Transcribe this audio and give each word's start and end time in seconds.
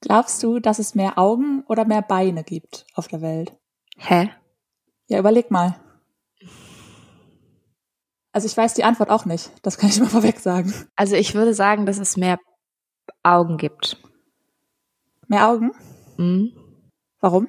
Glaubst 0.00 0.42
du, 0.42 0.60
dass 0.60 0.78
es 0.78 0.94
mehr 0.94 1.18
Augen 1.18 1.64
oder 1.66 1.84
mehr 1.84 2.02
Beine 2.02 2.44
gibt 2.44 2.86
auf 2.94 3.08
der 3.08 3.20
Welt? 3.20 3.52
Hä? 3.96 4.30
Ja, 5.08 5.18
überleg 5.18 5.50
mal. 5.50 5.76
Also 8.32 8.46
ich 8.46 8.56
weiß 8.56 8.74
die 8.74 8.84
Antwort 8.84 9.10
auch 9.10 9.24
nicht. 9.24 9.50
Das 9.62 9.78
kann 9.78 9.90
ich 9.90 9.98
mal 9.98 10.06
vorweg 10.08 10.38
sagen. 10.38 10.72
Also 10.94 11.16
ich 11.16 11.34
würde 11.34 11.54
sagen, 11.54 11.86
dass 11.86 11.98
es 11.98 12.16
mehr 12.16 12.38
Augen 13.22 13.56
gibt. 13.56 13.96
Mehr 15.26 15.48
Augen? 15.48 15.72
Mhm. 16.16 16.52
Warum? 17.20 17.48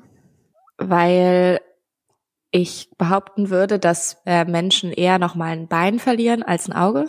Weil 0.78 1.62
ich 2.52 2.90
behaupten 2.98 3.50
würde, 3.50 3.78
dass 3.78 4.18
äh, 4.26 4.46
Menschen 4.46 4.92
eher 4.92 5.20
noch 5.20 5.36
mal 5.36 5.52
ein 5.52 5.68
Bein 5.68 6.00
verlieren 6.00 6.42
als 6.42 6.68
ein 6.68 6.74
Auge. 6.74 7.06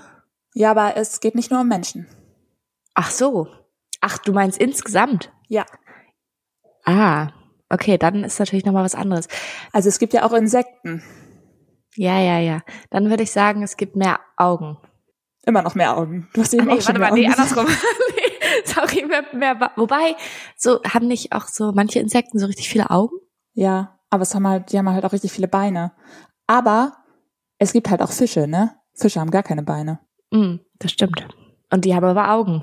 Ja, 0.54 0.72
aber 0.72 0.96
es 0.96 1.20
geht 1.20 1.34
nicht 1.34 1.50
nur 1.50 1.60
um 1.60 1.68
Menschen. 1.68 2.06
Ach 2.94 3.10
so. 3.10 3.48
Ach, 4.00 4.18
du 4.18 4.32
meinst 4.32 4.58
insgesamt? 4.58 5.32
Ja. 5.48 5.66
Ah, 6.84 7.28
okay, 7.68 7.98
dann 7.98 8.24
ist 8.24 8.38
natürlich 8.38 8.64
noch 8.64 8.72
mal 8.72 8.84
was 8.84 8.94
anderes. 8.94 9.28
Also 9.72 9.88
es 9.88 9.98
gibt 9.98 10.12
ja 10.12 10.24
auch 10.24 10.32
Insekten. 10.32 11.02
Ja, 11.96 12.18
ja, 12.18 12.38
ja. 12.38 12.60
Dann 12.90 13.10
würde 13.10 13.22
ich 13.22 13.32
sagen, 13.32 13.62
es 13.62 13.76
gibt 13.76 13.96
mehr 13.96 14.20
Augen. 14.36 14.78
Immer 15.44 15.62
noch 15.62 15.74
mehr 15.74 15.96
Augen. 15.96 16.28
Du 16.32 16.40
hast 16.40 16.54
eben 16.54 16.66
nee, 16.66 16.72
auch 16.72 16.80
schon 16.80 16.98
warte 16.98 17.00
mal, 17.00 17.12
nee, 17.12 17.26
Augen 17.26 17.42
gesagt. 17.42 17.58
andersrum. 17.58 17.66
nee, 18.16 18.62
sorry, 18.64 19.06
mehr, 19.06 19.24
mehr, 19.32 19.72
wobei, 19.76 20.16
so 20.56 20.82
haben 20.84 21.08
nicht 21.08 21.32
auch 21.32 21.48
so 21.48 21.72
manche 21.72 21.98
Insekten 21.98 22.38
so 22.38 22.46
richtig 22.46 22.68
viele 22.68 22.90
Augen? 22.90 23.16
Ja, 23.54 23.98
aber 24.10 24.22
es 24.22 24.34
haben 24.34 24.46
halt, 24.46 24.72
die 24.72 24.78
haben 24.78 24.88
halt 24.88 25.04
auch 25.04 25.12
richtig 25.12 25.32
viele 25.32 25.48
Beine. 25.48 25.92
Aber 26.46 26.96
es 27.58 27.72
gibt 27.72 27.90
halt 27.90 28.02
auch 28.02 28.12
Fische, 28.12 28.46
ne? 28.46 28.76
Fische 28.94 29.20
haben 29.20 29.30
gar 29.30 29.42
keine 29.42 29.62
Beine. 29.62 30.00
Mm, 30.30 30.56
das 30.78 30.92
stimmt. 30.92 31.26
Und 31.70 31.84
die 31.84 31.94
haben 31.94 32.04
aber 32.04 32.30
Augen. 32.30 32.62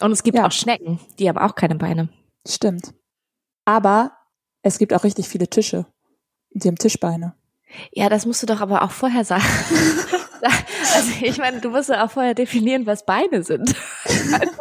Und 0.00 0.12
es 0.12 0.22
gibt 0.22 0.36
Ja. 0.38 0.46
auch 0.46 0.52
Schnecken, 0.52 1.00
die 1.18 1.28
haben 1.28 1.38
auch 1.38 1.54
keine 1.54 1.76
Beine. 1.76 2.08
Stimmt. 2.46 2.92
Aber 3.64 4.12
es 4.62 4.78
gibt 4.78 4.92
auch 4.92 5.04
richtig 5.04 5.28
viele 5.28 5.48
Tische. 5.48 5.86
Die 6.50 6.68
haben 6.68 6.76
Tischbeine. 6.76 7.34
Ja, 7.92 8.08
das 8.08 8.26
musst 8.26 8.42
du 8.42 8.46
doch 8.46 8.60
aber 8.60 8.82
auch 8.82 8.90
vorher 8.92 9.24
sagen. 9.24 9.42
also 10.94 11.10
ich 11.22 11.38
meine, 11.38 11.60
du 11.60 11.70
musst 11.70 11.88
ja 11.88 12.04
auch 12.04 12.10
vorher 12.10 12.34
definieren, 12.34 12.86
was 12.86 13.04
Beine 13.04 13.42
sind. 13.42 13.74
Also, 14.32 14.56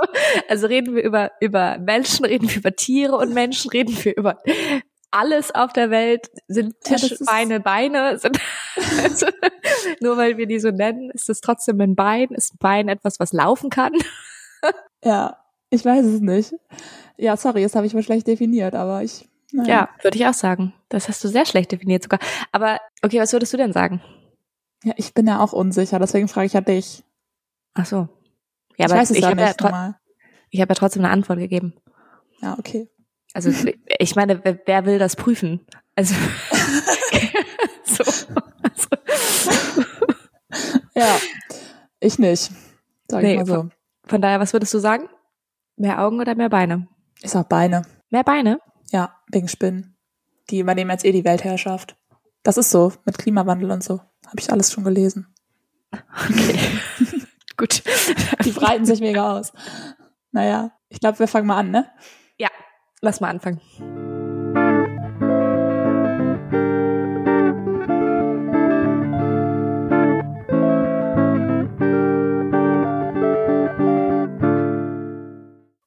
also 0.48 0.68
reden 0.68 0.96
wir 0.96 1.04
über, 1.04 1.32
über 1.42 1.80
Menschen, 1.80 2.24
reden 2.26 2.48
wir 2.50 2.58
über 2.58 2.76
Tiere 2.76 3.16
und 3.18 3.34
Menschen, 3.34 3.72
reden 3.72 3.98
wir 4.04 4.16
über 4.16 4.38
alles 5.10 5.54
auf 5.56 5.74
der 5.74 5.90
Welt. 5.90 6.30
Sind 6.48 6.76
Ja, 6.86 6.92
das 6.92 7.02
Tische, 7.02 7.14
ist- 7.16 7.26
Beine, 7.26 7.60
Beine? 7.60 8.20
Sind, 8.20 8.40
also, 9.04 9.26
nur 10.02 10.18
weil 10.18 10.38
wir 10.38 10.46
die 10.46 10.60
so 10.60 10.70
nennen, 10.70 11.10
ist 11.12 11.30
es 11.30 11.42
trotzdem 11.42 11.82
ein 11.82 11.96
Bein? 11.96 12.30
Ist 12.32 12.54
ein 12.54 12.58
Bein 12.60 12.90
etwas, 12.90 13.20
was 13.20 13.34
laufen 13.34 13.70
kann? 13.72 13.94
Ja, 15.06 15.38
ich 15.70 15.86
weiß 15.86 16.06
es 16.06 16.20
nicht. 16.20 16.54
Ja, 17.18 17.38
sorry, 17.38 17.62
das 17.64 17.76
habe 17.76 17.86
ich 17.88 17.94
mal 17.94 18.04
schlecht 18.04 18.28
definiert, 18.28 18.76
aber 18.76 19.04
ich. 19.04 19.30
Naja. 19.52 19.70
Ja, 19.70 19.90
würde 20.02 20.18
ich 20.18 20.26
auch 20.26 20.34
sagen. 20.34 20.74
Das 20.90 21.08
hast 21.08 21.24
du 21.24 21.28
sehr 21.30 21.46
schlecht 21.46 21.72
definiert 21.72 22.04
sogar. 22.04 22.20
Aber 22.52 22.80
okay, 23.04 23.20
was 23.22 23.32
würdest 23.32 23.54
du 23.54 23.58
denn 23.58 23.72
sagen? 23.72 24.02
Ja, 24.84 24.94
ich 24.98 25.14
bin 25.14 25.28
ja 25.28 25.40
auch 25.40 25.54
unsicher, 25.54 26.00
deswegen 26.00 26.28
frage 26.28 26.48
ich 26.48 26.54
ja 26.54 26.62
dich. 26.62 27.04
Ach 27.74 27.86
so. 27.86 27.96
Ja, 27.98 28.08
ich 28.80 28.86
aber 28.86 28.96
weiß 28.96 29.12
es 29.12 29.18
ich 29.18 29.24
ja 29.24 29.30
habe 29.30 29.42
ja, 29.42 29.52
tro- 29.54 29.70
mal. 29.72 29.98
ich 30.50 30.60
hab 30.62 30.70
ja 30.70 30.76
trotzdem 30.76 31.04
eine 31.06 31.14
Antwort 31.14 31.40
gegeben. 31.40 31.74
Ja, 32.42 32.58
okay. 32.60 32.90
Also 33.34 33.52
ich 34.00 34.16
meine, 34.16 34.44
wer, 34.44 34.60
wer 34.66 34.86
will 34.86 35.00
das 35.00 35.16
prüfen? 35.16 35.66
Also, 35.96 36.16
so. 37.86 38.04
Also, 38.64 38.88
Ja, 40.96 41.18
ich 42.00 42.20
nicht. 42.20 42.52
Sag 43.08 43.22
ich 43.22 43.28
Nee, 43.28 43.36
mal 43.38 43.46
so. 43.46 43.70
Von 44.08 44.22
daher, 44.22 44.40
was 44.40 44.54
würdest 44.54 44.74
du 44.74 44.80
sagen? 44.80 45.10
Mehr 45.78 46.02
Augen 46.02 46.20
oder 46.20 46.36
mehr 46.36 46.50
Beine? 46.50 46.88
Ich 47.22 47.32
sag 47.32 47.50
Beine. 47.50 47.84
Mehr 48.10 48.24
Beine? 48.24 48.60
Ja, 48.92 49.16
wegen 49.32 49.48
Spinnen. 49.48 49.98
Die 50.50 50.60
übernehmen 50.60 50.92
jetzt 50.92 51.06
eh 51.06 51.12
die 51.12 51.26
Weltherrschaft. 51.26 51.98
Das 52.44 52.58
ist 52.58 52.70
so, 52.70 52.94
mit 53.06 53.18
Klimawandel 53.18 53.72
und 53.72 53.84
so. 53.84 54.00
Habe 54.28 54.40
ich 54.40 54.52
alles 54.52 54.72
schon 54.72 54.84
gelesen. 54.84 55.34
Okay. 55.92 56.60
Gut. 57.58 57.84
Die 58.44 58.52
breiten 58.52 58.86
sich 58.86 59.00
mega 59.00 59.38
aus. 59.38 59.54
Naja, 60.32 60.72
ich 60.90 61.00
glaube, 61.00 61.20
wir 61.20 61.28
fangen 61.28 61.48
mal 61.48 61.58
an, 61.58 61.72
ne? 61.72 61.90
Ja, 62.38 62.50
lass 63.02 63.22
mal 63.22 63.30
anfangen. 63.30 63.62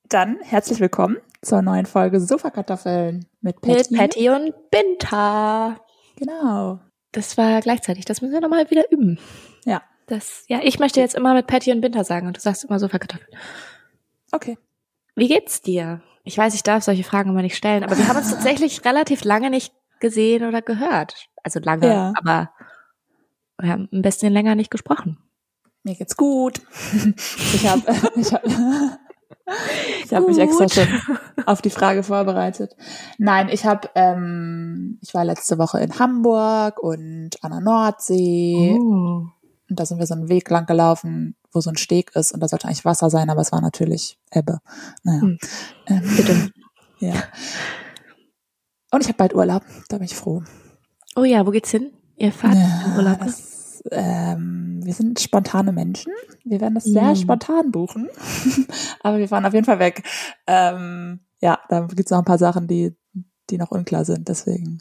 Dann 0.09 0.39
herzlich 0.43 0.81
willkommen 0.81 1.19
zur 1.43 1.61
neuen 1.63 1.87
Folge 1.87 2.21
Sofakartoffeln 2.21 3.27
mit 3.41 3.61
Patty. 3.61 3.91
Mit 3.91 3.99
Patty 4.01 4.31
und 4.31 4.55
Binta. 4.71 5.77
Genau. 6.17 6.81
Das 7.13 7.37
war 7.37 7.61
gleichzeitig. 7.61 8.05
Das 8.05 8.23
müssen 8.23 8.33
wir 8.33 8.41
nochmal 8.41 8.71
wieder 8.71 8.91
üben. 8.91 9.19
Ja. 9.65 9.83
Das, 10.07 10.45
ja, 10.49 10.61
ich 10.63 10.79
möchte 10.79 11.01
jetzt 11.01 11.15
immer 11.15 11.35
mit 11.35 11.47
Patty 11.47 11.73
und 11.73 11.83
Binta 11.83 12.05
sagen 12.05 12.27
und 12.27 12.37
du 12.37 12.41
sagst 12.41 12.65
immer 12.65 12.79
Sofakartoffeln. 12.79 13.31
Okay. 14.33 14.57
Wie 15.15 15.29
geht's 15.29 15.61
dir? 15.61 16.01
Ich 16.25 16.39
weiß, 16.39 16.55
ich 16.55 16.63
darf 16.63 16.85
solche 16.85 17.05
Fragen 17.05 17.31
immer 17.31 17.43
nicht 17.43 17.57
stellen, 17.57 17.85
aber 17.85 17.99
wir 17.99 18.09
haben 18.09 18.17
uns 18.17 18.31
tatsächlich 18.31 18.85
relativ 18.85 19.25
lange 19.25 19.51
nicht 19.51 19.75
gesehen 20.01 20.45
oder 20.45 20.63
gehört. 20.63 21.29
Also 21.43 21.61
lange, 21.61 21.87
Ja. 21.87 22.13
aber 22.17 22.51
wir 23.61 23.71
haben 23.71 23.89
ein 23.93 24.03
bisschen 24.03 24.33
länger 24.33 24.55
nicht 24.55 24.71
gesprochen. 24.71 25.19
Mir 25.83 25.95
geht's 25.97 26.17
gut. 26.17 26.63
Ich 27.55 27.69
habe 27.69 27.83
ich 28.17 28.33
hab, 28.33 28.43
ich 30.05 30.13
hab 30.15 30.27
mich 30.27 30.39
extra 30.39 30.69
schon 30.69 30.87
auf 31.47 31.63
die 31.63 31.71
Frage 31.71 32.03
vorbereitet. 32.03 32.77
Nein, 33.19 33.49
ich 33.51 33.65
habe 33.67 33.89
ähm, 33.95 34.99
ich 35.03 35.15
war 35.15 35.25
letzte 35.25 35.59
Woche 35.59 35.81
in 35.81 35.99
Hamburg 35.99 36.79
und 36.83 37.31
an 37.43 37.51
der 37.51 37.61
Nordsee 37.61 38.77
Oh. 38.79 39.27
und 39.71 39.79
da 39.81 39.85
sind 39.87 39.99
wir 39.99 40.07
so 40.07 40.15
einen 40.15 40.29
Weg 40.29 40.49
lang 40.51 40.67
gelaufen, 40.67 41.37
wo 41.53 41.61
so 41.61 41.71
ein 41.71 41.77
Steg 41.77 42.15
ist 42.15 42.33
und 42.33 42.41
da 42.41 42.49
sollte 42.49 42.67
eigentlich 42.67 42.85
Wasser 42.85 43.11
sein, 43.11 43.31
aber 43.31 43.41
es 43.41 43.53
war 43.53 43.61
natürlich 43.61 44.19
Ebbe. 44.31 44.59
Naja. 45.05 45.21
Hm. 45.23 45.39
Ähm, 45.87 46.03
Bitte. 46.17 46.51
Ja. 47.01 47.13
Und 48.91 49.03
ich 49.03 49.07
habe 49.09 49.19
bald 49.19 49.35
Urlaub, 49.37 49.63
da 49.89 49.99
bin 49.99 50.07
ich 50.07 50.17
froh. 50.17 50.43
Oh 51.15 51.23
ja, 51.23 51.47
wo 51.47 51.51
geht's 51.53 51.71
hin? 51.71 51.93
Ihr 52.17 52.33
fahrt 52.33 52.55
in 52.57 52.97
Urlaub? 52.97 53.21
ne? 53.25 53.33
Ähm, 53.91 54.81
wir 54.85 54.95
sind 54.95 55.21
spontane 55.21 55.73
Menschen. 55.73 56.13
Wir 56.45 56.61
werden 56.61 56.75
das 56.75 56.85
sehr 56.85 57.13
Mm. 57.13 57.17
spontan 57.17 57.71
buchen. 57.71 58.09
Aber 59.03 59.19
wir 59.19 59.29
fahren 59.29 59.45
auf 59.47 59.55
jeden 59.55 59.67
Fall 59.67 59.79
weg. 59.79 60.03
Ähm, 60.47 61.21
ja, 61.41 61.59
da 61.69 61.87
gibt's 61.87 62.11
noch 62.11 62.19
ein 62.19 62.25
paar 62.25 62.39
Sachen, 62.39 62.67
die, 62.67 62.97
die 63.51 63.59
noch 63.59 63.71
unklar 63.71 64.05
sind. 64.05 64.29
Deswegen. 64.29 64.81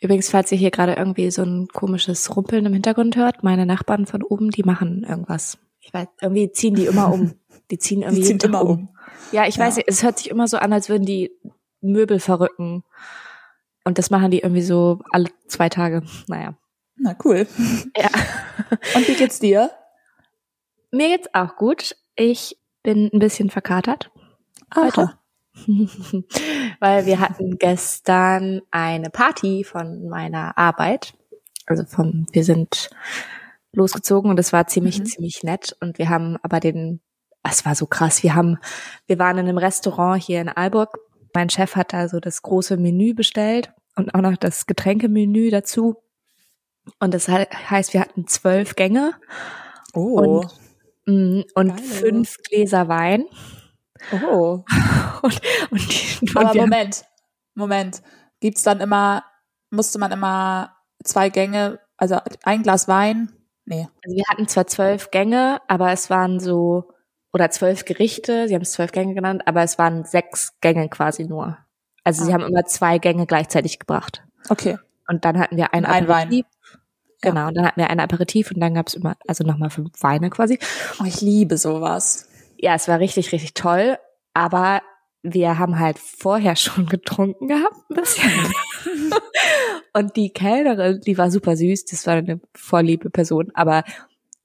Übrigens, 0.00 0.30
falls 0.30 0.52
ihr 0.52 0.58
hier 0.58 0.70
gerade 0.70 0.94
irgendwie 0.94 1.30
so 1.32 1.42
ein 1.42 1.66
komisches 1.68 2.34
Rumpeln 2.36 2.64
im 2.64 2.72
Hintergrund 2.72 3.16
hört, 3.16 3.42
meine 3.42 3.66
Nachbarn 3.66 4.06
von 4.06 4.22
oben, 4.22 4.50
die 4.50 4.62
machen 4.62 5.02
irgendwas. 5.02 5.58
Ich 5.80 5.92
weiß, 5.92 6.06
irgendwie 6.20 6.52
ziehen 6.52 6.74
die 6.76 6.86
immer 6.86 7.12
um. 7.12 7.34
Die 7.72 7.78
ziehen 7.78 8.02
irgendwie 8.02 8.22
Die 8.22 8.26
ziehen 8.28 8.38
immer 8.40 8.64
um. 8.64 8.90
Ja, 9.32 9.46
ich 9.46 9.56
Ja. 9.56 9.64
weiß, 9.66 9.78
es 9.84 10.02
hört 10.04 10.18
sich 10.18 10.30
immer 10.30 10.46
so 10.46 10.58
an, 10.58 10.72
als 10.72 10.88
würden 10.88 11.04
die 11.04 11.32
Möbel 11.80 12.20
verrücken. 12.20 12.84
Und 13.84 13.98
das 13.98 14.10
machen 14.10 14.30
die 14.30 14.38
irgendwie 14.38 14.62
so 14.62 15.00
alle 15.10 15.28
zwei 15.48 15.68
Tage. 15.68 16.02
Naja. 16.28 16.56
Na 17.00 17.16
cool. 17.24 17.46
Ja. 17.96 18.08
Und 18.94 19.08
wie 19.08 19.14
geht's 19.14 19.38
dir? 19.38 19.70
Mir 20.90 21.08
geht's 21.16 21.28
auch 21.32 21.56
gut. 21.56 21.96
Ich 22.16 22.58
bin 22.82 23.10
ein 23.12 23.18
bisschen 23.18 23.50
verkatert. 23.50 24.10
Heute. 24.74 25.02
Aha. 25.02 25.18
Weil 26.80 27.06
wir 27.06 27.20
hatten 27.20 27.58
gestern 27.58 28.62
eine 28.70 29.10
Party 29.10 29.64
von 29.64 30.08
meiner 30.08 30.56
Arbeit. 30.56 31.14
Also 31.66 31.84
vom, 31.84 32.26
wir 32.32 32.44
sind 32.44 32.90
losgezogen 33.72 34.30
und 34.30 34.38
es 34.38 34.52
war 34.52 34.66
ziemlich, 34.66 35.00
Mhm. 35.00 35.04
ziemlich 35.06 35.42
nett. 35.42 35.76
Und 35.80 35.98
wir 35.98 36.08
haben 36.08 36.36
aber 36.42 36.60
den, 36.60 37.00
es 37.42 37.64
war 37.66 37.74
so 37.74 37.86
krass. 37.86 38.22
Wir 38.22 38.34
haben, 38.34 38.58
wir 39.06 39.18
waren 39.18 39.38
in 39.38 39.48
einem 39.48 39.58
Restaurant 39.58 40.22
hier 40.22 40.40
in 40.40 40.48
Aalburg. 40.48 40.98
Mein 41.34 41.50
Chef 41.50 41.76
hat 41.76 41.92
also 41.92 42.20
das 42.20 42.42
große 42.42 42.76
Menü 42.76 43.14
bestellt 43.14 43.72
und 43.96 44.14
auch 44.14 44.20
noch 44.22 44.36
das 44.36 44.66
Getränkemenü 44.66 45.50
dazu. 45.50 45.96
Und 46.98 47.14
das 47.14 47.26
he- 47.26 47.46
heißt, 47.70 47.92
wir 47.94 48.00
hatten 48.00 48.26
zwölf 48.26 48.76
Gänge 48.76 49.12
Oh. 49.94 50.44
mm, 51.06 51.42
und 51.54 51.76
Geil. 51.76 51.84
fünf 51.84 52.36
Gläser 52.42 52.88
Wein. 52.88 53.24
oh. 54.12 54.64
Und, 55.22 55.40
und, 55.72 56.22
und 56.22 56.36
Aber 56.36 56.54
Moment. 56.54 57.04
Moment. 57.56 58.02
Gibt's 58.38 58.62
dann 58.62 58.80
immer, 58.80 59.24
musste 59.70 59.98
man 59.98 60.12
immer 60.12 60.76
zwei 61.02 61.28
Gänge, 61.28 61.80
also 61.96 62.20
ein 62.44 62.62
Glas 62.62 62.86
Wein? 62.86 63.32
Nee. 63.64 63.88
Also 64.04 64.16
wir 64.16 64.22
hatten 64.28 64.46
zwar 64.46 64.68
zwölf 64.68 65.10
Gänge, 65.10 65.60
aber 65.66 65.90
es 65.90 66.08
waren 66.08 66.38
so, 66.38 66.92
oder 67.32 67.50
zwölf 67.50 67.84
Gerichte, 67.84 68.46
sie 68.46 68.54
haben 68.54 68.62
es 68.62 68.70
zwölf 68.72 68.92
Gänge 68.92 69.14
genannt, 69.14 69.42
aber 69.46 69.62
es 69.64 69.76
waren 69.76 70.04
sechs 70.04 70.52
Gänge 70.60 70.88
quasi 70.88 71.24
nur. 71.24 71.58
Also 72.04 72.24
sie 72.24 72.30
Ah. 72.30 72.34
haben 72.34 72.46
immer 72.46 72.64
zwei 72.66 72.98
Gänge 72.98 73.26
gleichzeitig 73.26 73.80
gebracht. 73.80 74.22
Okay. 74.48 74.78
Und 75.08 75.24
dann 75.24 75.38
hatten 75.40 75.56
wir 75.56 75.74
ein 75.74 75.84
Und 75.84 75.90
ein 75.90 76.06
Wein. 76.08 76.42
Genau, 77.20 77.48
und 77.48 77.56
dann 77.56 77.66
hatten 77.66 77.80
wir 77.80 77.90
ein 77.90 78.00
Aperitif 78.00 78.50
und 78.52 78.60
dann 78.60 78.74
gab's 78.74 78.94
immer, 78.94 79.16
also 79.26 79.44
nochmal 79.44 79.70
fünf 79.70 79.90
Weine 80.02 80.30
quasi. 80.30 80.58
Oh, 81.00 81.04
ich 81.04 81.20
liebe 81.20 81.58
sowas. 81.58 82.28
Ja, 82.56 82.74
es 82.74 82.86
war 82.88 83.00
richtig, 83.00 83.32
richtig 83.32 83.54
toll. 83.54 83.98
Aber 84.34 84.82
wir 85.22 85.58
haben 85.58 85.78
halt 85.78 85.98
vorher 85.98 86.56
schon 86.56 86.86
getrunken 86.86 87.48
gehabt, 87.48 87.76
ein 87.90 87.94
bisschen. 87.94 88.30
und 89.92 90.16
die 90.16 90.30
Kellnerin, 90.30 91.00
die 91.00 91.18
war 91.18 91.30
super 91.30 91.56
süß, 91.56 91.86
das 91.86 92.06
war 92.06 92.14
eine 92.14 92.40
vorliebe 92.54 93.10
Person, 93.10 93.50
aber 93.54 93.84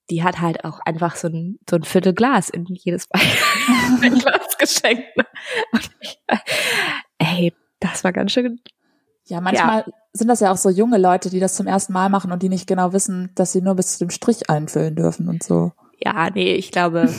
die 0.10 0.24
hat 0.24 0.42
halt 0.42 0.66
auch 0.66 0.80
einfach 0.82 1.16
so 1.16 1.28
ein, 1.28 1.60
so 1.70 1.78
ein 1.78 1.84
Viertel 1.84 2.14
Glas 2.14 2.50
in 2.50 2.66
jedes 2.66 3.08
Glas 4.02 4.58
geschenkt. 4.58 5.08
Und 5.72 5.90
ich, 6.02 6.20
ey, 7.20 7.54
das 7.80 8.04
war 8.04 8.12
ganz 8.12 8.32
schön. 8.34 8.60
Ja, 9.26 9.42
manchmal 9.42 9.84
ja. 9.88 9.94
sind 10.12 10.28
das 10.28 10.42
ja 10.42 10.52
auch 10.52 10.58
so 10.58 10.70
junge 10.70 10.98
Leute, 10.98 11.30
die 11.30 11.40
das 11.40 11.56
zum 11.56 11.68
ersten 11.68 11.94
Mal 11.94 12.10
machen 12.10 12.32
und 12.32 12.44
die 12.44 12.50
nicht 12.50 12.68
genau 12.68 12.94
wissen, 12.94 13.32
dass 13.36 13.52
sie 13.52 13.62
nur 13.62 13.76
bis 13.76 13.94
zu 13.94 14.06
dem 14.06 14.10
Strich 14.10 14.50
einfüllen 14.50 14.96
dürfen 14.96 15.30
und 15.30 15.44
so. 15.44 15.72
Ja, 15.98 16.30
nee, 16.30 16.54
ich 16.56 16.72
glaube, 16.72 17.10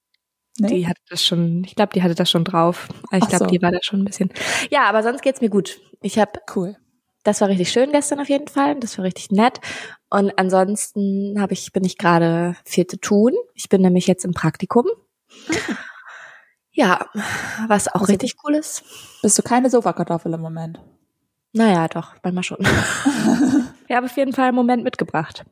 nee? 0.58 0.68
die 0.68 0.86
hatte 0.86 1.00
das 1.08 1.24
schon, 1.24 1.64
ich 1.64 1.74
glaube, 1.74 1.92
die 1.94 2.02
hatte 2.02 2.14
das 2.14 2.30
schon 2.30 2.44
drauf. 2.44 2.88
Ich 3.12 3.26
glaube, 3.28 3.44
so. 3.44 3.46
die 3.46 3.62
war 3.62 3.72
da 3.72 3.78
schon 3.82 4.00
ein 4.00 4.04
bisschen. 4.04 4.30
Ja, 4.70 4.84
aber 4.84 5.02
sonst 5.02 5.22
geht's 5.22 5.40
mir 5.40 5.50
gut. 5.50 5.80
Ich 6.02 6.18
habe 6.18 6.40
cool. 6.54 6.76
Das 7.24 7.40
war 7.40 7.48
richtig 7.48 7.72
schön 7.72 7.90
gestern 7.90 8.20
auf 8.20 8.28
jeden 8.28 8.46
Fall. 8.46 8.78
Das 8.78 8.98
war 8.98 9.04
richtig 9.04 9.32
nett. 9.32 9.60
Und 10.10 10.38
ansonsten 10.38 11.40
habe 11.40 11.54
ich, 11.54 11.72
bin 11.72 11.84
ich 11.84 11.98
gerade 11.98 12.54
viel 12.64 12.86
zu 12.86 13.00
tun. 13.00 13.32
Ich 13.54 13.68
bin 13.68 13.82
nämlich 13.82 14.06
jetzt 14.06 14.24
im 14.24 14.32
Praktikum. 14.32 14.86
Ja, 16.76 17.06
was 17.68 17.88
auch 17.88 18.02
also, 18.02 18.12
richtig 18.12 18.36
cool 18.44 18.54
ist. 18.54 18.84
Bist 19.22 19.38
du 19.38 19.42
keine 19.42 19.70
Sofakartoffel 19.70 20.34
im 20.34 20.42
Moment? 20.42 20.78
Naja, 21.56 21.88
doch, 21.88 22.14
manchmal 22.22 22.44
schon. 22.44 22.58
ich 23.88 23.96
habe 23.96 24.06
auf 24.06 24.16
jeden 24.16 24.34
Fall 24.34 24.48
einen 24.48 24.56
Moment 24.56 24.84
mitgebracht. 24.84 25.46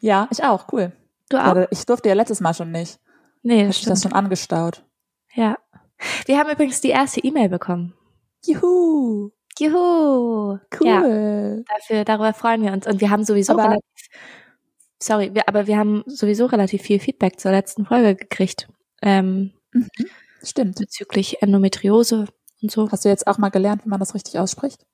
Ja, 0.00 0.26
ich 0.32 0.42
auch, 0.42 0.72
cool. 0.72 0.90
Du 1.28 1.38
auch? 1.38 1.68
Ich 1.70 1.86
durfte 1.86 2.08
ja 2.08 2.16
letztes 2.16 2.40
Mal 2.40 2.52
schon 2.52 2.72
nicht. 2.72 2.98
Nee, 3.42 3.64
das 3.64 3.76
Hab 3.76 3.82
ich 3.82 3.88
das 3.88 4.02
schon 4.02 4.12
angestaut. 4.12 4.84
Ja. 5.34 5.56
Wir 6.26 6.38
haben 6.38 6.50
übrigens 6.50 6.80
die 6.80 6.90
erste 6.90 7.20
E-Mail 7.20 7.48
bekommen. 7.48 7.94
Juhu. 8.44 9.30
Juhu. 9.58 10.58
Cool. 10.80 10.86
Ja, 10.86 11.74
dafür, 11.76 12.04
darüber 12.04 12.34
freuen 12.34 12.62
wir 12.62 12.72
uns. 12.72 12.88
Und 12.88 13.00
wir 13.00 13.10
haben 13.10 13.22
sowieso 13.22 13.52
aber, 13.52 13.64
relativ, 13.64 14.08
sorry, 15.00 15.32
wir, 15.32 15.48
aber 15.48 15.68
wir 15.68 15.78
haben 15.78 16.02
sowieso 16.06 16.46
relativ 16.46 16.82
viel 16.82 16.98
Feedback 16.98 17.38
zur 17.38 17.52
letzten 17.52 17.86
Folge 17.86 18.16
gekriegt. 18.16 18.68
Ähm, 19.00 19.52
mhm, 19.72 19.88
stimmt. 20.42 20.78
Bezüglich 20.80 21.40
Endometriose 21.40 22.26
und 22.62 22.70
so. 22.72 22.90
Hast 22.90 23.04
du 23.04 23.08
jetzt 23.08 23.28
auch 23.28 23.38
mal 23.38 23.50
gelernt, 23.50 23.84
wie 23.84 23.88
man 23.88 24.00
das 24.00 24.14
richtig 24.14 24.40
ausspricht? 24.40 24.84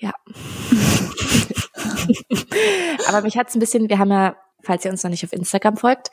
Ja. 0.00 0.12
aber 3.08 3.22
mich 3.22 3.36
hat's 3.36 3.54
ein 3.54 3.60
bisschen, 3.60 3.88
wir 3.88 3.98
haben 3.98 4.10
ja, 4.10 4.36
falls 4.62 4.84
ihr 4.84 4.90
uns 4.90 5.04
noch 5.04 5.10
nicht 5.10 5.24
auf 5.24 5.32
Instagram 5.32 5.76
folgt, 5.76 6.10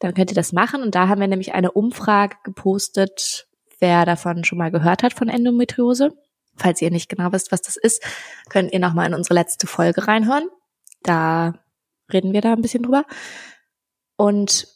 dann 0.00 0.12
könnt 0.14 0.30
ihr 0.30 0.34
das 0.34 0.52
machen. 0.52 0.82
Und 0.82 0.94
da 0.94 1.08
haben 1.08 1.20
wir 1.20 1.28
nämlich 1.28 1.54
eine 1.54 1.72
Umfrage 1.72 2.36
gepostet, 2.44 3.46
wer 3.78 4.04
davon 4.04 4.44
schon 4.44 4.58
mal 4.58 4.70
gehört 4.70 5.02
hat 5.02 5.14
von 5.14 5.28
Endometriose. 5.28 6.12
Falls 6.56 6.82
ihr 6.82 6.90
nicht 6.90 7.08
genau 7.08 7.32
wisst, 7.32 7.52
was 7.52 7.62
das 7.62 7.76
ist, 7.76 8.02
könnt 8.48 8.72
ihr 8.72 8.80
nochmal 8.80 9.06
in 9.06 9.14
unsere 9.14 9.34
letzte 9.34 9.68
Folge 9.68 10.08
reinhören. 10.08 10.48
Da 11.02 11.54
reden 12.12 12.32
wir 12.32 12.40
da 12.40 12.52
ein 12.52 12.62
bisschen 12.62 12.82
drüber. 12.82 13.04
Und 14.16 14.66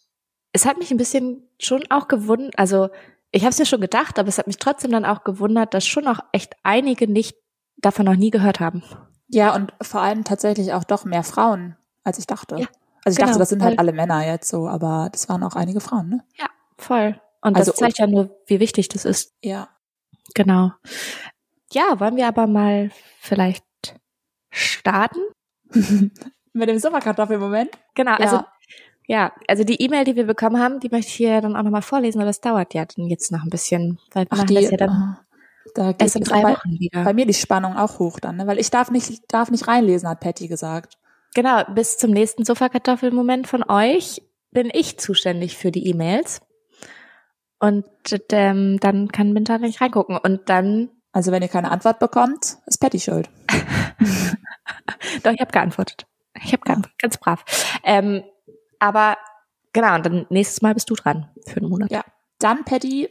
es 0.52 0.64
hat 0.64 0.78
mich 0.78 0.92
ein 0.92 0.96
bisschen 0.96 1.48
schon 1.58 1.82
auch 1.90 2.06
gewundert, 2.06 2.56
also 2.58 2.90
ich 3.32 3.42
habe 3.42 3.50
es 3.50 3.58
ja 3.58 3.64
schon 3.64 3.80
gedacht, 3.80 4.18
aber 4.18 4.28
es 4.28 4.38
hat 4.38 4.46
mich 4.46 4.58
trotzdem 4.58 4.92
dann 4.92 5.06
auch 5.06 5.24
gewundert, 5.24 5.74
dass 5.74 5.86
schon 5.86 6.06
auch 6.06 6.20
echt 6.32 6.54
einige 6.62 7.10
nicht 7.10 7.36
davon 7.78 8.06
noch 8.06 8.16
nie 8.16 8.30
gehört 8.30 8.60
haben. 8.60 8.82
Ja, 9.28 9.54
und 9.54 9.72
vor 9.80 10.02
allem 10.02 10.24
tatsächlich 10.24 10.72
auch 10.72 10.84
doch 10.84 11.04
mehr 11.04 11.22
Frauen, 11.22 11.76
als 12.04 12.18
ich 12.18 12.26
dachte. 12.26 12.56
Ja, 12.56 12.66
also 13.04 13.14
ich 13.14 13.16
genau, 13.16 13.28
dachte, 13.28 13.38
das 13.38 13.48
sind 13.48 13.62
halt 13.62 13.72
voll. 13.72 13.78
halt 13.78 13.80
alle 13.80 13.92
Männer 13.92 14.26
jetzt 14.26 14.48
so, 14.48 14.68
aber 14.68 15.08
das 15.10 15.28
waren 15.28 15.42
auch 15.42 15.56
einige 15.56 15.80
Frauen, 15.80 16.08
ne? 16.08 16.24
Ja, 16.38 16.46
voll. 16.76 17.20
Und 17.40 17.56
also, 17.56 17.72
das 17.72 17.78
zeigt 17.78 17.98
ja 17.98 18.06
nur, 18.06 18.30
wie 18.46 18.60
wichtig 18.60 18.88
das 18.88 19.04
ist. 19.04 19.34
Ja. 19.42 19.68
Genau. 20.34 20.72
Ja, 21.72 21.98
wollen 21.98 22.16
wir 22.16 22.28
aber 22.28 22.46
mal 22.46 22.90
vielleicht 23.18 23.64
starten? 24.50 25.20
Mit 26.52 26.68
dem 26.68 26.78
Sommerkartoffelmoment? 26.78 27.70
Genau, 27.94 28.12
ja. 28.12 28.18
also 28.18 28.40
ja, 29.08 29.32
also 29.48 29.64
die 29.64 29.82
E-Mail, 29.82 30.04
die 30.04 30.16
wir 30.16 30.26
bekommen 30.26 30.60
haben, 30.60 30.78
die 30.78 30.88
möchte 30.88 31.08
ich 31.08 31.14
hier 31.14 31.40
dann 31.40 31.56
auch 31.56 31.62
nochmal 31.62 31.82
vorlesen, 31.82 32.20
aber 32.20 32.30
es 32.30 32.40
dauert 32.40 32.72
ja 32.72 32.84
dann 32.84 33.06
jetzt 33.06 33.32
noch 33.32 33.42
ein 33.42 33.50
bisschen, 33.50 33.98
weil 34.12 34.24
wir 34.24 34.32
Ach, 34.32 34.36
machen 34.38 34.46
die, 34.46 34.54
das 34.54 34.70
ja 34.70 34.76
dann 34.76 35.18
da 35.74 35.94
erst 35.98 36.16
in 36.16 36.24
drei 36.24 36.42
bei, 36.42 36.52
Wochen 36.54 36.78
wieder. 36.78 37.04
Bei 37.04 37.14
mir 37.14 37.26
die 37.26 37.34
Spannung 37.34 37.76
auch 37.76 37.98
hoch 37.98 38.20
dann, 38.20 38.36
ne? 38.36 38.46
weil 38.46 38.58
ich 38.58 38.70
darf 38.70 38.90
nicht, 38.90 39.32
darf 39.32 39.50
nicht 39.50 39.68
reinlesen, 39.68 40.08
hat 40.08 40.20
Patty 40.20 40.48
gesagt. 40.48 40.98
Genau, 41.34 41.64
bis 41.74 41.96
zum 41.96 42.10
nächsten 42.10 42.44
Sofakartoffelmoment 42.44 43.46
von 43.46 43.64
euch 43.68 44.22
bin 44.50 44.70
ich 44.72 44.98
zuständig 44.98 45.56
für 45.56 45.70
die 45.70 45.86
E-Mails. 45.88 46.42
Und 47.58 47.86
ähm, 48.32 48.78
dann 48.80 49.08
kann 49.08 49.32
Minta 49.32 49.56
nicht 49.58 49.80
reingucken. 49.80 50.18
Und 50.18 50.48
dann 50.48 50.90
also 51.12 51.30
wenn 51.30 51.42
ihr 51.42 51.48
keine 51.48 51.70
Antwort 51.70 51.98
bekommt, 51.98 52.56
ist 52.66 52.80
Patty 52.80 52.98
schuld. 52.98 53.28
Doch, 55.22 55.32
ich 55.32 55.40
habe 55.40 55.52
geantwortet. 55.52 56.06
Ich 56.42 56.52
habe 56.52 56.62
geantwortet, 56.62 56.98
ganz 56.98 57.18
brav. 57.18 57.44
Ähm, 57.84 58.24
aber 58.78 59.18
genau, 59.72 59.94
und 59.94 60.06
dann 60.06 60.26
nächstes 60.30 60.62
Mal 60.62 60.74
bist 60.74 60.88
du 60.90 60.94
dran 60.94 61.30
für 61.46 61.58
einen 61.58 61.68
Monat. 61.68 61.90
Ja. 61.90 62.02
Dann, 62.38 62.64
Patty, 62.64 63.08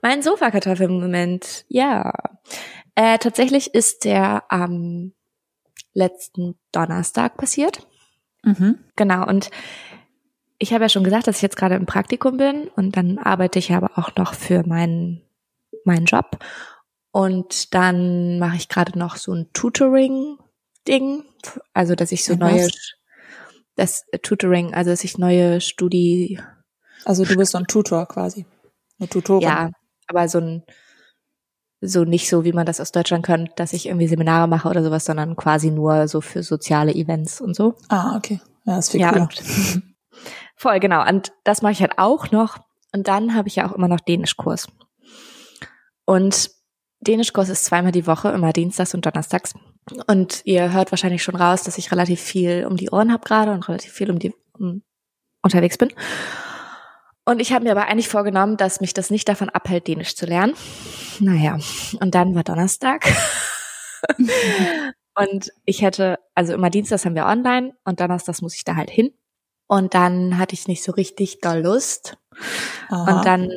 Mein 0.00 0.22
Sofakartoffelmoment, 0.22 1.64
ja. 1.68 2.12
Äh, 2.94 3.18
tatsächlich 3.18 3.74
ist 3.74 4.04
der 4.04 4.44
am 4.48 5.12
letzten 5.92 6.58
Donnerstag 6.72 7.36
passiert. 7.36 7.86
Mhm. 8.44 8.78
Genau, 8.96 9.26
und 9.26 9.50
ich 10.58 10.72
habe 10.72 10.84
ja 10.84 10.88
schon 10.88 11.04
gesagt, 11.04 11.26
dass 11.26 11.36
ich 11.36 11.42
jetzt 11.42 11.56
gerade 11.56 11.76
im 11.76 11.86
Praktikum 11.86 12.36
bin 12.36 12.68
und 12.76 12.96
dann 12.96 13.18
arbeite 13.18 13.58
ich 13.58 13.72
aber 13.72 13.96
auch 13.96 14.14
noch 14.16 14.34
für 14.34 14.66
meinen, 14.66 15.22
meinen 15.84 16.06
Job. 16.06 16.38
Und 17.12 17.74
dann 17.74 18.38
mache 18.38 18.56
ich 18.56 18.68
gerade 18.68 18.98
noch 18.98 19.16
so 19.16 19.32
ein 19.32 19.48
Tutoring-Ding, 19.52 21.24
also 21.72 21.94
dass 21.94 22.12
ich 22.12 22.24
so 22.24 22.34
Und 22.34 22.40
neue, 22.40 22.66
was? 22.66 22.94
das 23.76 24.04
Tutoring, 24.22 24.74
also 24.74 24.90
dass 24.90 25.04
ich 25.04 25.16
neue 25.16 25.60
Studi. 25.60 26.40
Also 27.04 27.24
du 27.24 27.36
bist 27.36 27.52
so 27.52 27.58
ein 27.58 27.66
Tutor 27.66 28.06
quasi. 28.06 28.44
Eine 28.98 29.08
Tutorin. 29.08 29.42
Ja, 29.42 29.70
aber 30.08 30.28
so 30.28 30.38
ein, 30.38 30.64
so 31.80 32.04
nicht 32.04 32.28
so, 32.28 32.44
wie 32.44 32.52
man 32.52 32.66
das 32.66 32.80
aus 32.80 32.90
Deutschland 32.90 33.24
kennt, 33.24 33.52
dass 33.56 33.72
ich 33.72 33.86
irgendwie 33.86 34.08
Seminare 34.08 34.48
mache 34.48 34.68
oder 34.68 34.82
sowas, 34.82 35.04
sondern 35.04 35.36
quasi 35.36 35.70
nur 35.70 36.08
so 36.08 36.20
für 36.20 36.42
soziale 36.42 36.92
Events 36.92 37.40
und 37.40 37.54
so. 37.54 37.76
Ah, 37.88 38.16
okay. 38.16 38.40
Ja, 38.64 38.78
ist 38.78 38.90
viel 38.90 39.00
ja, 39.00 39.12
cooler. 39.12 39.28
voll, 40.58 40.80
genau. 40.80 41.06
Und 41.06 41.32
das 41.44 41.62
mache 41.62 41.72
ich 41.72 41.80
halt 41.80 41.98
auch 41.98 42.30
noch. 42.30 42.58
Und 42.92 43.08
dann 43.08 43.34
habe 43.34 43.48
ich 43.48 43.56
ja 43.56 43.68
auch 43.68 43.72
immer 43.72 43.88
noch 43.88 44.00
Dänischkurs. 44.00 44.68
Und 46.04 46.50
Dänischkurs 47.00 47.48
ist 47.48 47.64
zweimal 47.64 47.92
die 47.92 48.06
Woche, 48.06 48.30
immer 48.30 48.52
Dienstags 48.52 48.94
und 48.94 49.06
Donnerstags. 49.06 49.54
Und 50.06 50.42
ihr 50.44 50.72
hört 50.72 50.90
wahrscheinlich 50.90 51.22
schon 51.22 51.36
raus, 51.36 51.62
dass 51.62 51.78
ich 51.78 51.92
relativ 51.92 52.20
viel 52.20 52.66
um 52.66 52.76
die 52.76 52.90
Ohren 52.90 53.12
habe 53.12 53.24
gerade 53.24 53.52
und 53.52 53.66
relativ 53.68 53.92
viel 53.92 54.10
um 54.10 54.18
die 54.18 54.34
um, 54.58 54.82
unterwegs 55.42 55.78
bin. 55.78 55.92
Und 57.24 57.40
ich 57.40 57.52
habe 57.52 57.64
mir 57.64 57.72
aber 57.72 57.86
eigentlich 57.88 58.08
vorgenommen, 58.08 58.56
dass 58.56 58.80
mich 58.80 58.94
das 58.94 59.10
nicht 59.10 59.28
davon 59.28 59.50
abhält, 59.50 59.86
Dänisch 59.86 60.16
zu 60.16 60.26
lernen. 60.26 60.54
Naja, 61.20 61.58
und 62.00 62.14
dann 62.14 62.34
war 62.34 62.42
Donnerstag. 62.42 63.06
und 65.14 65.52
ich 65.64 65.82
hätte, 65.82 66.18
also 66.34 66.54
immer 66.54 66.70
Dienstags 66.70 67.04
haben 67.04 67.14
wir 67.14 67.26
online 67.26 67.76
und 67.84 68.00
Donnerstags 68.00 68.40
muss 68.40 68.54
ich 68.54 68.64
da 68.64 68.76
halt 68.76 68.90
hin. 68.90 69.12
Und 69.68 69.94
dann 69.94 70.38
hatte 70.38 70.54
ich 70.54 70.66
nicht 70.66 70.82
so 70.82 70.92
richtig 70.92 71.40
doll 71.40 71.60
Lust. 71.60 72.16
Aha. 72.88 73.18
Und 73.18 73.24
dann, 73.24 73.50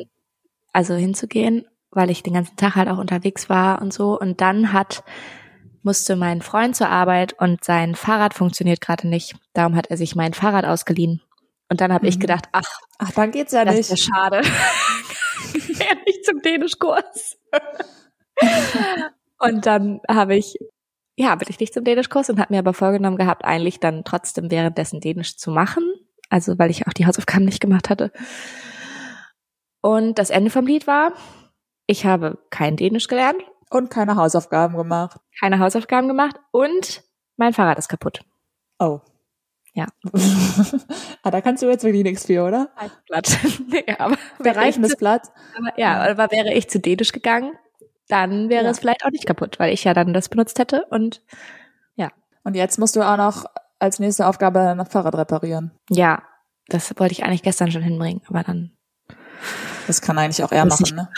also 0.72 0.94
hinzugehen, 0.94 1.66
weil 1.90 2.10
ich 2.10 2.22
den 2.22 2.34
ganzen 2.34 2.56
Tag 2.56 2.76
halt 2.76 2.88
auch 2.88 2.98
unterwegs 2.98 3.48
war 3.48 3.80
und 3.82 3.92
so. 3.92 4.18
Und 4.18 4.40
dann 4.40 4.72
hat, 4.72 5.02
musste 5.82 6.14
mein 6.14 6.42
Freund 6.42 6.76
zur 6.76 6.90
Arbeit 6.90 7.32
und 7.32 7.64
sein 7.64 7.94
Fahrrad 7.94 8.34
funktioniert 8.34 8.80
gerade 8.80 9.08
nicht. 9.08 9.34
Darum 9.54 9.74
hat 9.74 9.88
er 9.88 9.96
sich 9.96 10.14
mein 10.14 10.34
Fahrrad 10.34 10.66
ausgeliehen. 10.66 11.22
Und 11.70 11.80
dann 11.80 11.92
habe 11.92 12.04
mhm. 12.04 12.10
ich 12.10 12.20
gedacht, 12.20 12.44
ach, 12.52 12.80
ach, 12.98 13.12
dann 13.12 13.30
geht's 13.30 13.52
ja 13.52 13.64
das 13.64 13.76
nicht. 13.76 13.90
ist 13.90 14.06
ja 14.06 14.14
schade. 14.14 14.42
ja, 15.54 15.94
nicht 16.06 16.26
zum 16.26 16.42
Dänischkurs. 16.42 17.38
und 19.38 19.64
dann 19.64 20.00
habe 20.06 20.36
ich, 20.36 20.58
ja, 21.16 21.34
bin 21.34 21.48
ich 21.48 21.58
nicht 21.58 21.72
zum 21.72 21.84
Dänischkurs 21.84 22.28
und 22.28 22.38
habe 22.38 22.52
mir 22.52 22.58
aber 22.58 22.74
vorgenommen 22.74 23.16
gehabt, 23.16 23.46
eigentlich 23.46 23.80
dann 23.80 24.04
trotzdem 24.04 24.50
währenddessen 24.50 25.00
Dänisch 25.00 25.38
zu 25.38 25.50
machen. 25.50 25.82
Also 26.32 26.58
weil 26.58 26.70
ich 26.70 26.86
auch 26.86 26.94
die 26.94 27.06
Hausaufgaben 27.06 27.44
nicht 27.44 27.60
gemacht 27.60 27.90
hatte. 27.90 28.10
Und 29.82 30.18
das 30.18 30.30
Ende 30.30 30.50
vom 30.50 30.66
Lied 30.66 30.86
war, 30.86 31.12
ich 31.86 32.06
habe 32.06 32.38
kein 32.48 32.76
Dänisch 32.76 33.06
gelernt. 33.06 33.42
Und 33.68 33.90
keine 33.90 34.16
Hausaufgaben 34.16 34.76
gemacht. 34.76 35.20
Keine 35.38 35.58
Hausaufgaben 35.58 36.08
gemacht 36.08 36.36
und 36.50 37.02
mein 37.36 37.52
Fahrrad 37.52 37.78
ist 37.78 37.88
kaputt. 37.88 38.24
Oh. 38.78 39.00
ah, 41.22 41.30
da 41.30 41.40
kannst 41.40 41.62
du 41.62 41.68
jetzt 41.68 41.82
wirklich 41.84 42.02
nichts 42.02 42.26
für, 42.26 42.44
oder? 42.44 42.70
Blatt. 43.08 43.38
nee, 43.68 43.84
aber 43.98 44.16
Der 44.44 44.54
Reifen 44.56 44.84
ist 44.84 44.98
platt. 44.98 45.28
aber, 45.56 45.78
ja, 45.78 46.00
aber 46.02 46.30
wäre 46.30 46.52
ich 46.52 46.68
zu 46.68 46.78
Dänisch 46.78 47.12
gegangen, 47.12 47.52
dann 48.08 48.48
wäre 48.50 48.64
Ja. 48.64 48.70
es 48.70 48.80
vielleicht 48.80 49.04
auch 49.04 49.10
nicht 49.10 49.26
kaputt, 49.26 49.58
weil 49.58 49.72
ich 49.72 49.84
ja 49.84 49.94
dann 49.94 50.12
das 50.12 50.28
benutzt 50.28 50.58
hätte 50.58 50.86
und 50.90 51.22
Und 52.44 52.54
jetzt 52.56 52.78
musst 52.78 52.96
du 52.96 53.02
auch 53.02 53.16
noch 53.16 53.44
als 53.82 53.98
nächste 53.98 54.26
Aufgabe 54.26 54.60
ein 54.60 54.86
Fahrrad 54.86 55.14
reparieren. 55.16 55.72
ja, 55.90 56.22
das 56.68 56.92
wollte 56.98 57.12
ich 57.12 57.24
eigentlich 57.24 57.42
gestern 57.42 57.70
schon 57.72 57.82
hinbringen, 57.82 58.22
aber 58.28 58.42
dann 58.44 58.72
Das 59.86 60.00
kann 60.00 60.16
eigentlich 60.18 60.42
auch 60.44 60.52
er 60.52 60.64
machen, 60.64 60.94
ne? 60.96 61.08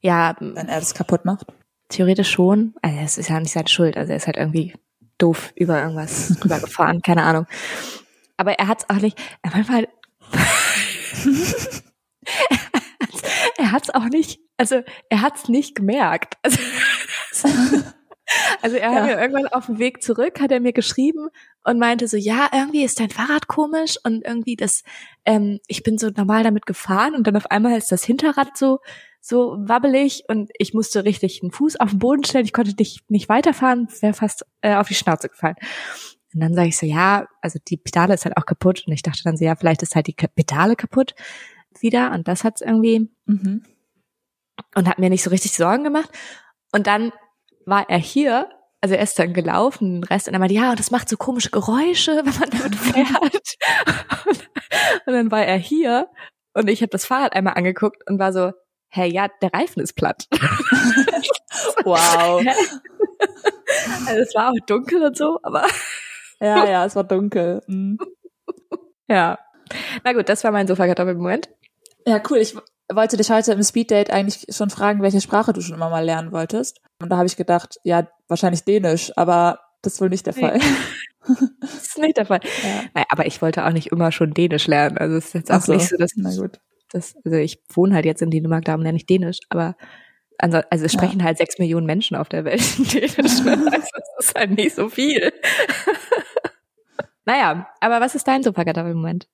ja, 0.00 0.34
Wenn 0.40 0.68
er 0.68 0.80
das 0.80 0.92
kaputt 0.94 1.24
macht. 1.24 1.46
theoretisch 1.88 2.30
schon. 2.30 2.74
Also 2.82 2.98
es 2.98 3.16
ist 3.18 3.28
ja 3.30 3.38
nicht 3.40 3.52
seine 3.52 3.68
Schuld, 3.68 3.96
also 3.96 4.10
er 4.10 4.16
ist 4.16 4.26
halt 4.26 4.36
irgendwie 4.36 4.74
doof 5.18 5.52
über 5.54 5.80
irgendwas 5.80 6.36
rübergefahren, 6.44 7.00
keine 7.02 7.22
Ahnung. 7.22 7.46
Aber 8.36 8.58
er 8.58 8.68
hat's 8.68 8.88
auch 8.90 8.96
nicht, 8.96 9.18
er 9.42 9.50
manchmal 9.52 9.86
er 13.58 13.72
hat's 13.72 13.90
auch 13.90 14.04
nicht, 14.08 14.40
also 14.56 14.82
er 15.08 15.22
hat's 15.22 15.48
nicht 15.48 15.74
gemerkt. 15.74 16.36
Also, 16.42 16.58
also 18.62 18.76
er 18.76 18.90
hat 18.90 18.96
Ja. 19.08 19.16
mir 19.16 19.20
irgendwann 19.20 19.46
auf 19.48 19.66
dem 19.66 19.78
Weg 19.78 20.02
zurück, 20.02 20.40
hat 20.40 20.50
er 20.52 20.60
mir 20.60 20.72
geschrieben 20.72 21.28
und 21.64 21.78
meinte 21.78 22.08
so, 22.08 22.16
ja, 22.16 22.48
irgendwie 22.52 22.84
ist 22.84 23.00
dein 23.00 23.10
Fahrrad 23.10 23.46
komisch 23.48 23.96
und 24.04 24.24
irgendwie 24.24 24.56
das, 24.56 24.82
ähm, 25.24 25.60
ich 25.66 25.82
bin 25.82 25.98
so 25.98 26.08
normal 26.10 26.42
damit 26.44 26.66
gefahren 26.66 27.14
und 27.14 27.26
dann 27.26 27.36
auf 27.36 27.50
einmal 27.50 27.76
ist 27.76 27.92
das 27.92 28.04
Hinterrad 28.04 28.56
so, 28.56 28.78
so 29.20 29.56
wabbelig 29.58 30.24
und 30.28 30.50
ich 30.58 30.72
musste 30.74 31.04
richtig 31.04 31.40
einen 31.42 31.50
Fuß 31.52 31.76
auf 31.76 31.90
den 31.90 31.98
Boden 31.98 32.24
stellen, 32.24 32.44
ich 32.46 32.52
konnte 32.52 32.74
nicht, 32.78 33.10
nicht 33.10 33.28
weiterfahren, 33.28 33.88
wäre 34.00 34.14
fast 34.14 34.46
äh, 34.62 34.74
auf 34.76 34.88
die 34.88 34.94
Schnauze 34.94 35.28
gefallen. 35.28 35.56
Und 36.32 36.40
dann 36.40 36.54
sage 36.54 36.68
ich 36.68 36.78
so, 36.78 36.86
ja, 36.86 37.26
also 37.42 37.58
die 37.66 37.76
Pedale 37.76 38.14
ist 38.14 38.24
halt 38.24 38.36
auch 38.36 38.46
kaputt 38.46 38.84
und 38.86 38.92
ich 38.92 39.02
dachte 39.02 39.22
dann 39.24 39.36
so, 39.36 39.44
ja, 39.44 39.56
vielleicht 39.56 39.82
ist 39.82 39.94
halt 39.96 40.06
die 40.06 40.14
Pedale 40.14 40.76
kaputt 40.76 41.14
wieder 41.80 42.12
und 42.12 42.28
das 42.28 42.44
hat's 42.44 42.60
irgendwie 42.62 43.10
Mhm. 43.26 43.64
und 44.74 44.88
hat 44.88 44.98
mir 44.98 45.10
nicht 45.10 45.22
so 45.24 45.30
richtig 45.30 45.52
Sorgen 45.52 45.84
gemacht. 45.84 46.10
Und 46.72 46.86
dann 46.86 47.12
war 47.70 47.88
er 47.88 47.98
hier, 47.98 48.50
also 48.82 48.94
er 48.94 49.02
ist 49.02 49.18
dann 49.18 49.32
gelaufen, 49.32 50.00
den 50.00 50.04
Rest, 50.04 50.28
und 50.28 50.34
er 50.34 50.40
meinte, 50.40 50.54
ja, 50.54 50.70
und 50.70 50.78
das 50.78 50.90
macht 50.90 51.08
so 51.08 51.16
komische 51.16 51.50
Geräusche, 51.50 52.16
wenn 52.24 52.38
man 52.38 52.50
damit 52.50 52.74
fährt. 52.74 53.22
und, 54.26 54.48
und 55.06 55.12
dann 55.14 55.30
war 55.30 55.44
er 55.44 55.56
hier 55.56 56.08
und 56.52 56.68
ich 56.68 56.82
habe 56.82 56.90
das 56.90 57.06
Fahrrad 57.06 57.32
einmal 57.32 57.54
angeguckt 57.54 58.02
und 58.08 58.18
war 58.18 58.32
so, 58.32 58.52
hey, 58.88 59.10
ja, 59.10 59.28
der 59.40 59.54
Reifen 59.54 59.82
ist 59.82 59.94
platt. 59.94 60.26
Wow. 61.84 62.42
also 64.06 64.20
es 64.20 64.34
war 64.34 64.50
auch 64.50 64.66
dunkel 64.66 65.02
und 65.02 65.16
so, 65.16 65.38
aber 65.42 65.66
Ja, 66.40 66.64
ja, 66.66 66.84
es 66.84 66.94
war 66.94 67.04
dunkel. 67.04 67.62
Mhm. 67.66 67.98
ja. 69.08 69.38
Na 70.04 70.12
gut, 70.12 70.28
das 70.28 70.44
war 70.44 70.52
mein 70.52 70.66
Sofakartoffel-Moment. 70.66 71.48
Ja, 72.06 72.22
cool. 72.30 72.38
Ich 72.38 72.54
wollte 72.94 73.16
dich 73.16 73.30
heute 73.30 73.52
im 73.52 73.62
Speeddate 73.62 74.12
eigentlich 74.12 74.46
schon 74.54 74.70
fragen, 74.70 75.02
welche 75.02 75.20
Sprache 75.20 75.52
du 75.52 75.60
schon 75.60 75.74
immer 75.76 75.90
mal 75.90 76.04
lernen 76.04 76.32
wolltest. 76.32 76.80
Und 77.00 77.10
da 77.10 77.16
habe 77.16 77.26
ich 77.26 77.36
gedacht, 77.36 77.76
ja, 77.84 78.06
wahrscheinlich 78.28 78.64
Dänisch, 78.64 79.12
aber 79.16 79.60
das 79.82 79.94
ist 79.94 80.00
wohl 80.00 80.08
nicht 80.10 80.26
der 80.26 80.34
Nee. 80.34 80.40
Fall. 80.40 80.60
Das 81.60 81.74
ist 81.74 81.98
nicht 81.98 82.16
der 82.16 82.24
Fall. 82.26 82.40
Ja. 82.64 82.82
Naja, 82.94 83.06
aber 83.10 83.26
ich 83.26 83.42
wollte 83.42 83.64
auch 83.66 83.72
nicht 83.72 83.88
immer 83.88 84.10
schon 84.10 84.32
Dänisch 84.32 84.66
lernen. 84.66 84.96
Also 84.98 85.16
es 85.16 85.26
ist 85.26 85.34
jetzt 85.34 85.52
auch 85.52 85.60
so. 85.60 85.74
nicht 85.74 85.86
so, 85.88 85.96
dass 85.98 86.12
Na 86.16 86.34
gut. 86.34 86.58
das, 86.90 87.14
also 87.24 87.36
ich 87.36 87.60
wohne 87.72 87.94
halt 87.94 88.06
jetzt 88.06 88.22
in 88.22 88.30
Dänemark, 88.30 88.64
darum 88.64 88.80
lerne 88.82 88.96
ich 88.96 89.04
Dänisch, 89.06 89.38
aber 89.50 89.76
also, 90.38 90.60
also 90.70 90.86
es 90.86 90.92
Ja. 90.94 90.98
sprechen 90.98 91.22
halt 91.22 91.36
sechs 91.36 91.58
Millionen 91.58 91.84
Menschen 91.86 92.16
auf 92.16 92.30
der 92.30 92.44
Welt 92.46 92.62
Dänisch. 92.94 93.42
Ne? 93.44 93.52
Also 93.70 93.88
das 93.92 94.26
ist 94.26 94.34
halt 94.34 94.52
nicht 94.52 94.74
so 94.74 94.88
viel. 94.88 95.30
naja, 97.26 97.68
aber 97.80 98.00
was 98.00 98.14
ist 98.14 98.26
dein 98.26 98.42
Superkartoffel-Moment? 98.42 99.28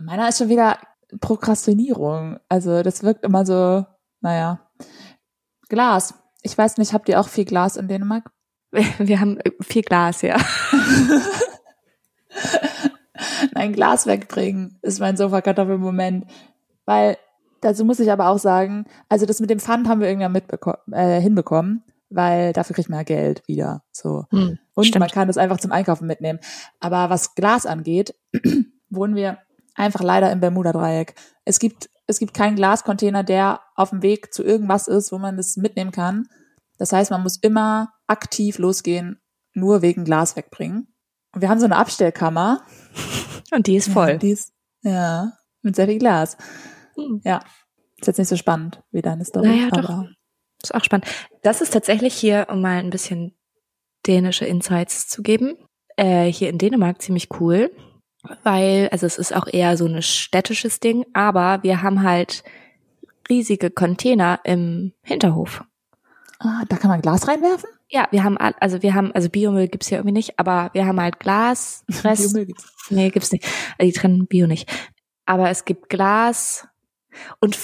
Meiner 0.00 0.28
ist 0.28 0.38
schon 0.38 0.48
wieder 0.48 0.78
Prokrastinierung. 1.20 2.38
Also 2.48 2.82
das 2.82 3.02
wirkt 3.02 3.24
immer 3.24 3.44
so, 3.46 3.84
naja. 4.20 4.60
Glas. 5.68 6.14
Ich 6.42 6.56
weiß 6.56 6.78
nicht, 6.78 6.92
habt 6.92 7.08
ihr 7.08 7.20
auch 7.20 7.28
viel 7.28 7.44
Glas 7.44 7.76
in 7.76 7.88
Dänemark? 7.88 8.30
Wir, 8.98 9.20
haben 9.20 9.38
äh, 9.40 9.50
viel 9.60 9.82
Glas, 9.82 10.22
ja. 10.22 10.36
Ein 13.54 13.72
Glas 13.72 14.06
wegbringen 14.06 14.78
ist 14.82 15.00
mein 15.00 15.16
Sofakartoffel-Moment. 15.16 16.26
Weil, 16.84 17.16
dazu 17.60 17.84
muss 17.84 17.98
ich 18.00 18.10
aber 18.12 18.28
auch 18.28 18.38
sagen, 18.38 18.84
also 19.08 19.26
das 19.26 19.40
mit 19.40 19.50
dem 19.50 19.58
Pfand 19.58 19.88
haben 19.88 20.00
wir 20.00 20.08
irgendwann 20.08 20.36
mitbeko- 20.36 20.78
äh, 20.92 21.20
hinbekommen, 21.20 21.82
weil 22.08 22.52
dafür 22.52 22.74
kriegt 22.74 22.88
man 22.88 23.00
ja 23.00 23.04
Geld 23.04 23.42
wieder. 23.48 23.82
So. 23.90 24.26
Hm, 24.30 24.58
Und 24.74 24.84
stimmt. 24.84 25.00
man 25.00 25.10
kann 25.10 25.26
das 25.28 25.36
einfach 25.38 25.58
zum 25.58 25.72
Einkaufen 25.72 26.06
mitnehmen. 26.06 26.38
Aber 26.80 27.10
was 27.10 27.34
Glas 27.34 27.66
angeht, 27.66 28.14
wohnen 28.90 29.14
wir 29.16 29.38
einfach 29.78 30.00
leider 30.02 30.30
im 30.32 30.40
Bermuda-Dreieck. 30.40 31.14
Es 31.44 31.58
gibt, 31.58 31.88
es 32.06 32.18
gibt 32.18 32.34
keinen 32.34 32.56
Glascontainer, 32.56 33.22
der 33.22 33.60
auf 33.74 33.90
dem 33.90 34.02
Weg 34.02 34.32
zu 34.32 34.42
irgendwas 34.42 34.88
ist, 34.88 35.12
wo 35.12 35.18
man 35.18 35.36
das 35.36 35.56
mitnehmen 35.56 35.92
kann. 35.92 36.26
Das 36.78 36.92
heißt, 36.92 37.10
man 37.10 37.22
muss 37.22 37.36
immer 37.38 37.92
aktiv 38.06 38.58
losgehen, 38.58 39.20
nur 39.54 39.82
wegen 39.82 40.04
Glas 40.04 40.36
wegbringen. 40.36 40.88
Und 41.34 41.42
wir 41.42 41.48
haben 41.48 41.58
so 41.58 41.64
eine 41.66 41.76
Abstellkammer. 41.76 42.62
Und 43.52 43.66
die 43.66 43.76
ist 43.76 43.88
Ja, 43.88 43.92
voll. 43.92 44.18
die 44.18 44.30
ist, 44.30 44.52
ja, 44.82 45.32
mit 45.62 45.76
sehr 45.76 45.86
viel 45.86 45.98
Glas. 45.98 46.36
Hm. 46.96 47.20
Ja. 47.24 47.40
Ist 48.00 48.06
jetzt 48.06 48.18
nicht 48.18 48.28
so 48.28 48.36
spannend 48.36 48.80
wie 48.92 49.02
deine 49.02 49.24
Story. 49.24 49.48
Naja, 49.48 49.68
doch. 49.70 49.88
aber 49.88 50.08
Ist 50.62 50.74
auch 50.74 50.84
spannend. 50.84 51.06
Das 51.42 51.60
ist 51.60 51.72
tatsächlich 51.72 52.14
hier, 52.14 52.46
um 52.50 52.60
mal 52.60 52.78
ein 52.78 52.90
bisschen 52.90 53.36
dänische 54.06 54.44
Insights 54.44 55.08
zu 55.08 55.22
geben, 55.22 55.56
äh, 55.96 56.30
hier 56.30 56.48
in 56.48 56.58
Dänemark 56.58 57.02
ziemlich 57.02 57.28
cool, 57.40 57.72
weil, 58.42 58.88
also 58.90 59.06
es 59.06 59.18
ist 59.18 59.34
auch 59.34 59.46
eher 59.46 59.76
so 59.76 59.86
ein 59.86 60.02
städtisches 60.02 60.80
Ding, 60.80 61.06
aber 61.12 61.62
wir 61.62 61.82
haben 61.82 62.02
halt 62.02 62.42
riesige 63.28 63.70
Container 63.70 64.40
im 64.44 64.92
Hinterhof. 65.02 65.64
Ah, 66.40 66.64
da 66.68 66.76
kann 66.76 66.90
man 66.90 67.00
Glas 67.00 67.26
reinwerfen? 67.26 67.68
Ja, 67.90 68.06
wir 68.10 68.22
haben, 68.22 68.36
also 68.36 68.82
wir 68.82 68.94
haben, 68.94 69.12
also 69.12 69.28
Biomüll 69.28 69.68
gibt's 69.68 69.88
hier 69.88 69.98
irgendwie 69.98 70.12
nicht, 70.12 70.38
aber 70.38 70.70
wir 70.72 70.86
haben 70.86 71.00
halt 71.00 71.20
Glas, 71.20 71.84
Rest, 72.04 72.32
Biomüll 72.32 72.46
gibt's. 72.46 72.72
nee, 72.90 73.10
gibt's 73.10 73.32
nicht. 73.32 73.44
Also 73.78 73.90
die 73.90 73.98
trennen 73.98 74.26
Bio 74.26 74.46
nicht. 74.46 74.70
Aber 75.26 75.50
es 75.50 75.64
gibt 75.64 75.88
Glas 75.88 76.68
und 77.40 77.58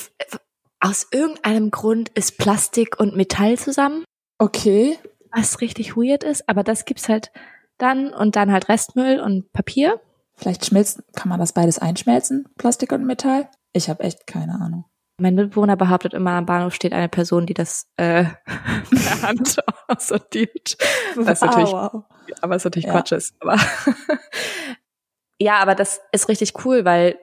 aus 0.80 1.06
irgendeinem 1.10 1.70
Grund 1.70 2.10
ist 2.10 2.36
Plastik 2.36 2.98
und 2.98 3.16
Metall 3.16 3.58
zusammen. 3.58 4.04
Okay. 4.38 4.98
was 5.30 5.60
richtig 5.60 5.96
weird 5.96 6.24
ist, 6.24 6.48
aber 6.48 6.62
das 6.62 6.84
gibt's 6.84 7.08
halt 7.08 7.30
dann 7.78 8.12
und 8.12 8.36
dann 8.36 8.52
halt 8.52 8.68
Restmüll 8.68 9.20
und 9.20 9.52
Papier. 9.52 10.00
Vielleicht 10.36 10.66
schmilzt, 10.66 11.02
kann 11.14 11.28
man 11.28 11.38
das 11.40 11.52
beides 11.52 11.78
einschmelzen, 11.78 12.48
Plastik 12.58 12.92
und 12.92 13.04
Metall? 13.06 13.48
Ich 13.72 13.88
habe 13.88 14.02
echt 14.02 14.26
keine 14.26 14.54
Ahnung. 14.60 14.84
Mein 15.20 15.36
Mitbewohner 15.36 15.76
behauptet 15.76 16.12
immer, 16.12 16.32
am 16.32 16.46
Bahnhof 16.46 16.74
steht 16.74 16.92
eine 16.92 17.08
Person, 17.08 17.46
die 17.46 17.54
das 17.54 17.86
äh, 17.96 18.24
per 18.90 19.22
Hand 19.22 19.62
aussortiert. 19.88 20.76
Was 21.14 21.40
natürlich, 21.40 21.72
Ah, 21.72 21.90
wow. 21.92 22.04
aber 22.40 22.56
es 22.56 22.64
natürlich 22.64 22.86
Ja. 22.86 22.92
Quatsch 22.92 23.12
ist. 23.12 23.34
Aber 23.40 23.56
ja, 25.38 25.58
aber 25.58 25.74
das 25.74 26.00
ist 26.12 26.28
richtig 26.28 26.52
cool, 26.64 26.84
weil 26.84 27.16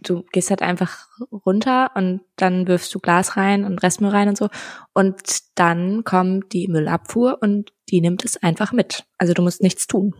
du 0.00 0.22
gehst 0.30 0.50
halt 0.50 0.62
einfach 0.62 1.08
runter 1.44 1.90
und 1.96 2.20
dann 2.36 2.68
wirfst 2.68 2.94
du 2.94 3.00
Glas 3.00 3.36
rein 3.36 3.64
und 3.64 3.82
Restmüll 3.82 4.10
rein 4.10 4.28
und 4.28 4.38
so. 4.38 4.48
Und 4.94 5.20
dann 5.56 6.04
kommt 6.04 6.52
die 6.52 6.68
Müllabfuhr 6.68 7.38
und 7.40 7.72
die 7.88 8.00
nimmt 8.00 8.24
es 8.24 8.36
einfach 8.40 8.70
mit. 8.72 9.06
Also 9.18 9.34
du 9.34 9.42
musst 9.42 9.60
nichts 9.60 9.88
tun. 9.88 10.14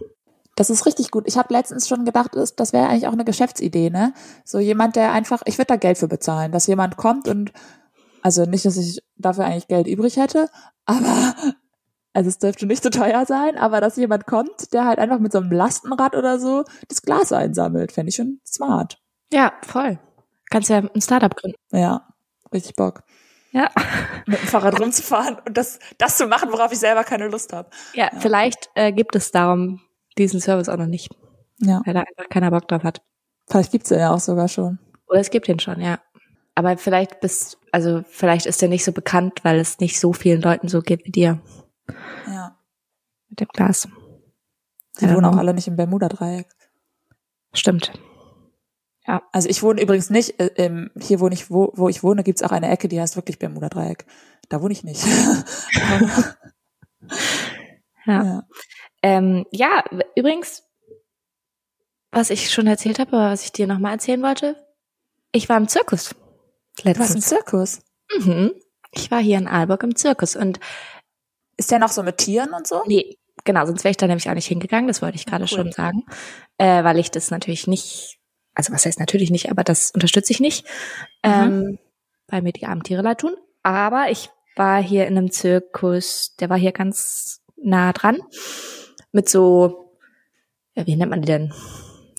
Das 0.59 0.71
ist 0.71 0.87
richtig 0.87 1.13
gut. 1.13 1.23
Ich 1.29 1.39
habe 1.39 1.55
letztens 1.55 1.87
schon 1.87 2.05
gedacht, 2.05 2.33
das 2.35 2.73
wäre 2.73 2.89
eigentlich 2.89 3.07
auch 3.07 3.13
eine 3.13 3.25
Geschäftsidee, 3.25 3.91
ne? 3.91 4.13
So 4.45 4.59
jemand, 4.59 4.97
der 4.97 5.13
einfach, 5.13 5.41
ich 5.45 5.57
würde 5.57 5.69
da 5.69 5.77
Geld 5.77 5.99
für 5.99 6.09
bezahlen, 6.09 6.51
dass 6.51 6.67
jemand 6.67 6.97
kommt 6.97 7.29
und, 7.29 7.53
also 8.23 8.43
nicht, 8.45 8.65
dass 8.65 8.77
ich 8.77 9.01
dafür 9.15 9.45
eigentlich 9.45 9.69
Geld 9.69 9.87
übrig 9.87 10.17
hätte, 10.17 10.51
aber, 10.85 11.37
also 12.13 12.29
es 12.29 12.39
dürfte 12.39 12.67
nicht 12.67 12.83
so 12.83 12.91
teuer 12.91 13.25
sein, 13.25 13.57
aber 13.57 13.81
dass 13.81 13.95
jemand 13.95 14.27
kommt, 14.27 14.73
der 14.73 14.85
halt 14.85 14.99
einfach 14.99 15.21
mit 15.21 15.31
so 15.31 15.39
einem 15.39 15.53
Lastenrad 15.53 16.17
oder 16.17 16.41
so 16.41 16.65
das 16.89 17.03
Glas 17.03 17.31
einsammelt, 17.33 17.93
fände 17.93 18.09
ich 18.09 18.17
schon 18.17 18.41
smart. 18.45 18.99
Ja, 19.33 19.53
voll. 19.65 20.01
Kannst 20.51 20.71
ja 20.71 20.79
ein 20.79 21.01
Startup 21.01 21.37
gründen. 21.37 21.59
Ja, 21.71 22.09
richtig 22.53 22.75
Bock. 22.75 23.05
Ja. 23.53 23.71
Mit 24.27 24.41
dem 24.41 24.49
Fahrrad 24.49 24.81
rumzufahren 24.81 25.37
und 25.47 25.57
das, 25.57 25.79
das 25.99 26.17
zu 26.17 26.27
machen, 26.27 26.51
worauf 26.51 26.73
ich 26.73 26.81
selber 26.81 27.05
keine 27.05 27.29
Lust 27.29 27.53
habe. 27.53 27.71
Ja, 27.95 28.11
vielleicht 28.19 28.71
äh, 28.75 28.91
gibt 28.93 29.15
es 29.15 29.31
darum 29.31 29.83
diesen 30.19 30.41
Service 30.41 30.69
auch 30.69 30.77
noch 30.77 30.87
nicht, 30.87 31.11
Ja, 31.61 31.83
weil 31.85 31.95
da 31.95 32.01
einfach 32.01 32.29
keiner 32.29 32.51
Bock 32.51 32.69
drauf 32.69 32.83
hat. 32.85 33.03
vielleicht 33.49 33.73
gibt's 33.73 33.89
den 33.91 34.01
ja 34.01 34.13
auch 34.13 34.21
sogar 34.21 34.49
schon. 34.49 34.79
Oder 35.09 35.21
es 35.21 35.31
gibt 35.31 35.49
den 35.49 35.59
schon, 35.59 35.81
ja. 35.81 35.99
Aber 36.55 36.77
vielleicht 36.77 37.21
bist, 37.21 37.59
also 37.73 38.03
vielleicht 38.09 38.47
ist 38.47 38.61
der 38.61 38.69
nicht 38.69 38.85
so 38.85 38.93
bekannt, 38.93 39.41
weil 39.45 39.59
es 39.59 39.79
nicht 39.79 39.99
so 40.01 40.13
vielen 40.13 40.43
Leuten 40.43 40.69
so 40.69 40.81
geht 40.83 41.05
wie 41.07 41.13
dir 41.13 41.41
Ja. 42.27 42.59
mit 43.29 43.41
dem 43.41 43.49
Glas. 43.49 43.89
Die 45.01 45.05
Ja, 45.07 45.15
wohnen 45.15 45.25
auch 45.27 45.37
alle 45.37 45.55
nicht 45.55 45.69
im 45.69 45.77
Bermuda-Dreieck. 45.77 46.49
Stimmt. 47.55 47.93
Also 49.33 49.49
ich 49.49 49.63
wohne 49.63 49.81
übrigens 49.81 50.11
nicht, 50.11 50.39
äh, 50.39 50.51
im, 50.57 50.91
hier 51.01 51.21
wo 51.21 51.29
ich, 51.29 51.51
wo, 51.51 51.73
wo 51.77 51.89
ich 51.89 52.03
wohne, 52.03 52.23
gibt's 52.25 52.43
auch 52.43 52.51
eine 52.53 52.69
Ecke, 52.69 52.89
die 52.89 53.01
heißt 53.01 53.17
wirklich 53.17 53.39
Bermuda-Dreieck. 53.39 54.05
Da 54.51 54.61
wohne 54.61 54.73
ich 54.73 54.85
nicht. 54.85 55.03
Ja. 58.07 58.25
ja. 58.25 58.43
Ähm, 59.03 59.47
ja, 59.51 59.85
übrigens, 60.17 60.65
was 62.11 62.31
ich 62.31 62.51
schon 62.51 62.67
erzählt 62.67 62.99
habe, 62.99 63.17
aber 63.17 63.31
was 63.31 63.45
ich 63.45 63.53
dir 63.53 63.67
nochmal 63.67 63.93
erzählen 63.93 64.23
wollte. 64.23 64.57
Ich 65.33 65.49
war 65.49 65.57
im 65.57 65.69
Zirkus. 65.69 66.15
Du 66.79 66.85
warst 66.87 66.87
im 66.87 67.03
Letztens. 67.03 67.27
Zirkus. 67.27 67.81
Mhm. 68.19 68.53
Ich 68.93 69.11
war 69.11 69.21
hier 69.21 69.39
in 69.39 69.49
Aalborg 69.49 69.83
im 69.83 69.97
Zirkus 69.97 70.37
und 70.37 70.59
Ist 71.57 71.71
der 71.71 71.79
noch 71.79 71.91
so 71.91 72.03
mit 72.03 72.19
Tieren 72.19 72.55
und 72.55 72.67
so? 72.67 72.83
nee, 72.87 73.19
genau, 73.45 73.67
sonst 73.67 73.85
wäre 73.85 73.91
ich 73.91 73.97
da 73.97 74.07
nämlich 74.07 74.29
auch 74.31 74.35
nicht 74.35 74.47
hingegangen, 74.47 74.89
das 74.89 75.03
wollte 75.03 75.17
ich 75.17 75.27
gerade 75.27 75.43
cool. 75.45 75.49
schon 75.49 75.73
sagen. 75.73 76.05
Äh, 76.57 76.85
weil 76.85 76.99
ich 76.99 77.11
das 77.11 77.31
natürlich 77.31 77.67
nicht, 77.67 78.19
also 78.55 78.73
was 78.73 78.87
heißt 78.87 78.99
natürlich 78.99 79.31
nicht, 79.31 79.51
aber 79.51 79.65
das 79.65 79.91
unterstütze 79.91 80.33
ich 80.33 80.41
nicht. 80.41 80.67
Ähm, 81.23 81.79
weil 82.27 82.43
mir 82.43 82.53
die 82.53 82.67
armen 82.67 82.83
Tiere 82.83 83.03
leid 83.03 83.21
tun. 83.21 83.37
Aber 83.63 84.11
ich 84.11 84.31
war 84.57 84.83
hier 84.83 85.07
in 85.07 85.17
einem 85.17 85.31
Zirkus, 85.31 86.35
der 86.41 86.49
war 86.51 86.59
hier 86.59 86.73
ganz 86.73 87.43
nah 87.57 87.93
dran. 87.93 88.19
Mit 89.13 89.29
so, 89.29 89.95
ja, 90.75 90.87
wie 90.87 90.97
nennt 90.97 91.11
man 91.11 91.23
die 91.23 91.27
denn? 91.27 91.53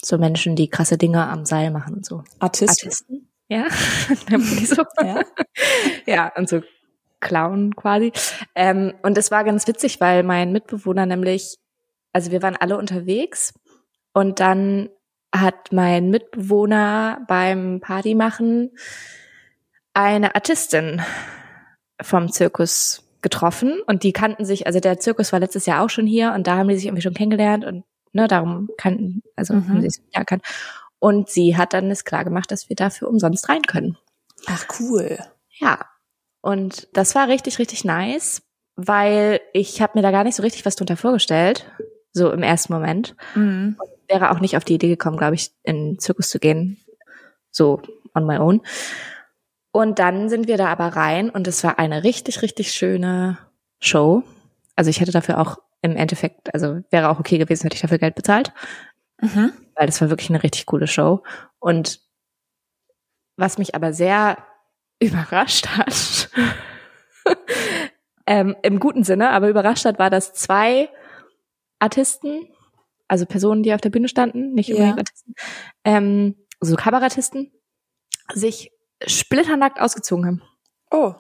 So 0.01 0.17
Menschen, 0.17 0.55
die 0.55 0.69
krasse 0.69 0.98
Dinge 0.98 1.27
am 1.27 1.46
Seil 1.46 1.72
machen 1.72 1.96
und 1.96 2.05
so. 2.05 2.24
Artist. 2.39 2.84
Artisten. 2.84 3.29
Ja, 3.48 3.67
so. 4.65 4.84
Ja. 5.01 5.24
ja, 6.05 6.31
und 6.36 6.48
so 6.48 6.62
Clown 7.19 7.75
quasi. 7.75 8.12
Ähm, 8.55 8.93
und 9.01 9.17
es 9.17 9.31
war 9.31 9.43
ganz 9.43 9.67
witzig, 9.67 10.00
weil 10.00 10.24
mein 10.24 10.51
Mitbewohner 10.51 11.05
nämlich, 11.05 11.58
also 12.13 12.31
wir 12.31 12.41
waren 12.41 12.55
alle 12.55 12.77
unterwegs 12.77 13.53
und 14.13 14.39
dann 14.39 14.89
hat 15.34 15.72
mein 15.72 16.10
Mitbewohner 16.10 17.25
beim 17.27 17.81
Partymachen 17.81 18.72
eine 19.93 20.36
Artistin 20.36 21.01
vom 22.01 22.31
Zirkus 22.31 23.09
getroffen 23.22 23.82
und 23.86 24.04
die 24.04 24.14
kannten 24.14 24.46
sich, 24.46 24.66
also 24.68 24.80
der 24.80 25.00
Zirkus 25.00 25.32
war 25.34 25.40
letztes 25.40 25.66
Jahr 25.66 25.84
auch 25.84 25.90
schon 25.90 26.08
hier 26.08 26.34
und 26.34 26.48
da 26.48 26.58
haben 26.58 26.70
die 26.70 26.76
sich 26.76 26.86
irgendwie 26.86 27.02
schon 27.02 27.14
kennengelernt 27.14 27.66
und 27.66 27.84
ne, 28.14 28.28
darum 28.28 28.70
kannten, 28.78 29.22
also 29.36 29.54
Mhm. 29.54 29.70
haben 29.70 29.82
sie 29.82 29.90
sich 29.90 30.04
ja 30.14 30.20
erkannt. 30.20 30.44
Und 31.00 31.30
sie 31.30 31.56
hat 31.56 31.74
dann 31.74 31.90
es 31.92 32.04
klar 32.04 32.24
gemacht, 32.24 32.52
dass 32.52 32.68
wir 32.70 32.76
dafür 32.76 33.08
umsonst 33.08 33.48
rein 33.50 33.62
können. 33.62 33.98
Ach, 34.48 34.66
cool. 34.80 35.18
Ja. 35.60 35.86
Und 36.42 36.88
das 36.94 37.16
war 37.16 37.28
richtig, 37.28 37.60
richtig 37.60 37.84
nice, 37.86 38.42
weil 38.76 39.42
ich 39.54 39.82
habe 39.82 39.94
mir 39.96 40.02
da 40.02 40.12
gar 40.12 40.24
nicht 40.24 40.36
so 40.36 40.44
richtig 40.44 40.66
was 40.66 40.76
drunter 40.76 40.98
vorgestellt, 40.98 41.70
so 42.14 42.32
im 42.32 42.44
ersten 42.44 42.74
Moment. 42.74 43.16
Mhm. 43.36 43.78
Wäre 44.08 44.32
auch 44.32 44.40
nicht 44.40 44.58
auf 44.58 44.64
die 44.66 44.76
Idee 44.76 44.88
gekommen, 44.90 45.18
glaube 45.18 45.36
ich, 45.36 45.52
in 45.64 45.76
den 45.92 46.00
Zirkus 46.00 46.30
zu 46.30 46.40
gehen, 46.40 46.78
so 47.52 47.82
on 48.16 48.26
my 48.26 48.38
own. 48.38 48.62
Und 49.72 50.00
dann 50.00 50.30
sind 50.30 50.48
wir 50.48 50.58
da 50.58 50.68
aber 50.68 50.88
rein 50.96 51.30
und 51.30 51.48
es 51.48 51.64
war 51.64 51.78
eine 51.80 52.04
richtig, 52.04 52.42
richtig 52.42 52.72
schöne 52.72 53.38
Show. 53.80 54.24
Also 54.76 54.90
ich 54.90 55.00
hätte 55.00 55.12
dafür 55.12 55.40
auch 55.40 55.58
im 55.82 55.96
Endeffekt, 55.96 56.54
also 56.54 56.82
wäre 56.90 57.10
auch 57.10 57.20
okay 57.20 57.38
gewesen, 57.38 57.64
hätte 57.64 57.76
ich 57.76 57.82
dafür 57.82 57.98
Geld 58.00 58.16
bezahlt 58.16 58.52
Mhm. 59.22 59.52
weil 59.76 59.86
das 59.86 60.00
war 60.02 60.10
wirklich 60.10 60.30
eine 60.30 60.42
richtig 60.44 60.66
coole 60.66 60.88
Show. 60.88 61.24
Und 61.60 62.00
was 63.36 63.58
mich 63.58 63.76
aber 63.76 63.92
sehr 63.94 64.38
überrascht 65.02 65.68
hat, 65.68 66.30
ähm, 68.26 68.56
im 68.64 68.80
guten 68.80 69.04
Sinne, 69.04 69.32
aber 69.32 69.50
überrascht 69.50 69.86
hat, 69.86 70.00
war, 70.00 70.10
dass 70.10 70.34
zwei 70.34 70.90
Artisten, 71.80 72.48
also 73.08 73.26
Personen, 73.26 73.64
die 73.64 73.74
auf 73.74 73.82
der 73.82 73.90
Bühne 73.90 74.08
standen, 74.08 74.54
nicht 74.54 74.70
Ja. 74.70 74.76
unbedingt 74.76 75.00
Artisten, 75.00 75.34
ähm, 75.84 76.36
so 76.62 76.76
Kabarettisten, 76.76 77.52
sich 78.34 78.72
splitternackt 79.06 79.79
ausgezogen 79.79 80.25
haben. 80.25 80.41
Oh. 80.91 81.13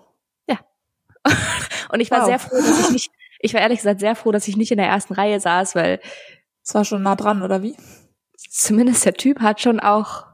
Und 1.91 1.99
ich 1.99 2.11
war 2.11 2.21
Wow. 2.21 2.27
sehr 2.27 2.39
froh, 2.39 2.55
dass 2.55 2.79
ich 2.87 2.89
nicht, 2.91 3.11
ich 3.39 3.53
war 3.53 3.61
ehrlich 3.61 3.79
gesagt 3.79 3.99
sehr 3.99 4.15
froh, 4.15 4.31
dass 4.31 4.47
ich 4.47 4.55
nicht 4.55 4.71
in 4.71 4.77
der 4.77 4.87
ersten 4.87 5.13
Reihe 5.13 5.39
saß, 5.39 5.75
weil 5.75 5.99
Das 6.63 6.73
war 6.75 6.85
schon 6.85 7.03
nah 7.03 7.15
dran, 7.15 7.41
oder 7.43 7.61
wie? 7.61 7.75
zumindest 8.37 9.05
der 9.05 9.13
Typ 9.15 9.41
hat 9.41 9.59
schon 9.61 9.79
auch 9.81 10.25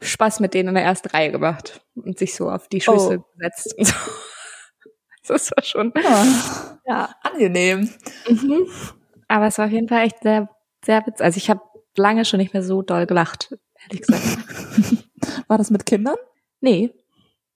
Spaß 0.00 0.38
mit 0.40 0.54
denen 0.54 0.68
in 0.70 0.74
der 0.76 0.84
ersten 0.84 1.08
Reihe 1.08 1.32
gemacht 1.32 1.80
und 1.96 2.18
sich 2.18 2.34
so 2.36 2.48
auf 2.50 2.68
die 2.68 2.80
Schüssel 2.80 3.18
Oh. 3.18 3.24
gesetzt 3.36 3.74
und 3.76 3.86
so. 3.86 3.94
Das 5.26 5.50
war 5.50 5.62
schon, 5.64 5.92
Ja. 6.02 6.24
ja. 6.86 7.08
Angenehm. 7.22 7.92
Mhm. 8.28 8.66
Aber 9.26 9.46
es 9.48 9.58
war 9.58 9.66
auf 9.66 9.72
jeden 9.72 9.88
Fall 9.88 10.06
echt 10.06 10.22
sehr, 10.22 10.48
sehr 10.84 11.04
witzig. 11.06 11.24
Also 11.24 11.36
ich 11.36 11.50
habe 11.50 11.60
lange 11.96 12.24
schon 12.24 12.38
nicht 12.38 12.54
mehr 12.54 12.62
so 12.62 12.80
doll 12.80 13.06
gelacht, 13.06 13.54
ehrlich 13.84 14.06
gesagt. 14.06 14.38
War 15.48 15.58
das 15.58 15.70
mit 15.70 15.84
Kindern? 15.84 16.16
Nee, 16.60 16.92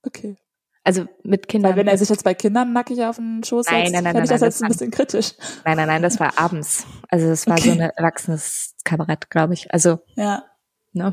Okay. 0.05 0.37
also 0.85 1.07
mit 1.23 1.47
Kindern. 1.49 1.73
Weil 1.73 1.77
wenn 1.79 1.89
er 1.89 1.97
sich 1.99 2.09
jetzt 2.09 2.25
bei 2.25 2.35
Kindern 2.35 2.73
nackig 2.73 3.03
auf 3.05 3.17
den 3.17 3.43
Schoß 3.45 3.67
Nein, 3.67 3.87
setzt, 3.87 3.93
nein, 3.95 4.05
nein, 4.05 4.13
fände 4.15 4.25
ich 4.25 4.31
das 4.31 4.41
jetzt 4.41 4.63
ein 4.63 4.69
bisschen 4.69 4.91
kritisch. 4.91 5.33
nein, 5.65 5.77
nein, 5.77 5.87
nein, 5.89 6.03
das 6.03 6.19
war 6.21 6.39
abends. 6.39 6.87
Also 7.09 7.29
das 7.29 7.47
war 7.47 7.55
Okay. 7.59 7.69
so 7.69 7.71
ein 7.73 7.81
erwachsenes 7.81 8.75
Kabarett, 8.85 9.31
glaube 9.31 9.55
ich. 9.55 9.73
Also, 9.73 10.01
Ja. 10.17 10.45
ne. 10.93 11.13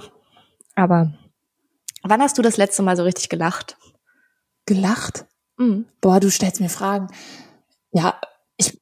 Aber 0.75 1.13
wann 2.03 2.21
hast 2.21 2.37
du 2.37 2.41
das 2.41 2.57
letzte 2.57 2.81
Mal 2.83 2.95
so 2.97 3.03
richtig 3.03 3.29
gelacht? 3.29 3.77
Gelacht? 4.65 5.25
Mhm. 5.57 5.85
Boah, 6.01 6.19
du 6.19 6.29
stellst 6.31 6.61
mir 6.61 6.69
Fragen. 6.69 7.07
Ja, 7.91 8.19
ich, 8.57 8.79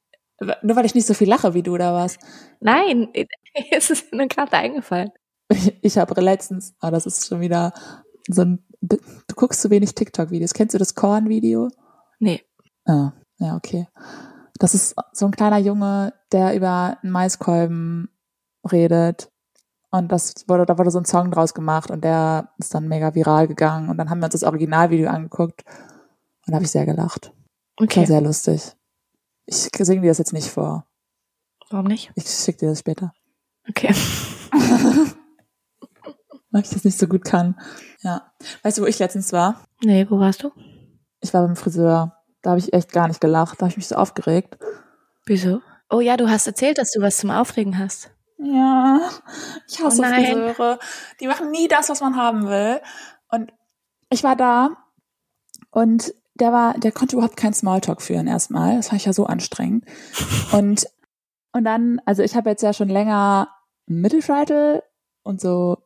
nur 0.61 0.75
weil 0.75 0.85
ich 0.85 0.95
nicht 0.95 1.07
so 1.07 1.13
viel 1.13 1.27
lache 1.29 1.53
wie 1.53 1.63
du 1.63 1.75
da 1.77 1.93
warst. 1.93 2.19
Nein, 2.59 3.09
es 3.71 3.89
ist 3.89 4.13
mir 4.13 4.27
gerade 4.27 4.53
eingefallen. 4.53 5.11
Ich, 5.49 5.77
ich 5.81 5.97
habe 5.97 6.19
letztens, 6.21 6.75
ah, 6.79 6.91
das 6.91 7.05
ist 7.05 7.27
schon 7.27 7.39
wieder 7.41 7.73
so 8.29 8.41
ein, 8.43 8.63
du 8.81 8.97
guckst 9.35 9.61
zu 9.61 9.69
wenig 9.69 9.95
TikTok-Videos. 9.95 10.53
Kennst 10.53 10.73
du 10.73 10.77
das 10.77 10.95
Korn-Video? 10.95 11.69
Nee. 12.19 12.43
Ah, 12.85 13.11
ja, 13.37 13.55
okay. 13.55 13.87
Das 14.59 14.73
ist 14.73 14.95
so 15.13 15.25
ein 15.25 15.31
kleiner 15.31 15.57
Junge, 15.59 16.13
der 16.31 16.55
über 16.55 16.97
einen 17.01 17.11
Maiskolben 17.11 18.09
redet. 18.71 19.31
Und 19.89 20.11
das 20.11 20.33
wurde, 20.47 20.65
da 20.65 20.77
wurde 20.77 20.91
so 20.91 20.99
ein 20.99 21.05
Song 21.05 21.31
draus 21.31 21.53
gemacht 21.53 21.91
und 21.91 22.03
der 22.03 22.49
ist 22.57 22.73
dann 22.73 22.87
mega 22.87 23.15
viral 23.15 23.47
gegangen. 23.47 23.89
Und 23.89 23.97
dann 23.97 24.09
haben 24.09 24.19
wir 24.19 24.25
uns 24.25 24.33
das 24.33 24.43
Originalvideo 24.43 25.09
angeguckt 25.09 25.63
und 25.65 26.51
da 26.51 26.55
habe 26.55 26.65
ich 26.65 26.71
sehr 26.71 26.85
gelacht. 26.85 27.25
Das 27.25 27.31
war 27.77 27.83
Okay. 27.83 28.05
sehr 28.05 28.21
lustig. 28.21 28.73
Ich 29.45 29.69
singe 29.77 30.01
dir 30.01 30.09
das 30.09 30.17
jetzt 30.17 30.33
nicht 30.33 30.49
vor. 30.49 30.85
Warum 31.69 31.85
nicht? 31.85 32.11
Ich 32.15 32.27
schicke 32.27 32.59
dir 32.59 32.69
das 32.69 32.79
später. 32.79 33.13
Okay. 33.69 33.93
Weil 36.57 36.63
ich 36.63 36.71
das 36.71 36.83
nicht 36.83 36.97
so 36.97 37.05
gut 37.05 37.23
kann. 37.23 37.55
Ja. 38.01 38.31
Weißt 38.63 38.79
du, 38.79 38.81
wo 38.81 38.87
ich 38.87 38.97
letztens 38.97 39.31
war? 39.31 39.63
Nee, 39.83 40.07
wo 40.09 40.17
warst 40.17 40.41
du? 40.41 40.51
Ich 41.21 41.31
war 41.35 41.45
beim 41.45 41.55
Friseur. 41.55 42.17
Da 42.41 42.49
habe 42.49 42.59
ich 42.59 42.73
echt 42.73 42.91
gar 42.91 43.07
nicht 43.07 43.21
gelacht. 43.21 43.59
Da 43.59 43.65
habe 43.65 43.69
ich 43.69 43.77
mich 43.77 43.87
so 43.87 43.93
aufgeregt. 43.93 44.57
Wieso? 45.27 45.61
Oh 45.91 45.99
ja, 45.99 46.17
du 46.17 46.27
hast 46.27 46.47
erzählt, 46.47 46.79
dass 46.79 46.89
du 46.89 46.99
was 46.99 47.17
zum 47.17 47.29
Aufregen 47.29 47.77
hast. 47.77 48.09
Ja, 48.39 48.99
ich 49.67 49.83
hasse 49.83 49.99
Oh 49.99 50.01
nein. 50.01 50.25
Friseure. 50.25 50.79
Die 51.19 51.27
machen 51.27 51.51
nie 51.51 51.67
das, 51.67 51.89
was 51.89 52.01
man 52.01 52.15
haben 52.15 52.47
will. 52.47 52.81
Und 53.29 53.53
ich 54.09 54.23
war 54.23 54.35
da 54.35 54.77
und 55.69 56.11
der 56.33 56.51
war, 56.51 56.73
der 56.73 56.91
konnte 56.91 57.17
überhaupt 57.17 57.37
keinen 57.37 57.53
Smalltalk 57.53 58.01
führen 58.01 58.25
erstmal. 58.25 58.77
Das 58.77 58.87
fand 58.87 59.01
ich 59.01 59.05
ja 59.05 59.13
so 59.13 59.27
anstrengend. 59.27 59.85
Und 60.51 60.87
und 61.53 61.65
dann, 61.65 62.01
also 62.05 62.23
ich 62.23 62.35
habe 62.35 62.49
jetzt 62.49 62.63
ja 62.63 62.73
schon 62.73 62.89
länger 62.89 63.49
Mittelscheitel 63.85 64.81
und 65.23 65.39
so 65.39 65.77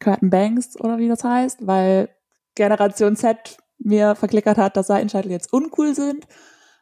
Curtain 0.00 0.30
Banks 0.30 0.78
oder 0.80 0.98
wie 0.98 1.08
das 1.08 1.24
heißt, 1.24 1.66
weil 1.66 2.08
Generation 2.54 3.16
Z 3.16 3.58
mir 3.78 4.14
verklickert 4.14 4.58
hat, 4.58 4.76
dass 4.76 4.88
Seitenscheitel 4.88 5.30
jetzt 5.30 5.52
uncool 5.52 5.94
sind, 5.94 6.26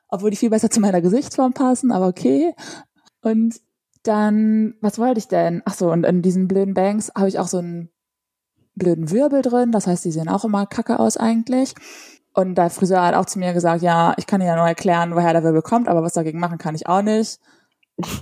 obwohl 0.08 0.30
die 0.30 0.36
viel 0.36 0.50
besser 0.50 0.70
zu 0.70 0.80
meiner 0.80 1.00
Gesichtsform 1.00 1.52
passen, 1.52 1.92
aber 1.92 2.08
okay. 2.08 2.54
Und 3.20 3.60
dann, 4.02 4.74
was 4.80 4.98
wollte 4.98 5.18
ich 5.18 5.28
denn? 5.28 5.62
Ach 5.64 5.74
so, 5.74 5.90
und 5.90 6.04
in 6.04 6.22
diesen 6.22 6.48
blöden 6.48 6.74
Banks 6.74 7.12
habe 7.14 7.28
ich 7.28 7.38
auch 7.38 7.48
so 7.48 7.58
einen 7.58 7.90
blöden 8.74 9.10
Wirbel 9.10 9.42
drin. 9.42 9.72
Das 9.72 9.86
heißt, 9.86 10.04
die 10.04 10.12
sehen 10.12 10.28
auch 10.28 10.44
immer 10.44 10.66
kacke 10.66 10.98
aus 10.98 11.16
eigentlich. 11.16 11.74
Und 12.32 12.56
der 12.56 12.70
Friseur 12.70 13.02
hat 13.02 13.14
auch 13.14 13.26
zu 13.26 13.38
mir 13.38 13.52
gesagt, 13.52 13.82
ja, 13.82 14.14
ich 14.16 14.26
kann 14.26 14.40
dir 14.40 14.46
ja 14.46 14.56
nur 14.56 14.66
erklären, 14.66 15.14
woher 15.14 15.32
der 15.32 15.42
Wirbel 15.42 15.62
kommt, 15.62 15.88
aber 15.88 16.02
was 16.02 16.12
dagegen 16.12 16.38
machen 16.38 16.58
kann 16.58 16.74
ich 16.74 16.86
auch 16.86 17.02
nicht. 17.02 17.40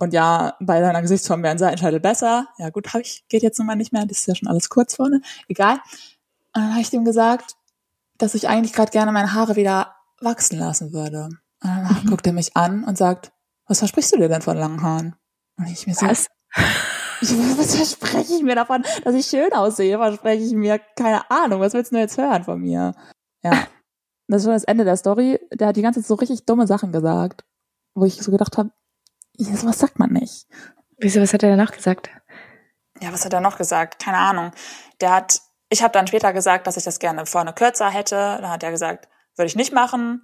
Und 0.00 0.12
ja, 0.14 0.54
bei 0.60 0.80
deiner 0.80 1.02
Gesichtsform 1.02 1.42
wäre 1.42 1.52
ein 1.52 1.58
Seitenscheitel 1.58 2.00
besser. 2.00 2.48
Ja 2.58 2.70
gut, 2.70 2.92
habe 2.94 3.02
ich, 3.02 3.26
geht 3.28 3.42
jetzt 3.42 3.58
nun 3.58 3.66
mal 3.66 3.76
nicht 3.76 3.92
mehr. 3.92 4.06
Das 4.06 4.18
ist 4.18 4.26
ja 4.26 4.34
schon 4.34 4.48
alles 4.48 4.68
kurz 4.68 4.96
vorne. 4.96 5.20
Egal. 5.48 5.74
Und 6.54 6.62
dann 6.62 6.70
habe 6.72 6.80
ich 6.80 6.90
dem 6.90 7.04
gesagt, 7.04 7.56
dass 8.18 8.34
ich 8.34 8.48
eigentlich 8.48 8.72
gerade 8.72 8.90
gerne 8.90 9.12
meine 9.12 9.34
Haare 9.34 9.56
wieder 9.56 9.94
wachsen 10.20 10.58
lassen 10.58 10.92
würde. 10.92 11.24
Und 11.26 11.38
dann 11.62 12.00
Mhm. 12.04 12.08
guckt 12.10 12.26
er 12.26 12.32
mich 12.32 12.56
an 12.56 12.84
und 12.84 12.96
sagt, 12.96 13.32
was 13.66 13.80
versprichst 13.80 14.14
du 14.14 14.18
dir 14.18 14.28
denn 14.28 14.42
von 14.42 14.56
langen 14.56 14.80
Haaren? 14.82 15.16
Und 15.58 15.66
ich 15.66 15.86
mir 15.86 15.94
so, 15.94 16.06
Was? 16.06 16.26
was 17.20 17.76
verspreche 17.76 18.34
ich 18.34 18.42
mir 18.42 18.54
davon, 18.54 18.82
dass 19.04 19.14
ich 19.14 19.26
schön 19.26 19.52
aussehe? 19.52 19.98
Verspreche 19.98 20.42
ich 20.44 20.52
mir, 20.52 20.78
keine 20.96 21.30
Ahnung, 21.30 21.60
was 21.60 21.72
willst 21.74 21.92
du 21.92 21.96
jetzt 21.96 22.16
hören 22.18 22.44
von 22.44 22.60
mir? 22.60 22.94
Ja, 23.42 23.50
das 24.28 24.38
ist 24.38 24.44
schon 24.44 24.52
das 24.54 24.64
Ende 24.64 24.84
der 24.84 24.96
Story. 24.96 25.38
Der 25.52 25.68
hat 25.68 25.76
die 25.76 25.82
ganze 25.82 26.00
Zeit 26.00 26.08
so 26.08 26.14
richtig 26.14 26.46
dumme 26.46 26.66
Sachen 26.66 26.92
gesagt, 26.92 27.44
wo 27.94 28.04
ich 28.04 28.22
so 28.22 28.30
gedacht 28.30 28.56
habe, 28.56 28.70
ja, 29.38 29.56
sowas 29.56 29.78
sagt 29.78 29.98
man 29.98 30.12
nicht. 30.12 30.46
Wieso, 30.98 31.20
was 31.20 31.32
hat 31.32 31.42
er 31.42 31.50
denn 31.50 31.58
noch 31.58 31.72
gesagt? 31.72 32.10
Ja, 33.00 33.12
was 33.12 33.24
hat 33.24 33.32
er 33.32 33.40
noch 33.40 33.58
gesagt? 33.58 34.02
Keine 34.02 34.18
Ahnung. 34.18 34.52
Der 35.00 35.12
hat, 35.12 35.40
ich 35.68 35.82
habe 35.82 35.92
dann 35.92 36.06
später 36.06 36.32
gesagt, 36.32 36.66
dass 36.66 36.76
ich 36.76 36.84
das 36.84 36.98
gerne 36.98 37.26
vorne 37.26 37.52
kürzer 37.52 37.90
hätte. 37.90 38.14
Dann 38.14 38.50
hat 38.50 38.62
er 38.62 38.70
gesagt, 38.70 39.08
würde 39.36 39.48
ich 39.48 39.56
nicht 39.56 39.72
machen. 39.72 40.22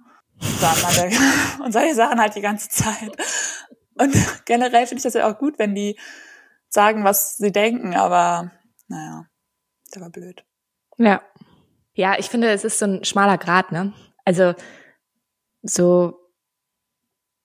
Dann 0.61 0.83
hat 0.83 0.97
er, 0.97 1.11
und 1.63 1.71
solche 1.71 1.95
Sachen 1.95 2.19
halt 2.19 2.35
die 2.35 2.41
ganze 2.41 2.69
Zeit. 2.69 3.15
Und 3.95 4.15
generell 4.45 4.87
finde 4.87 4.99
ich 4.99 5.03
das 5.03 5.13
ja 5.13 5.31
auch 5.31 5.37
gut, 5.37 5.59
wenn 5.59 5.75
die 5.75 5.99
sagen, 6.69 7.03
was 7.03 7.37
sie 7.37 7.51
denken, 7.51 7.95
aber 7.95 8.51
naja, 8.87 9.27
der 9.93 10.01
war 10.01 10.09
blöd. 10.09 10.43
Ja. 10.97 11.21
Ja, 11.95 12.17
ich 12.17 12.29
finde, 12.29 12.49
es 12.49 12.63
ist 12.63 12.79
so 12.79 12.85
ein 12.85 13.03
schmaler 13.03 13.37
Grad, 13.37 13.71
ne? 13.71 13.93
Also 14.25 14.55
so, 15.61 16.22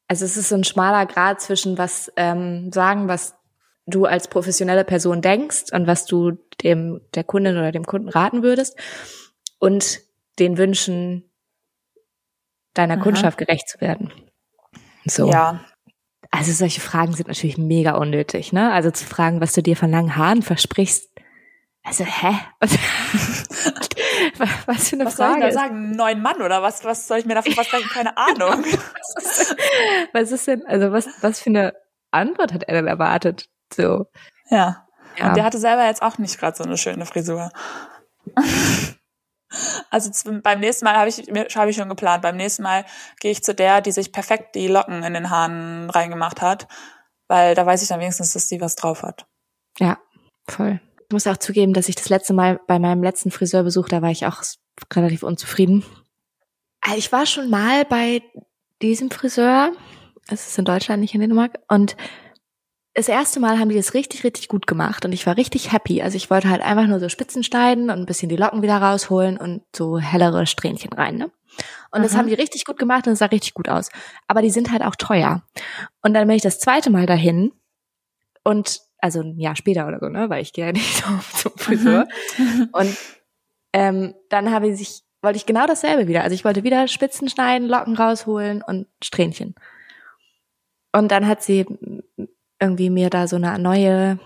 also 0.09 0.25
es 0.25 0.37
ist 0.37 0.49
so 0.49 0.55
ein 0.55 0.64
schmaler 0.64 1.07
Grad 1.07 1.40
zwischen 1.40 1.79
was 1.79 2.11
ähm, 2.16 2.73
sagen, 2.73 3.09
was 3.09 3.35
du 3.87 4.07
als 4.07 4.29
professionelle 4.29 4.85
Person 4.85 5.23
denkst 5.23 5.73
und 5.73 5.87
was 5.87 6.07
du 6.07 6.33
dem 6.62 7.01
der 7.14 7.25
Kundin 7.25 7.57
oder 7.57 7.73
dem 7.73 7.85
Kunden 7.85 8.09
raten 8.09 8.42
würdest 8.42 8.77
und 9.59 10.01
den 10.38 10.59
Wünschen 10.59 11.31
deiner 12.75 12.94
Aha. 12.94 13.03
Kundschaft 13.03 13.38
gerecht 13.38 13.68
zu 13.68 13.81
werden. 13.81 14.12
So. 15.05 15.31
Ja, 15.31 15.64
Also 16.31 16.53
solche 16.53 16.81
Fragen 16.81 17.14
sind 17.14 17.29
natürlich 17.29 17.59
mega 17.59 17.97
unnötig, 17.97 18.53
ne? 18.53 18.73
Also 18.73 18.90
zu 18.90 19.05
fragen, 19.05 19.40
was 19.40 19.53
du 19.53 19.62
dir 19.62 19.77
von 19.77 19.90
langen 19.90 20.16
Haaren 20.16 20.42
versprichst. 20.42 21.11
Also, 21.83 22.05
hä? 22.05 22.35
Was, 24.38 24.49
was 24.67 24.88
für 24.88 24.97
eine 24.97 25.07
was 25.07 25.17
soll 25.17 25.27
ich 25.27 25.33
Frage? 25.33 25.47
da 25.47 25.53
sagen? 25.53 25.91
Neuen 25.93 26.23
Mann 26.23 26.43
oder 26.43 26.62
was? 26.62 26.85
Was 26.85 27.07
soll 27.07 27.19
ich 27.19 27.27
mir 27.27 27.35
davon 27.35 27.53
versprechen? 27.53 27.88
Keine 27.88 28.17
Ahnung. 28.17 28.64
Was 30.12 30.33
ist 30.33 30.47
denn, 30.47 30.67
also 30.67 30.93
was, 30.93 31.07
was 31.21 31.41
für 31.41 31.51
eine 31.51 31.75
Antwort 32.11 32.53
hat 32.53 32.64
er 32.64 32.75
denn 32.75 32.87
erwartet? 32.87 33.49
So. 33.73 34.07
Ja. 34.51 34.87
Ja. 35.17 35.29
Und 35.29 35.37
der 35.37 35.45
hatte 35.45 35.59
selber 35.59 35.87
jetzt 35.87 36.03
auch 36.03 36.19
nicht 36.19 36.38
gerade 36.38 36.57
so 36.57 36.64
eine 36.64 36.77
schöne 36.77 37.07
Frisur. 37.07 37.51
Also 39.91 40.11
beim 40.43 40.61
nächsten 40.61 40.85
Mal 40.85 40.97
habe 40.97 41.09
ich 41.09 41.27
mir 41.31 41.47
habe 41.55 41.71
ich 41.71 41.77
schon 41.77 41.88
geplant. 41.88 42.21
Beim 42.23 42.37
nächsten 42.37 42.62
Mal 42.62 42.85
gehe 43.21 43.31
ich 43.31 43.43
zu 43.43 43.55
der, 43.55 43.81
die 43.81 43.93
sich 43.93 44.12
perfekt 44.12 44.55
die 44.55 44.69
Locken 44.69 45.03
in 45.03 45.14
den 45.14 45.31
Haaren 45.31 45.88
reingemacht 45.88 46.43
hat, 46.43 46.69
weil 47.29 47.55
da 47.55 47.64
weiß 47.64 47.81
ich 47.83 47.88
dann 47.88 47.99
wenigstens, 48.01 48.35
dass 48.35 48.49
die 48.49 48.61
was 48.61 48.77
drauf 48.77 49.03
hat. 49.03 49.27
Ja, 49.79 49.97
voll. 50.47 50.81
Ich 51.09 51.12
muss 51.14 51.27
auch 51.27 51.38
zugeben, 51.38 51.73
dass 51.73 51.88
ich 51.88 51.94
das 51.94 52.11
letzte 52.11 52.35
Mal 52.35 52.61
bei 52.66 52.79
meinem 52.79 53.03
letzten 53.03 53.31
Friseurbesuch, 53.31 53.88
da 53.88 54.03
war 54.03 54.11
ich 54.11 54.27
auch 54.27 54.42
relativ 54.94 55.23
unzufrieden. 55.23 55.83
Äh, 56.87 56.99
Ich 56.99 57.11
war 57.12 57.25
schon 57.25 57.49
mal 57.49 57.87
bei 57.87 58.23
diesem 58.83 59.11
Friseur, 59.11 59.73
es 60.29 60.49
ist 60.49 60.59
in 60.59 60.66
Deutschland, 60.66 61.01
nicht 61.01 61.14
in 61.14 61.23
Dänemark, 61.23 61.61
und 61.68 61.97
das 62.92 63.09
erste 63.09 63.40
Mal 63.40 63.59
haben 63.59 63.71
die 63.71 63.77
das 63.77 63.94
richtig, 63.94 64.23
richtig 64.23 64.49
gut 64.49 64.66
gemacht 64.66 65.07
und 65.07 65.12
ich 65.12 65.25
war 65.25 65.38
richtig 65.38 65.73
happy. 65.73 66.03
Also 66.03 66.16
ich 66.16 66.29
wollte 66.29 66.51
halt 66.51 66.61
einfach 66.61 66.87
nur 66.87 67.01
so 67.01 67.09
Spitzen 67.09 67.42
schneiden 67.42 67.85
und 67.85 67.99
ein 68.01 68.07
bisschen 68.07 68.29
die 68.29 68.37
Locken 68.37 68.61
wieder 68.61 68.77
rausholen 68.77 69.38
und 69.38 69.62
so 69.75 69.99
hellere 69.99 70.47
Strähnchen 70.47 70.92
rein, 70.92 71.16
ne? 71.16 71.31
Und 71.90 72.03
das 72.03 72.12
Mhm. 72.12 72.18
haben 72.18 72.27
die 72.27 72.35
richtig 72.35 72.66
gut 72.66 72.77
gemacht 72.79 73.07
und 73.07 73.14
es 73.14 73.21
sah 73.21 73.27
richtig 73.27 73.55
gut 73.55 73.68
aus. 73.71 73.88
Aber 74.27 74.42
die 74.42 74.51
sind 74.51 74.71
halt 74.73 74.83
auch 74.83 74.94
teuer. 74.97 75.42
Und 76.03 76.12
dann 76.12 76.27
bin 76.27 76.37
ich 76.37 76.42
das 76.42 76.59
zweite 76.61 76.90
Mal 76.90 77.07
dahin 77.07 77.53
und 78.44 78.81
also 79.01 79.21
ein 79.21 79.39
Jahr 79.39 79.57
später 79.57 79.87
oder 79.87 79.99
so, 80.01 80.09
ne, 80.09 80.29
weil 80.31 80.43
ich 80.43 80.53
gehe 80.53 80.67
ja 80.67 80.73
nicht 80.73 80.97
so 80.97 81.05
zum 81.37 81.53
Friseur. 81.57 82.07
Und 82.73 82.97
ähm, 83.73 84.15
dann 84.31 84.51
habe 84.51 84.69
ich 84.69 84.77
sich, 84.79 85.03
wollte 85.23 85.37
ich 85.37 85.47
genau 85.47 85.67
dasselbe 85.67 86.09
wieder. 86.09 86.23
Also 86.23 86.35
ich 86.35 86.45
wollte 86.45 86.63
wieder 86.65 86.89
Spitzen 86.89 87.29
schneiden, 87.29 87.69
Locken 87.69 87.97
rausholen 87.97 88.63
und 88.63 88.87
Strähnchen. 89.03 89.55
Und 90.93 91.11
dann 91.13 91.27
hat 91.27 91.43
sie 91.43 91.67
irgendwie 92.61 92.91
mir 92.91 93.11
da 93.11 93.29
so 93.29 93.37
eine 93.37 93.59
neue 93.59 94.19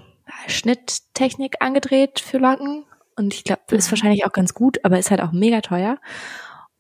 Schnitttechnik 0.47 1.57
angedreht 1.61 2.21
für 2.21 2.39
Locken. 2.39 2.85
Und 3.17 3.35
ich 3.35 3.45
glaube, 3.45 3.63
ist 3.71 3.89
Mhm. 3.89 3.91
wahrscheinlich 3.93 4.25
auch 4.27 4.33
ganz 4.33 4.55
gut, 4.55 4.79
aber 4.85 4.99
ist 4.99 5.11
halt 5.11 5.21
auch 5.21 5.33
mega 5.33 5.61
teuer. 5.61 5.99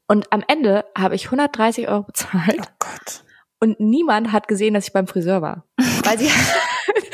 Und 0.08 0.32
am 0.32 0.42
Ende 0.46 0.84
habe 0.96 1.14
ich 1.14 1.26
130 1.26 1.88
Euro 1.88 2.02
bezahlt 2.04 2.58
Oh 2.60 2.70
Gott. 2.78 3.24
und 3.60 3.80
niemand 3.80 4.32
hat 4.32 4.46
gesehen, 4.48 4.74
dass 4.74 4.86
ich 4.86 4.92
beim 4.92 5.06
Friseur 5.06 5.42
war. 5.42 5.66
Weil 6.04 6.18
sie, 6.18 6.30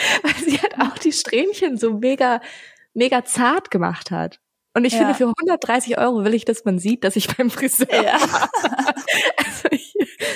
weil 0.23 0.35
sie 0.45 0.59
halt 0.59 0.75
auch 0.81 0.99
die 0.99 1.13
Strähnchen 1.13 1.77
so 1.77 1.95
mega, 1.95 2.41
mega 2.95 3.25
zart 3.25 3.71
gemacht 3.71 4.11
hat. 4.11 4.41
Und 4.75 4.85
ich 4.85 4.93
Ja. 4.93 4.99
finde, 5.01 5.15
für 5.15 5.27
130 5.27 5.99
Euro 5.99 6.25
will 6.25 6.35
ich, 6.35 6.45
dass 6.45 6.65
man 6.65 6.79
sieht, 6.79 7.03
dass 7.05 7.17
ich 7.17 7.35
beim 7.37 7.51
Friseur 7.51 7.89
Ja. 7.93 8.21
war. 8.21 8.51
Also 9.39 9.69
ich 9.71 9.95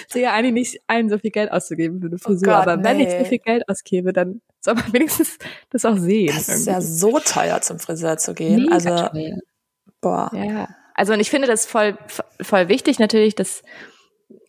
sehe 0.08 0.30
eigentlich 0.32 0.52
nicht 0.52 0.82
ein, 0.88 1.08
so 1.10 1.18
viel 1.18 1.30
Geld 1.30 1.52
auszugeben 1.52 2.00
für 2.00 2.06
eine 2.06 2.18
Frisur. 2.18 2.48
Oh 2.48 2.56
Gott, 2.56 2.66
aber 2.68 2.82
wenn 2.82 2.98
ich 3.00 3.10
so 3.10 3.16
nee. 3.18 3.24
viel 3.26 3.38
Geld 3.38 3.68
ausgebe, 3.68 4.12
dann 4.12 4.40
soll 4.60 4.74
man 4.74 4.84
wenigstens 4.92 5.38
das 5.70 5.84
auch 5.84 5.96
sehen. 5.96 6.32
Das 6.34 6.48
ist 6.48 6.66
ja 6.66 6.80
so 6.80 7.18
teuer, 7.20 7.60
zum 7.60 7.78
Friseur 7.78 8.16
zu 8.16 8.34
gehen. 8.34 8.62
Mega 8.62 8.72
also, 8.74 8.88
teuer. 9.08 9.36
boah. 10.00 10.30
Ja. 10.34 10.68
Also 10.94 11.12
und 11.12 11.20
ich 11.20 11.30
finde 11.30 11.46
das 11.46 11.66
voll, 11.66 11.96
voll 12.40 12.68
wichtig 12.68 12.98
natürlich, 12.98 13.34
dass 13.34 13.62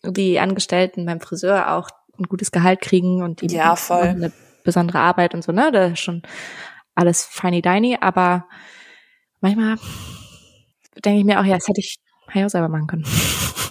die 0.02 0.40
Angestellten 0.40 1.04
beim 1.06 1.20
Friseur 1.20 1.72
auch 1.74 1.88
ein 2.18 2.24
gutes 2.24 2.50
Gehalt 2.50 2.80
kriegen 2.80 3.22
und 3.22 3.40
die 3.42 3.46
Ja, 3.54 3.76
voll. 3.76 4.02
eine 4.02 4.32
besondere 4.64 4.98
Arbeit 4.98 5.34
und 5.34 5.44
so, 5.44 5.52
ne? 5.52 5.70
Das 5.70 5.92
ist 5.92 6.00
schon 6.00 6.22
alles 6.94 7.24
feiny 7.24 7.62
deiny, 7.62 7.98
aber 8.00 8.46
manchmal 9.40 9.76
denke 11.04 11.20
ich 11.20 11.24
mir 11.24 11.40
auch, 11.40 11.44
ja, 11.44 11.54
das 11.54 11.68
hätte 11.68 11.80
ich, 11.80 11.98
auch 12.34 12.48
selber 12.48 12.68
machen 12.68 12.86
können. 12.86 13.06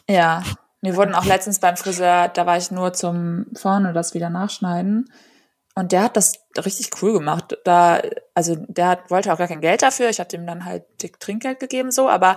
Ja, 0.10 0.44
wir 0.82 0.98
wurden 0.98 1.16
auch 1.16 1.24
letztens 1.24 1.60
beim 1.60 1.78
Friseur, 1.78 2.28
da 2.28 2.46
war 2.46 2.58
ich 2.58 2.72
nur 2.72 2.92
zum 2.92 3.46
vorne 3.56 3.94
das 3.94 4.14
wieder 4.14 4.30
nachschneiden. 4.30 5.10
Und 5.76 5.94
der 5.94 6.04
hat 6.04 6.18
das 6.18 6.34
richtig 6.58 7.02
cool 7.02 7.14
gemacht. 7.14 7.58
Da, 7.64 8.02
also 8.36 8.58
der 8.68 8.90
hat, 8.90 9.10
wollte 9.10 9.32
auch 9.32 9.38
gar 9.38 9.48
kein 9.48 9.62
Geld 9.62 9.82
dafür. 9.82 10.10
Ich 10.10 10.20
habe 10.20 10.28
dem 10.28 10.46
dann 10.46 10.66
halt 10.66 10.84
dick 11.02 11.22
Trinkgeld 11.22 11.62
gegeben, 11.62 11.90
so, 11.90 12.10
aber 12.10 12.36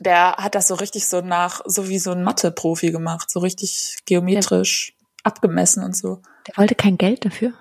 der 0.00 0.32
hat 0.38 0.56
das 0.56 0.66
so 0.66 0.74
richtig 0.74 1.06
so 1.06 1.20
nach, 1.20 1.60
so 1.66 1.88
wie 1.88 2.00
so 2.00 2.10
ein 2.10 2.24
Mathe-Profi 2.24 2.90
gemacht, 2.90 3.30
so 3.30 3.38
richtig 3.38 3.98
geometrisch 4.06 4.94
abgemessen 5.22 5.84
und 5.84 5.96
so. 5.96 6.20
Der 6.48 6.56
wollte 6.56 6.74
kein 6.74 6.98
Geld 6.98 7.24
dafür. 7.24 7.52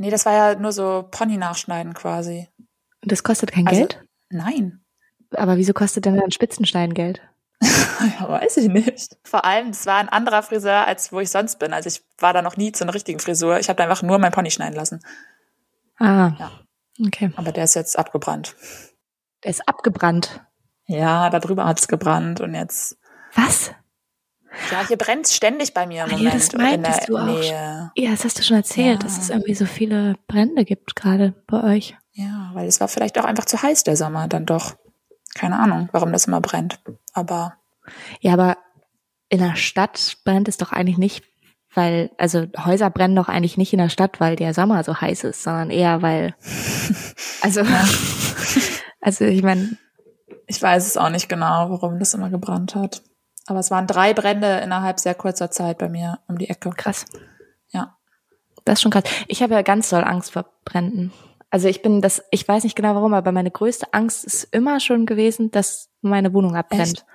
Nee, 0.00 0.08
das 0.10 0.24
war 0.24 0.32
ja 0.32 0.54
nur 0.58 0.72
so 0.72 1.06
Pony 1.10 1.36
nachschneiden 1.36 1.92
quasi. 1.92 2.48
Und 3.02 3.12
das 3.12 3.22
kostet 3.22 3.52
kein 3.52 3.66
Also- 3.66 3.80
Geld? 3.80 4.02
Nein. 4.30 4.80
Aber 5.32 5.56
wieso 5.58 5.74
kostet 5.74 6.06
denn 6.06 6.16
dann 6.16 6.30
Spitzenstein 6.30 6.94
Geld? 6.94 7.20
Ja, 8.18 8.26
weiß 8.30 8.56
ich 8.56 8.68
nicht. 8.70 9.18
Vor 9.24 9.44
allem, 9.44 9.68
es 9.68 9.84
war 9.84 9.96
ein 9.98 10.08
anderer 10.08 10.42
Friseur, 10.42 10.86
als 10.86 11.12
wo 11.12 11.20
ich 11.20 11.28
sonst 11.28 11.58
bin. 11.58 11.74
Also 11.74 11.88
ich 11.88 12.02
war 12.16 12.32
da 12.32 12.40
noch 12.40 12.56
nie 12.56 12.72
zu 12.72 12.82
einer 12.82 12.94
richtigen 12.94 13.18
Frisur. 13.18 13.58
Ich 13.60 13.68
habe 13.68 13.76
da 13.76 13.82
einfach 13.84 14.00
nur 14.02 14.18
mein 14.18 14.32
Pony 14.32 14.50
schneiden 14.50 14.74
lassen. 14.74 15.02
Ah, 15.98 16.32
Ja. 16.38 16.50
okay. 17.06 17.30
Aber 17.36 17.52
der 17.52 17.64
ist 17.64 17.74
jetzt 17.74 17.98
abgebrannt. 17.98 18.56
Der 19.44 19.50
ist 19.50 19.68
abgebrannt. 19.68 20.42
Ja, 20.86 21.28
da 21.28 21.40
drüber 21.40 21.66
hat's 21.66 21.88
gebrannt 21.88 22.40
und 22.40 22.54
jetzt. 22.54 22.96
Was? 23.34 23.72
Ja, 24.72 24.86
hier 24.86 24.96
brennt's 24.96 25.34
ständig 25.34 25.74
bei 25.74 25.86
mir 25.86 26.04
im 26.04 26.10
Ah, 26.10 26.12
ja, 26.12 26.16
Moment. 26.18 26.34
das 26.34 26.48
in 26.48 26.58
der 26.58 26.68
meintest 26.68 27.08
du 27.08 27.16
auch. 27.16 27.24
Nähe. 27.24 27.90
Ja, 27.96 28.10
das 28.10 28.24
hast 28.24 28.38
du 28.38 28.42
schon 28.42 28.56
erzählt, 28.56 29.02
Ja. 29.02 29.08
dass 29.08 29.18
es 29.18 29.30
irgendwie 29.30 29.54
so 29.54 29.64
viele 29.66 30.16
Brände 30.26 30.64
gibt 30.64 30.96
gerade 30.96 31.34
bei 31.46 31.62
euch. 31.76 31.96
Ja, 32.12 32.50
weil 32.54 32.66
es 32.66 32.80
war 32.80 32.88
vielleicht 32.88 33.18
auch 33.18 33.24
einfach 33.24 33.44
zu 33.44 33.62
heiß 33.62 33.84
der 33.84 33.96
Sommer 33.96 34.26
dann 34.28 34.46
doch. 34.46 34.74
Keine 35.34 35.58
Ahnung, 35.60 35.88
warum 35.92 36.12
das 36.12 36.26
immer 36.26 36.40
brennt. 36.40 36.80
Aber 37.12 37.54
Ja, 38.20 38.32
aber 38.32 38.56
in 39.28 39.38
der 39.38 39.54
Stadt 39.56 40.16
brennt 40.24 40.48
es 40.48 40.56
doch 40.56 40.72
eigentlich 40.72 40.98
nicht, 40.98 41.22
weil, 41.72 42.10
also 42.18 42.46
Häuser 42.64 42.90
brennen 42.90 43.14
doch 43.14 43.28
eigentlich 43.28 43.56
nicht 43.56 43.72
in 43.72 43.78
der 43.78 43.88
Stadt, 43.88 44.18
weil 44.18 44.34
der 44.34 44.54
Sommer 44.54 44.82
so 44.82 45.00
heiß 45.00 45.22
ist, 45.24 45.44
sondern 45.44 45.70
eher 45.70 46.02
weil, 46.02 46.34
also, 47.42 47.62
also 49.00 49.24
ich 49.24 49.42
meine, 49.42 49.76
ich 50.48 50.60
weiß 50.60 50.84
es 50.86 50.96
auch 50.96 51.10
nicht 51.10 51.28
genau, 51.28 51.70
warum 51.70 52.00
das 52.00 52.12
immer 52.14 52.28
gebrannt 52.30 52.74
hat. 52.74 53.02
Aber 53.50 53.58
es 53.58 53.72
waren 53.72 53.88
drei 53.88 54.14
Brände 54.14 54.60
innerhalb 54.60 55.00
sehr 55.00 55.16
kurzer 55.16 55.50
Zeit 55.50 55.78
bei 55.78 55.88
mir 55.88 56.20
um 56.28 56.38
die 56.38 56.48
Ecke. 56.48 56.70
krass. 56.70 57.04
Ja. 57.70 57.96
Das 58.64 58.74
ist 58.74 58.82
schon 58.82 58.92
krass. 58.92 59.02
Ich 59.26 59.42
habe 59.42 59.54
ja 59.54 59.62
ganz 59.62 59.90
doll 59.90 60.04
Angst 60.04 60.32
vor 60.32 60.46
Bränden. 60.64 61.12
Also 61.50 61.66
ich 61.66 61.82
bin 61.82 62.00
das, 62.00 62.22
ich 62.30 62.46
weiß 62.46 62.62
nicht 62.62 62.76
genau 62.76 62.94
warum, 62.94 63.12
aber 63.12 63.32
meine 63.32 63.50
größte 63.50 63.92
Angst 63.92 64.24
ist 64.24 64.44
immer 64.52 64.78
schon 64.78 65.04
gewesen, 65.04 65.50
dass 65.50 65.88
meine 66.00 66.32
Wohnung 66.32 66.54
abbrennt. 66.54 66.82
Echt? 66.82 67.06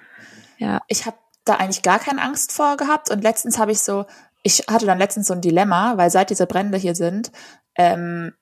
Ja. 0.58 0.82
ich 0.88 1.06
habe 1.06 1.16
da 1.46 1.56
eigentlich 1.56 1.84
gar 1.84 2.00
keine 2.00 2.22
Angst 2.22 2.52
vor 2.52 2.76
gehabt 2.76 3.10
und 3.10 3.24
letztens 3.24 3.58
habe 3.58 3.72
ich 3.72 3.80
so, 3.80 4.06
ich 4.44 4.66
hatte 4.70 4.86
dann 4.86 4.98
letztens 4.98 5.28
so 5.28 5.34
ein 5.34 5.42
Dilemma, 5.42 5.96
weil 5.96 6.10
seit 6.10 6.30
diese 6.30 6.48
Brände 6.48 6.78
hier 6.78 6.96
sind, 6.96 7.32
ähm, 7.76 8.34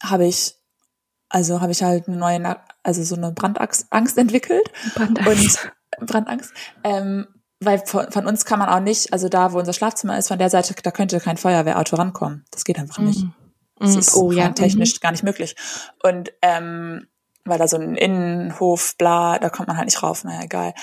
habe 0.00 0.26
ich, 0.26 0.54
also 1.28 1.60
habe 1.60 1.72
ich 1.72 1.82
halt 1.82 2.06
eine 2.06 2.16
neue, 2.16 2.56
also 2.84 3.02
so 3.02 3.16
eine 3.16 3.32
Brandangst 3.32 3.88
Angst 3.90 4.16
entwickelt 4.16 4.70
Brandangst. 4.94 5.64
und 5.64 5.72
Brandangst, 6.06 6.52
ähm, 6.84 7.26
weil 7.60 7.78
von, 7.84 8.10
von 8.12 8.26
uns 8.26 8.44
kann 8.44 8.58
man 8.58 8.68
auch 8.68 8.80
nicht, 8.80 9.12
also 9.12 9.28
da, 9.28 9.52
wo 9.52 9.58
unser 9.58 9.72
Schlafzimmer 9.72 10.16
ist, 10.18 10.28
von 10.28 10.38
der 10.38 10.50
Seite, 10.50 10.74
da 10.82 10.90
könnte 10.90 11.18
kein 11.20 11.36
Feuerwehrauto 11.36 11.96
rankommen. 11.96 12.44
Das 12.50 12.64
geht 12.64 12.78
einfach 12.78 12.98
nicht. 12.98 13.24
Mhm. 13.24 13.34
Das 13.80 13.92
Mhm. 13.92 13.98
ist 13.98 14.16
oh 14.16 14.32
ja. 14.32 14.48
technisch 14.50 15.00
gar 15.00 15.12
nicht 15.12 15.22
möglich. 15.24 15.56
Und 16.02 16.32
ähm, 16.42 17.06
weil 17.44 17.58
da 17.58 17.66
so 17.68 17.76
ein 17.76 17.94
Innenhof, 17.96 18.96
bla, 18.98 19.38
da 19.38 19.48
kommt 19.50 19.68
man 19.68 19.76
halt 19.76 19.86
nicht 19.86 20.02
rauf, 20.02 20.24
naja, 20.24 20.42
egal. 20.42 20.74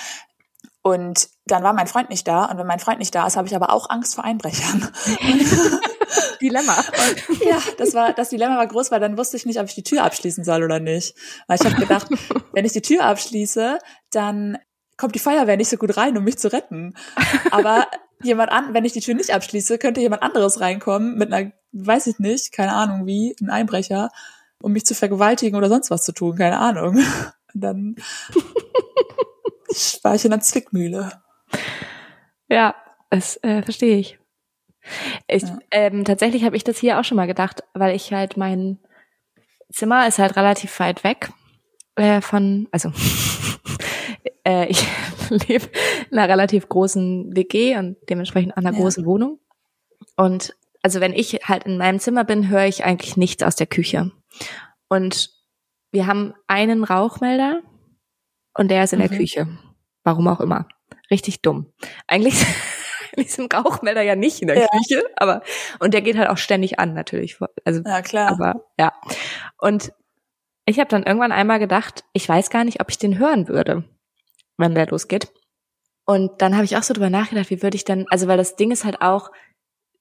Und 0.82 1.28
dann 1.46 1.62
war 1.62 1.72
mein 1.72 1.88
Freund 1.88 2.10
nicht 2.10 2.28
da 2.28 2.44
und 2.44 2.58
wenn 2.58 2.66
mein 2.66 2.78
Freund 2.78 2.98
nicht 2.98 3.14
da 3.14 3.26
ist, 3.26 3.36
habe 3.36 3.48
ich 3.48 3.56
aber 3.56 3.72
auch 3.72 3.90
Angst 3.90 4.14
vor 4.14 4.24
Einbrechern. 4.24 4.88
Mhm. 5.20 5.80
Dilemma. 6.40 6.76
ja, 7.44 7.58
das 7.78 7.94
war 7.94 8.12
das 8.12 8.28
Dilemma 8.28 8.56
war 8.56 8.66
groß, 8.66 8.90
weil 8.90 9.00
dann 9.00 9.18
wusste 9.18 9.36
ich 9.36 9.46
nicht, 9.46 9.58
ob 9.58 9.66
ich 9.66 9.74
die 9.74 9.82
Tür 9.82 10.04
abschließen 10.04 10.44
soll 10.44 10.62
oder 10.62 10.78
nicht. 10.78 11.14
Weil 11.48 11.58
ich 11.60 11.66
habe 11.66 11.76
gedacht, 11.80 12.08
wenn 12.52 12.64
ich 12.64 12.72
die 12.72 12.82
Tür 12.82 13.04
abschließe, 13.04 13.78
dann 14.10 14.58
kommt 14.96 15.14
die 15.14 15.20
Feuerwehr 15.20 15.56
nicht 15.56 15.68
so 15.68 15.76
gut 15.76 15.96
rein, 15.96 16.16
um 16.16 16.24
mich 16.24 16.38
zu 16.38 16.52
retten. 16.52 16.94
Aber 17.50 17.86
jemand 18.22 18.50
an, 18.50 18.74
wenn 18.74 18.84
ich 18.84 18.92
die 18.92 19.00
Tür 19.00 19.14
nicht 19.14 19.30
abschließe, 19.30 19.78
könnte 19.78 20.00
jemand 20.00 20.22
anderes 20.22 20.60
reinkommen 20.60 21.16
mit 21.16 21.32
einer, 21.32 21.52
weiß 21.72 22.06
ich 22.06 22.18
nicht, 22.18 22.52
keine 22.52 22.72
Ahnung 22.72 23.06
wie, 23.06 23.36
ein 23.40 23.50
Einbrecher, 23.50 24.10
um 24.62 24.72
mich 24.72 24.86
zu 24.86 24.94
vergewaltigen 24.94 25.56
oder 25.56 25.68
sonst 25.68 25.90
was 25.90 26.04
zu 26.04 26.12
tun, 26.12 26.36
keine 26.36 26.58
Ahnung. 26.58 26.96
Und 27.54 27.60
dann 27.60 27.96
war 30.02 30.14
ich 30.14 30.24
in 30.24 30.32
einer 30.32 30.42
Zwickmühle. 30.42 31.10
Ja, 32.48 32.74
das 33.10 33.42
äh, 33.42 33.62
verstehe 33.62 33.98
ich. 33.98 34.18
ich 35.26 35.42
Ja. 35.42 35.58
ähm, 35.70 36.04
tatsächlich 36.04 36.44
habe 36.44 36.56
ich 36.56 36.64
das 36.64 36.78
hier 36.78 36.98
auch 36.98 37.04
schon 37.04 37.16
mal 37.16 37.26
gedacht, 37.26 37.64
weil 37.74 37.94
ich 37.94 38.12
halt 38.12 38.36
mein 38.36 38.78
Zimmer 39.70 40.06
ist 40.06 40.18
halt 40.18 40.36
relativ 40.36 40.78
weit 40.80 41.02
weg 41.04 41.30
äh, 41.96 42.20
von, 42.20 42.68
also 42.70 42.92
äh, 44.46 44.66
ich 44.68 44.86
lebe 45.48 45.66
in 46.10 46.18
einer 46.18 46.28
relativ 46.28 46.68
großen 46.68 47.34
WG 47.36 47.76
und 47.76 47.96
dementsprechend 48.08 48.56
an 48.56 48.64
einer 48.66 48.76
Ja. 48.76 48.82
großen 48.82 49.04
Wohnung. 49.04 49.40
Und 50.16 50.54
also 50.82 51.00
wenn 51.00 51.12
ich 51.12 51.32
halt 51.44 51.64
in 51.64 51.78
meinem 51.78 51.98
Zimmer 51.98 52.24
bin, 52.24 52.48
höre 52.48 52.66
ich 52.66 52.84
eigentlich 52.84 53.16
nichts 53.16 53.42
aus 53.42 53.56
der 53.56 53.66
Küche. 53.66 54.12
Und 54.88 55.30
wir 55.90 56.06
haben 56.06 56.34
einen 56.46 56.84
Rauchmelder 56.84 57.62
und 58.54 58.70
der 58.70 58.84
ist 58.84 58.92
in 58.92 59.00
der 59.00 59.10
Mhm. 59.10 59.16
Küche. 59.16 59.48
Warum 60.04 60.28
auch 60.28 60.40
immer. 60.40 60.68
Richtig 61.10 61.42
dumm. 61.42 61.72
Eigentlich, 62.06 62.44
eigentlich 63.16 63.26
ist 63.28 63.40
ein 63.40 63.48
Rauchmelder 63.52 64.02
ja 64.02 64.14
nicht 64.14 64.40
in 64.42 64.48
der 64.48 64.58
Ja. 64.58 64.68
Küche, 64.68 65.02
aber 65.16 65.42
und 65.80 65.92
der 65.94 66.02
geht 66.02 66.16
halt 66.16 66.28
auch 66.28 66.38
ständig 66.38 66.78
an 66.78 66.94
natürlich. 66.94 67.38
Also 67.64 67.82
Ja, 67.84 68.02
klar. 68.02 68.30
aber 68.30 68.64
ja. 68.78 68.92
Und 69.58 69.92
ich 70.66 70.78
habe 70.78 70.88
dann 70.88 71.02
irgendwann 71.04 71.32
einmal 71.32 71.58
gedacht, 71.58 72.04
ich 72.12 72.28
weiß 72.28 72.50
gar 72.50 72.64
nicht, 72.64 72.80
ob 72.80 72.90
ich 72.90 72.98
den 72.98 73.18
hören 73.18 73.48
würde, 73.48 73.84
wenn 74.56 74.74
der 74.74 74.88
losgeht. 74.88 75.32
Und 76.04 76.40
dann 76.40 76.54
habe 76.54 76.64
ich 76.64 76.76
auch 76.76 76.82
so 76.82 76.94
drüber 76.94 77.10
nachgedacht, 77.10 77.50
wie 77.50 77.62
würde 77.62 77.76
ich 77.76 77.84
denn, 77.84 78.06
also 78.08 78.26
weil 78.28 78.36
das 78.36 78.56
Ding 78.56 78.70
ist 78.70 78.84
halt 78.84 79.02
auch, 79.02 79.32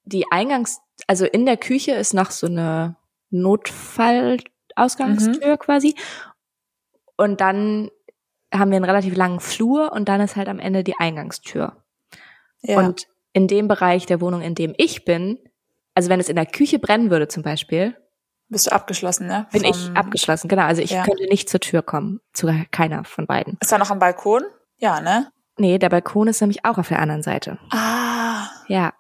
die 0.04 0.32
Eingangs, 0.32 0.80
also 1.08 1.26
in 1.26 1.48
der 1.48 1.58
Küche 1.58 1.94
ist 1.94 2.13
noch 2.13 2.32
so 2.32 2.48
eine 2.48 2.96
Notfallausgangstür 3.32 5.58
quasi. 5.58 5.96
Und 7.18 7.41
dann 7.41 7.89
haben 8.54 8.70
wir 8.70 8.76
einen 8.76 8.86
relativ 8.86 9.15
langen 9.15 9.39
Flur 9.39 9.91
und 9.91 10.08
dann 10.08 10.22
ist 10.22 10.36
halt 10.36 10.48
am 10.48 10.60
Ende 10.60 10.84
die 10.84 10.96
Eingangstür. 10.98 11.84
ja. 12.62 12.78
Und 12.80 13.08
in 13.34 13.48
dem 13.48 13.68
Bereich 13.68 14.06
der 14.06 14.22
Wohnung, 14.22 14.41
in 14.41 14.54
dem 14.56 14.74
ich 14.78 15.04
bin, 15.04 15.39
also 15.94 16.10
wenn 16.10 16.22
es 16.22 16.30
in 16.30 16.38
der 16.38 16.46
Küche 16.46 16.80
brennen 16.80 17.12
würde 17.12 17.28
zum 17.28 17.44
Beispiel, 17.44 17.98
bist 18.50 18.68
du 18.68 18.72
abgeschlossen, 18.72 19.28
ne? 19.28 19.48
bin 19.52 19.62
Vom- 19.62 19.70
ich 19.72 19.92
abgeschlossen. 19.98 20.48
Genau, 20.48 20.64
also 20.64 20.82
ich 20.82 20.92
Ja. 20.92 21.04
könnte 21.04 21.24
nicht 21.30 21.50
zur 21.50 21.60
Tür 21.60 21.82
kommen. 21.82 22.20
Zu 22.34 22.48
keiner 22.72 23.04
von 23.04 23.26
beiden. 23.28 23.58
Ist 23.62 23.72
da 23.72 23.78
noch 23.78 23.92
am 23.92 24.00
Balkon? 24.00 24.44
Ja, 24.78 25.00
ne? 25.02 25.32
Nee, 25.58 25.78
der 25.80 25.90
Balkon 25.90 26.28
ist 26.28 26.42
nämlich 26.42 26.66
auch 26.66 26.78
auf 26.78 26.90
der 26.90 27.00
anderen 27.00 27.24
Seite. 27.24 27.58
Ah. 27.72 28.48
Ja, 28.68 28.94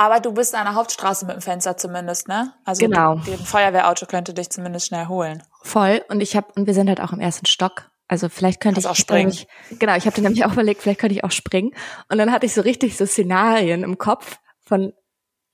Aber 0.00 0.20
du 0.20 0.32
bist 0.32 0.54
an 0.54 0.64
der 0.64 0.74
Hauptstraße 0.76 1.26
mit 1.26 1.34
dem 1.34 1.42
Fenster 1.42 1.76
zumindest, 1.76 2.28
ne? 2.28 2.52
Also 2.64 2.86
Genau. 2.86 3.14
ein 3.16 3.22
Feuerwehrauto 3.44 4.06
könnte 4.06 4.32
dich 4.32 4.48
zumindest 4.48 4.86
schnell 4.86 5.06
holen. 5.08 5.42
voll. 5.64 6.02
Und 6.08 6.20
ich 6.20 6.36
habe 6.36 6.46
und 6.54 6.66
wir 6.66 6.72
sind 6.74 6.88
halt 6.88 7.00
auch 7.00 7.12
im 7.12 7.18
ersten 7.20 7.46
Stock. 7.46 7.90
Also 8.06 8.28
vielleicht 8.28 8.60
könnte 8.60 8.80
Kannst 8.80 8.86
ich 8.86 8.90
auch 8.90 8.96
springen. 8.96 9.28
nämlich- 9.30 9.48
Genau, 9.80 9.96
ich 9.96 10.06
habe 10.06 10.14
dir 10.14 10.22
nämlich 10.22 10.44
auch 10.46 10.52
überlegt, 10.52 10.80
vielleicht 10.82 11.00
könnte 11.00 11.14
ich 11.16 11.24
auch 11.24 11.30
springen. 11.32 11.72
Und 12.10 12.16
dann 12.18 12.30
hatte 12.32 12.46
ich 12.46 12.54
so 12.54 12.60
richtig 12.62 12.96
so 12.96 13.04
Szenarien 13.06 13.82
im 13.82 13.98
Kopf 13.98 14.38
von, 14.64 14.92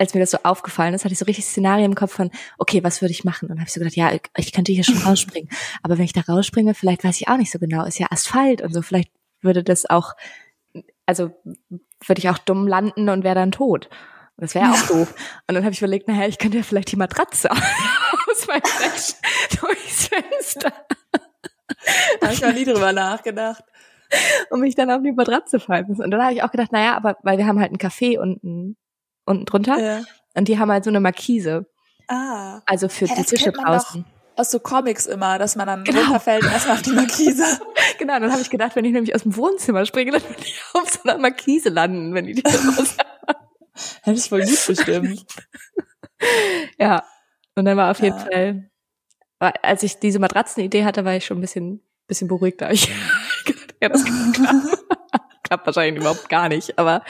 als 0.05 0.14
mir 0.14 0.21
das 0.21 0.31
so 0.31 0.38
aufgefallen 0.43 0.95
ist, 0.95 1.05
hatte 1.05 1.12
ich 1.12 1.19
so 1.19 1.25
richtig 1.25 1.45
Szenarien 1.45 1.93
im 1.93 1.95
Kopf 1.95 2.12
von, 2.12 2.31
okay, 2.59 2.85
was 2.85 3.01
würde 3.01 3.12
ich 3.12 3.25
machen? 3.25 3.47
Und 3.47 3.51
dann 3.51 3.59
habe 3.59 3.69
ich 3.69 3.73
so 3.73 3.81
gedacht, 3.81 3.97
ja, 3.97 4.12
ich, 4.37 4.53
könnte 4.53 4.73
hier 4.73 4.85
schon 4.85 4.99
rausspringen. 4.99 5.51
Aber 5.83 5.99
wenn 5.99 6.05
ich 6.05 6.12
da 6.12 6.21
rausspringe, 6.21 6.75
vielleicht 6.75 7.05
weiß 7.05 7.21
ich 7.21 7.29
auch 7.29 7.37
nicht 7.37 7.51
so 7.51 7.59
genau, 7.59 7.85
ist 7.85 7.99
ja 7.99 8.07
Asphalt 8.11 8.62
und 8.62 8.73
so, 8.73 8.83
vielleicht 8.83 9.11
würde 9.40 9.64
das 9.64 9.88
auch, 9.88 10.14
also 11.07 11.31
würde 12.07 12.19
ich 12.19 12.29
auch 12.29 12.38
dumm 12.38 12.69
landen 12.69 13.09
und 13.09 13.25
wäre 13.25 13.35
dann 13.35 13.53
tot. 13.53 13.88
Und 14.37 14.43
Das 14.43 14.55
wäre 14.55 14.71
auch 14.71 14.87
doof. 14.88 15.14
Und 15.47 15.55
dann 15.55 15.64
habe 15.64 15.73
ich 15.73 15.81
überlegt, 15.81 16.09
naja, 16.09 16.27
ich 16.27 16.38
könnte 16.38 16.59
ja 16.59 16.62
vielleicht 16.62 16.93
die 16.93 16.97
Matratze 16.97 17.51
aus 18.31 18.47
meinem 18.47 18.62
Bett 18.62 19.17
durchs 19.61 20.09
Fenster 20.09 20.73
Da 22.21 22.27
habe 22.27 22.35
ich 22.35 22.43
noch 22.43 22.53
nie 22.53 22.64
drüber 22.64 22.93
nachgedacht. 22.93 23.64
und 24.51 24.61
mich 24.61 24.75
dann 24.75 24.90
auf 24.90 25.03
die 25.03 25.12
Matratze 25.12 25.61
fallen 25.61 25.87
müssen. 25.88 26.03
Und 26.05 26.11
dann 26.11 26.23
habe 26.23 26.35
ich 26.35 26.43
auch 26.43 26.51
gedacht, 26.51 26.73
naja, 26.73 26.97
aber 26.97 27.17
weil 27.23 27.38
wir 27.38 27.47
haben 27.47 27.61
halt 27.61 27.73
ein 27.73 27.79
Café 27.79 28.19
unten, 28.19 28.77
unten 29.25 29.45
drunter 29.47 29.79
Ja. 29.79 30.03
und 30.35 30.49
die 30.49 30.59
haben 30.59 30.71
halt 30.71 30.85
so 30.85 30.91
eine 30.91 31.01
Markise, 31.01 31.67
Ah. 32.09 32.61
also 32.67 32.89
für 32.89 33.07
Ja, 33.07 33.15
die 33.17 33.25
Tische 33.25 33.53
draußen. 33.53 34.05
Aus 34.37 34.51
so 34.51 34.59
Comics 34.59 35.07
immer, 35.07 35.39
dass 35.39 35.55
man 35.57 35.67
dann 35.69 35.85
Genau. 35.85 36.01
runterfällt 36.03 36.43
und 36.45 36.51
erstmal 36.53 36.77
auf 36.77 36.83
die 36.83 36.91
Markise. 36.93 37.45
Genau, 37.99 38.19
dann 38.19 38.33
habe 38.33 38.43
ich 38.43 38.51
gedacht, 38.51 38.75
wenn 38.75 38.85
ich 38.85 38.93
nämlich 38.93 39.15
aus 39.15 39.23
dem 39.23 39.37
Wohnzimmer 39.37 39.87
springe, 39.87 40.11
dann 40.11 40.23
würde 40.23 40.43
ich 40.43 40.61
auf 40.73 40.91
so 40.91 41.03
einer 41.05 41.17
Markise 41.19 41.69
landen, 41.69 42.13
wenn 42.13 42.27
die 42.27 42.35
Tür 42.43 42.51
raus 42.77 42.97
Hätte 44.03 44.19
ich 44.19 44.29
voll 44.29 44.43
gut 44.45 44.67
bestimmt. 44.67 45.25
Ja. 46.79 47.05
Und 47.55 47.65
dann 47.67 47.77
war 47.77 47.91
auf 47.91 48.01
jeden 48.01 48.17
Ja. 48.19 48.25
Fall, 48.25 48.71
war- 49.39 49.55
als 49.63 49.83
ich 49.85 49.99
diese 50.01 50.19
Matratzenidee 50.19 50.85
hatte, 50.85 51.05
war 51.05 51.15
ich 51.15 51.25
schon 51.25 51.39
ein 51.39 51.41
bisschen, 51.41 51.81
bisschen 52.09 52.27
beruhigter. 52.29 52.71
Ich 52.73 52.89
ja, 53.83 53.89
das 53.89 54.05
klappen. 54.05 54.69
klappt 55.45 55.67
wahrscheinlich 55.67 56.01
überhaupt 56.01 56.29
gar 56.29 56.49
nicht, 56.49 56.79
aber 56.79 57.03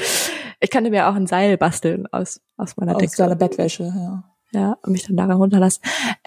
ich 0.65 0.71
könnte 0.71 0.91
mir 0.91 1.09
auch 1.09 1.15
ein 1.15 1.27
Seil 1.27 1.57
basteln 1.59 2.07
aus, 2.11 2.41
aus 2.57 2.77
meiner 2.77 2.95
Aus 2.97 3.01
Decke. 3.03 3.17
deiner 3.19 3.37
Bettwäsche, 3.37 3.85
ja. 3.85 4.25
Ja, 4.53 4.79
und 4.83 4.93
mich 4.93 5.05
dann 5.07 5.17
daran 5.17 5.37
runterlassen. 5.37 5.83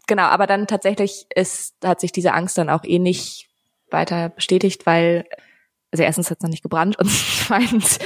Genau, 0.06 0.24
aber 0.24 0.46
dann 0.46 0.66
tatsächlich 0.66 1.26
ist, 1.34 1.74
hat 1.82 1.98
sich 2.00 2.12
diese 2.12 2.34
Angst 2.34 2.58
dann 2.58 2.68
auch 2.68 2.84
eh 2.84 2.98
nicht 2.98 3.48
weiter 3.90 4.28
bestätigt, 4.28 4.84
weil, 4.86 5.24
also 5.90 6.02
erstens 6.04 6.30
hat 6.30 6.38
es 6.38 6.42
noch 6.42 6.50
nicht 6.50 6.62
gebrannt 6.62 6.98
und 6.98 7.08
zweitens 7.46 7.98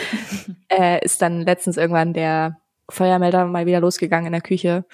äh, 0.69 1.05
ist 1.05 1.21
dann 1.23 1.41
letztens 1.43 1.77
irgendwann 1.77 2.13
der 2.15 2.61
Feuermelder 2.89 3.47
mal 3.47 3.67
wieder 3.67 3.81
losgegangen 3.81 4.27
in 4.27 4.33
der 4.33 4.43
Küche 4.43 4.85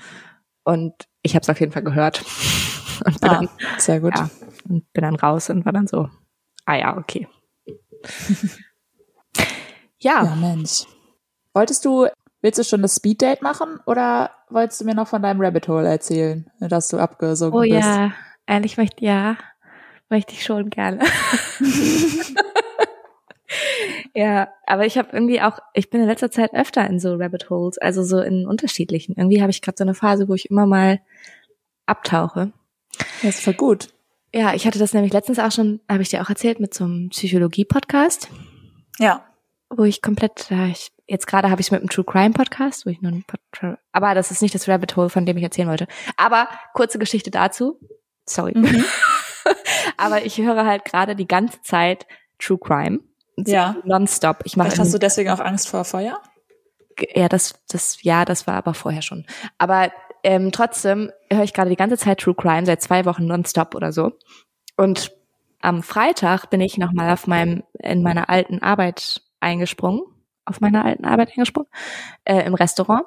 und 0.65 0.95
ich 1.23 1.35
habe 1.35 1.43
es 1.43 1.51
auf 1.51 1.61
jeden 1.61 1.73
Fall 1.73 1.83
gehört 1.85 2.25
und 3.05 3.21
bin, 3.21 3.29
Ah, 3.31 3.35
dann, 3.41 3.49
sehr 3.77 4.01
gut. 4.01 4.15
ja, 4.17 4.31
und 4.69 4.91
bin 4.95 5.03
dann 5.03 5.15
raus 5.17 5.51
und 5.51 5.65
war 5.67 5.73
dann 5.73 5.87
so, 5.87 6.09
ah 6.65 6.75
ja, 6.75 6.97
okay. 6.97 7.29
ja, 10.01 10.25
Ja, 10.25 10.35
Mensch. 10.37 10.85
Wolltest 11.59 11.85
du, 11.85 12.07
willst 12.41 12.61
du 12.61 12.63
schon 12.63 12.83
das 12.83 12.95
Speeddate 12.95 13.43
machen 13.43 13.81
oder 13.85 14.31
wolltest 14.49 14.81
du 14.81 14.85
mir 14.85 14.95
noch 14.95 15.09
von 15.09 15.21
deinem 15.21 15.41
Rabbit 15.41 15.67
Hole 15.67 15.89
erzählen, 15.89 16.49
dass 16.61 16.87
du 16.87 16.99
abgesogen 16.99 17.59
oh 17.59 17.63
bist? 17.63 17.73
ja, 17.73 18.13
ehrlich 18.47 18.77
möchte, 18.77 19.05
ja, 19.05 19.37
möchte 20.09 20.35
ich 20.35 20.45
schon 20.45 20.71
gerne. 20.71 21.01
Ja, 24.15 24.49
aber 24.67 24.85
ich 24.85 24.99
habe 24.99 25.09
irgendwie 25.13 25.41
auch, 25.41 25.59
ich 25.73 25.89
bin 25.91 26.03
in 26.03 26.07
letzter 26.07 26.31
Zeit 26.31 26.53
öfter 26.53 26.87
in 26.87 27.01
so 27.01 27.15
Rabbit 27.15 27.49
Holes, 27.49 27.79
also 27.79 28.03
so 28.05 28.21
in 28.21 28.47
unterschiedlichen. 28.47 29.15
Irgendwie 29.17 29.41
habe 29.41 29.51
ich 29.51 29.63
gerade 29.63 29.77
so 29.79 29.85
eine 29.85 29.95
Phase, 29.95 30.29
wo 30.29 30.35
ich 30.35 30.51
immer 30.51 30.67
mal 30.67 31.01
abtauche. 31.87 32.53
Das 33.23 33.37
ist 33.37 33.45
voll 33.45 33.55
gut. 33.55 33.89
Ja, 34.35 34.55
ich 34.55 34.67
hatte 34.67 34.79
das 34.79 34.93
nämlich 34.93 35.13
letztens 35.13 35.39
auch 35.39 35.51
schon, 35.51 35.81
habe 35.89 36.03
ich 36.03 36.11
dir 36.11 36.21
auch 36.23 36.29
erzählt, 36.29 36.61
mit 36.61 36.75
so 36.75 36.85
einem 36.85 37.09
Psychologie-Podcast, 37.09 38.29
Ja. 38.99 39.25
wo 39.71 39.85
ich 39.85 40.03
komplett, 40.03 40.51
da 40.51 40.67
ich, 40.67 40.93
jetzt 41.09 41.27
gerade 41.27 41.51
habe 41.51 41.61
ich 41.61 41.67
es 41.67 41.71
mit 41.71 41.81
einem 41.81 41.91
True 41.91 42.05
Crime 42.05 42.33
Podcast, 42.33 42.87
wo 42.87 42.91
ich 42.91 43.01
nur 43.01 43.13
aber 43.93 44.15
das 44.15 44.31
ist 44.31 44.43
nicht 44.43 44.55
das 44.55 44.69
Rabbit 44.69 44.97
Hole, 44.97 45.11
von 45.11 45.27
dem 45.27 45.37
ich 45.37 45.43
erzählen 45.43 45.69
wollte. 45.69 45.89
Aber 46.17 46.49
kurze 46.75 46.99
Geschichte 46.99 47.31
dazu. 47.31 47.81
Sorry. 48.27 48.53
Mhm. 48.57 48.85
aber 49.97 50.25
ich 50.25 50.39
höre 50.39 50.65
halt 50.65 50.85
gerade 50.85 51.17
die 51.17 51.27
ganze 51.27 51.61
Zeit 51.63 52.07
True 52.39 52.59
Crime. 52.59 53.01
Ja. 53.37 53.77
Nonstop. 53.85 54.43
Ich 54.45 54.57
mache 54.57 54.69
Vielleicht 54.69 54.81
hast 54.81 54.95
du 54.95 54.99
deswegen 54.99 55.31
auch 55.31 55.41
Angst 55.41 55.69
vor 55.69 55.85
Feuer? 55.85 56.21
ja, 57.15 57.29
das, 57.29 57.55
das, 57.69 58.03
ja, 58.03 58.25
das 58.25 58.47
war 58.47 58.55
aber 58.55 58.75
vorher 58.75 59.03
schon. 59.03 59.27
Aber 59.59 59.93
ähm, 60.25 60.53
trotzdem 60.53 61.11
höre 61.31 61.45
ich 61.45 61.55
gerade 61.55 61.71
die 61.71 61.77
ganze 61.77 61.97
Zeit 61.97 62.21
True 62.21 62.35
Crime 62.35 62.67
seit 62.67 62.83
zwei 62.83 63.05
Wochen 63.05 63.27
nonstop 63.27 63.75
oder 63.75 63.93
so. 63.93 64.13
Und 64.77 65.13
am 65.61 65.83
Freitag 65.83 66.51
bin 66.51 66.61
ich 66.61 66.79
nochmal 66.79 67.11
auf 67.11 67.27
meinem, 67.27 67.63
in 67.79 68.03
meiner 68.03 68.29
alten 68.29 68.63
Arbeit 68.63 69.23
eingesprungen, 69.41 70.03
auf 70.49 70.61
meiner 70.61 70.85
alten 70.85 71.05
Arbeit 71.05 71.31
eingesprungen, 71.31 71.71
äh, 72.25 72.45
im 72.47 72.55
Restaurant. 72.55 73.05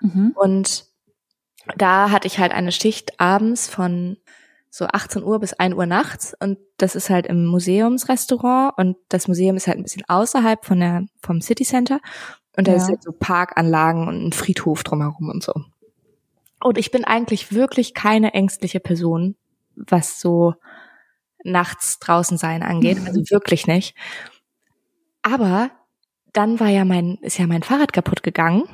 Mhm. 0.00 0.32
Und 0.34 0.86
da 1.76 2.10
hatte 2.10 2.26
ich 2.26 2.38
halt 2.38 2.52
eine 2.52 2.72
Schicht 2.72 3.20
abends 3.20 3.68
von 3.68 4.16
so 4.70 4.86
18 4.86 5.22
Uhr 5.22 5.38
bis 5.38 5.52
1 5.54 5.74
Uhr 5.74 5.86
nachts 5.86 6.34
und 6.40 6.58
das 6.78 6.96
ist 6.96 7.08
halt 7.10 7.26
im 7.26 7.46
Museumsrestaurant 7.46 8.76
und 8.76 8.96
das 9.08 9.28
Museum 9.28 9.56
ist 9.56 9.68
halt 9.68 9.78
ein 9.78 9.84
bisschen 9.84 10.02
außerhalb 10.08 10.64
von 10.64 10.80
der, 10.80 11.04
vom 11.22 11.40
City 11.40 11.64
Center 11.64 12.00
und 12.56 12.66
da 12.66 12.72
Ja. 12.72 12.78
ist 12.78 12.88
halt 12.88 13.02
so 13.02 13.12
Parkanlagen 13.12 14.08
und 14.08 14.26
ein 14.26 14.32
Friedhof 14.32 14.82
drumherum 14.82 15.28
und 15.30 15.44
so. 15.44 15.52
Und 16.60 16.76
ich 16.78 16.90
bin 16.90 17.04
eigentlich 17.04 17.52
wirklich 17.52 17.94
keine 17.94 18.34
ängstliche 18.34 18.80
Person, 18.80 19.36
was 19.76 20.20
so 20.20 20.54
nachts 21.44 21.98
draußen 22.00 22.36
sein 22.38 22.62
angeht, 22.64 23.00
Mhm. 23.00 23.06
also 23.06 23.20
wirklich 23.30 23.66
nicht. 23.68 23.94
Aber 25.22 25.70
dann 26.34 26.60
war 26.60 26.68
ja 26.68 26.84
mein, 26.84 27.16
ist 27.22 27.38
ja 27.38 27.46
mein 27.46 27.62
Fahrrad 27.62 27.92
kaputt 27.92 28.22
gegangen 28.22 28.64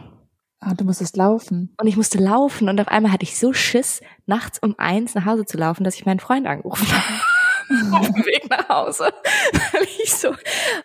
Ah, 0.62 0.74
du 0.74 0.84
musstest 0.84 1.16
laufen. 1.16 1.74
und 1.80 1.86
ich 1.86 1.96
musste 1.96 2.18
laufen 2.18 2.68
und 2.68 2.78
auf 2.80 2.88
einmal 2.88 3.12
hatte 3.12 3.22
ich 3.22 3.38
so 3.38 3.54
Schiss, 3.54 4.02
nachts 4.26 4.58
um 4.62 4.74
eins 4.76 5.14
nach 5.14 5.24
Hause 5.24 5.46
zu 5.46 5.56
laufen, 5.56 5.84
dass 5.84 5.94
ich 5.94 6.04
meinen 6.04 6.20
Freund 6.20 6.46
angerufen 6.46 6.86
habe. 6.92 7.96
auf 7.96 8.06
dem 8.06 8.16
Weg 8.26 8.50
nach 8.50 8.68
Hause. 8.68 9.04
Weil 9.72 9.84
ich 10.04 10.12
so, 10.12 10.34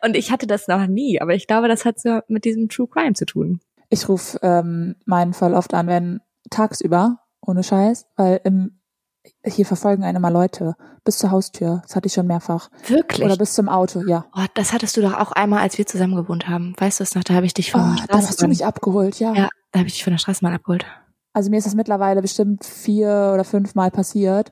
und 0.01 0.15
ich 0.15 0.31
hatte 0.31 0.47
das 0.47 0.69
noch 0.69 0.87
nie, 0.87 1.19
aber 1.19 1.33
ich 1.35 1.47
glaube, 1.47 1.67
das 1.67 1.83
hat 1.83 1.99
so 1.99 2.19
mit 2.29 2.45
diesem 2.45 2.69
True 2.69 2.87
Crime 2.87 3.13
zu 3.15 3.25
tun. 3.25 3.59
Ich 3.89 4.07
rufe 4.07 4.39
ähm, 4.43 4.95
meinen 5.05 5.33
voll 5.33 5.53
oft 5.53 5.73
an, 5.73 5.87
wenn 5.87 6.21
tagsüber, 6.49 7.19
ohne 7.41 7.61
Scheiß, 7.63 8.07
weil 8.15 8.39
im, 8.45 8.79
hier 9.45 9.65
verfolgen 9.65 10.03
einen 10.03 10.17
immer 10.17 10.31
Leute 10.31 10.75
bis 11.03 11.17
zur 11.17 11.31
Haustür. 11.31 11.81
Das 11.83 11.95
hatte 11.95 12.07
ich 12.07 12.13
schon 12.13 12.27
mehrfach. 12.27 12.69
Wirklich? 12.87 13.25
Oder 13.25 13.37
bis 13.37 13.53
zum 13.53 13.69
Auto, 13.69 14.01
ja. 14.07 14.25
oh, 14.35 14.45
das 14.55 14.73
hattest 14.73 14.97
du 14.97 15.01
doch 15.01 15.13
auch 15.13 15.31
einmal, 15.31 15.59
als 15.59 15.77
wir 15.77 15.85
zusammen 15.85 16.15
gewohnt 16.15 16.47
haben. 16.47 16.73
Weißt 16.77 16.99
du 16.99 17.03
es 17.03 17.15
noch? 17.15 17.23
Da 17.23 17.33
habe 17.35 17.45
ich 17.45 17.53
dich 17.53 17.71
von 17.71 17.81
Oh, 17.81 17.95
der 17.95 18.07
da 18.07 18.17
hast 18.17 18.41
du 18.41 18.47
mich 18.47 18.65
abgeholt, 18.65 19.19
ja. 19.19 19.33
Ja, 19.33 19.49
da 19.71 19.79
habe 19.79 19.87
ich 19.87 19.93
dich 19.93 20.03
von 20.03 20.11
der 20.11 20.17
Straßenbahn 20.17 20.55
abgeholt. 20.55 20.85
Also 21.33 21.49
mir 21.49 21.57
ist 21.57 21.67
das 21.67 21.75
mittlerweile 21.75 22.21
bestimmt 22.21 22.65
vier 22.65 23.31
oder 23.33 23.43
fünf 23.43 23.75
Mal 23.75 23.91
passiert, 23.91 24.51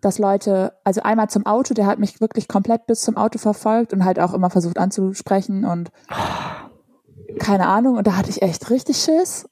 dass 0.00 0.18
Leute, 0.18 0.72
also 0.84 1.02
einmal 1.02 1.30
zum 1.30 1.46
Auto, 1.46 1.74
der 1.74 1.86
hat 1.86 1.98
mich 1.98 2.20
wirklich 2.20 2.48
komplett 2.48 2.86
bis 2.86 3.00
zum 3.02 3.16
Auto 3.16 3.38
verfolgt 3.38 3.92
und 3.92 4.04
halt 4.04 4.20
auch 4.20 4.34
immer 4.34 4.50
versucht 4.50 4.78
anzusprechen 4.78 5.64
und 5.64 5.90
keine 7.38 7.66
Ahnung. 7.66 7.96
Und 7.96 8.06
da 8.06 8.16
hatte 8.16 8.30
ich 8.30 8.42
echt 8.42 8.68
richtig 8.70 8.98
Schiss. 8.98 9.48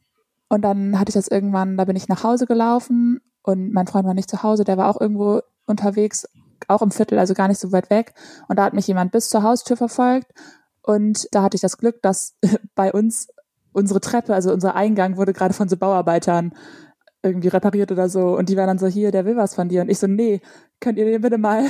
Und 0.48 0.62
dann 0.62 0.98
hatte 0.98 1.10
ich 1.10 1.14
das 1.14 1.28
irgendwann, 1.28 1.76
da 1.76 1.84
bin 1.84 1.96
ich 1.96 2.08
nach 2.08 2.24
Hause 2.24 2.46
gelaufen 2.46 3.20
und 3.50 3.72
mein 3.72 3.86
Freund 3.86 4.06
war 4.06 4.14
nicht 4.14 4.30
zu 4.30 4.42
Hause, 4.42 4.64
der 4.64 4.76
war 4.76 4.88
auch 4.88 5.00
irgendwo 5.00 5.40
unterwegs, 5.66 6.26
auch 6.68 6.82
im 6.82 6.90
Viertel, 6.90 7.18
also 7.18 7.34
gar 7.34 7.48
nicht 7.48 7.60
so 7.60 7.72
weit 7.72 7.90
weg. 7.90 8.14
Und 8.48 8.58
da 8.58 8.64
hat 8.64 8.74
mich 8.74 8.86
jemand 8.86 9.12
bis 9.12 9.28
zur 9.28 9.42
Haustür 9.42 9.76
verfolgt. 9.76 10.32
Und 10.82 11.28
da 11.32 11.42
hatte 11.42 11.54
ich 11.54 11.60
das 11.60 11.78
Glück, 11.78 12.02
dass 12.02 12.36
bei 12.74 12.92
uns 12.92 13.28
unsere 13.72 14.00
Treppe, 14.00 14.34
also 14.34 14.52
unser 14.52 14.74
Eingang 14.74 15.16
wurde 15.16 15.32
gerade 15.32 15.54
von 15.54 15.68
so 15.68 15.76
Bauarbeitern 15.76 16.52
irgendwie 17.22 17.48
repariert 17.48 17.92
oder 17.92 18.08
so. 18.08 18.36
Und 18.36 18.48
die 18.48 18.56
waren 18.56 18.66
dann 18.66 18.78
so, 18.78 18.86
hier, 18.86 19.10
der 19.10 19.24
will 19.24 19.36
was 19.36 19.54
von 19.54 19.68
dir. 19.68 19.82
Und 19.82 19.90
ich 19.90 19.98
so, 19.98 20.06
nee, 20.06 20.40
könnt 20.80 20.98
ihr 20.98 21.04
den 21.04 21.20
bitte 21.20 21.38
mal 21.38 21.66